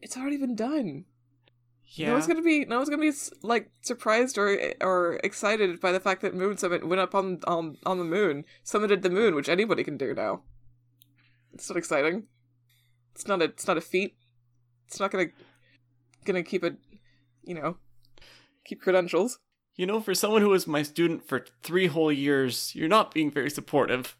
[0.00, 1.04] it's already been done
[1.86, 2.08] Yeah.
[2.08, 3.12] No one's gonna be no one's gonna be
[3.42, 7.78] like surprised or or excited by the fact that Moon Summit went up on on
[7.86, 10.42] on the moon, summited the moon, which anybody can do now.
[11.54, 12.24] It's not exciting.
[13.14, 14.16] It's not a it's not a feat.
[14.86, 15.28] It's not gonna
[16.26, 16.76] gonna keep it,
[17.42, 17.78] you know,
[18.64, 19.38] keep credentials.
[19.74, 23.30] You know, for someone who was my student for three whole years, you're not being
[23.30, 24.16] very supportive.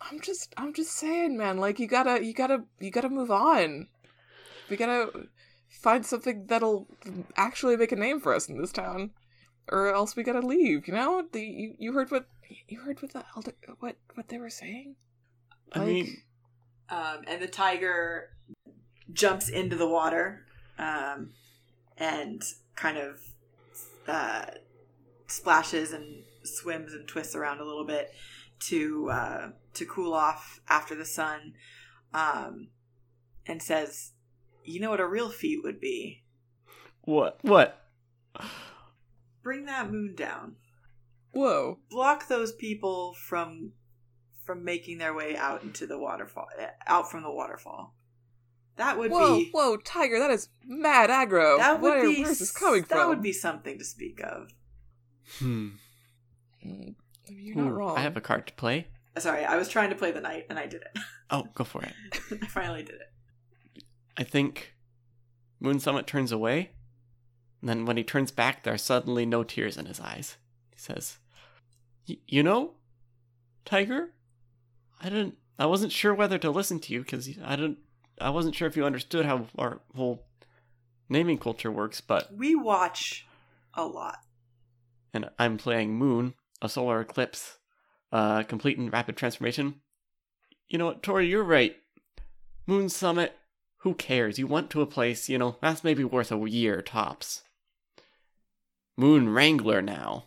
[0.00, 1.58] I'm just I'm just saying, man.
[1.58, 3.88] Like you gotta you gotta you gotta move on.
[4.68, 5.28] We gotta
[5.68, 6.86] find something that'll
[7.36, 9.10] actually make a name for us in this town,
[9.70, 10.88] or else we gotta leave.
[10.88, 12.26] You know, the you, you heard what
[12.68, 14.96] you heard what the elder what what they were saying.
[15.72, 16.22] I mean,
[16.88, 18.30] Um, and the tiger
[19.12, 20.46] jumps into the water
[20.78, 21.30] um,
[21.96, 22.42] and
[22.74, 23.20] kind of
[24.08, 24.46] uh,
[25.28, 28.12] splashes and swims and twists around a little bit
[28.60, 31.54] to uh, to cool off after the sun,
[32.14, 32.68] um,
[33.46, 34.12] and says,
[34.64, 36.22] "You know what a real feat would be?
[37.02, 37.38] what?
[37.42, 37.80] What?
[39.42, 40.56] Bring that moon down.
[41.32, 41.78] Whoa!
[41.90, 43.72] Block those people from."
[44.44, 46.48] From making their way out into the waterfall,
[46.88, 47.94] out from the waterfall.
[48.78, 49.36] That would Whoa!
[49.36, 49.70] be Whoa!
[49.72, 51.58] Whoa, tiger, that is mad aggro.
[51.58, 53.10] That would Where, be where's this coming that from?
[53.10, 54.50] would be something to speak of.
[55.38, 55.68] Hmm.
[57.30, 57.96] You're not hmm, Ooh, wrong.
[57.98, 58.88] I have a card to play.
[59.18, 60.98] Sorry, I was trying to play the knight and I did it.
[61.32, 61.92] Oh, go for it.
[62.42, 63.84] I finally did it.
[64.16, 64.74] I think
[65.60, 66.70] Moon Summit turns away.
[67.60, 70.38] And then when he turns back, there are suddenly no tears in his eyes.
[70.72, 71.18] He says,
[72.08, 72.72] "Y- You know,
[73.64, 74.10] Tiger,
[75.00, 75.36] I didn't.
[75.56, 77.78] I wasn't sure whether to listen to you because I didn't.
[78.20, 80.26] I wasn't sure if you understood how our whole
[81.08, 83.24] naming culture works, but We watch
[83.74, 84.18] a lot.
[85.14, 87.58] and I'm playing Moon, a solar eclipse,
[88.12, 89.80] uh, complete and rapid transformation.
[90.68, 91.76] You know what, Tori, you're right.
[92.66, 93.36] Moon Summit,
[93.78, 94.38] who cares?
[94.38, 97.42] You went to a place, you know, that's maybe worth a year tops.
[98.96, 100.26] Moon Wrangler now.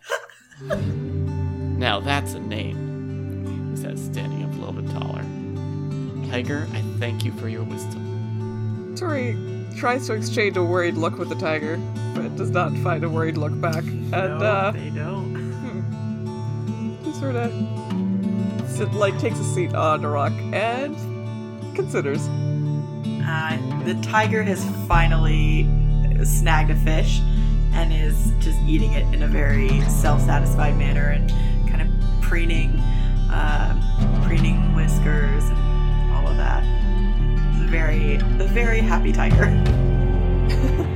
[0.62, 5.24] now that's a name, he says, standing up a little bit taller.
[6.30, 8.96] Tiger, I thank you for your wisdom.
[8.98, 9.38] Tori
[9.78, 11.78] tries to exchange a worried look with the tiger,
[12.16, 13.84] but does not find a worried look back.
[13.84, 15.43] And no, uh they don't.
[17.24, 20.94] Sort of sit, like takes a seat on a rock and
[21.74, 22.28] considers.
[23.26, 25.64] Uh, the tiger has finally
[26.26, 27.22] snagged a fish
[27.72, 31.30] and is just eating it in a very self-satisfied manner and
[31.70, 32.72] kind of preening,
[33.32, 36.62] uh, preening whiskers and all of that.
[37.54, 39.46] It's a very, a very happy tiger.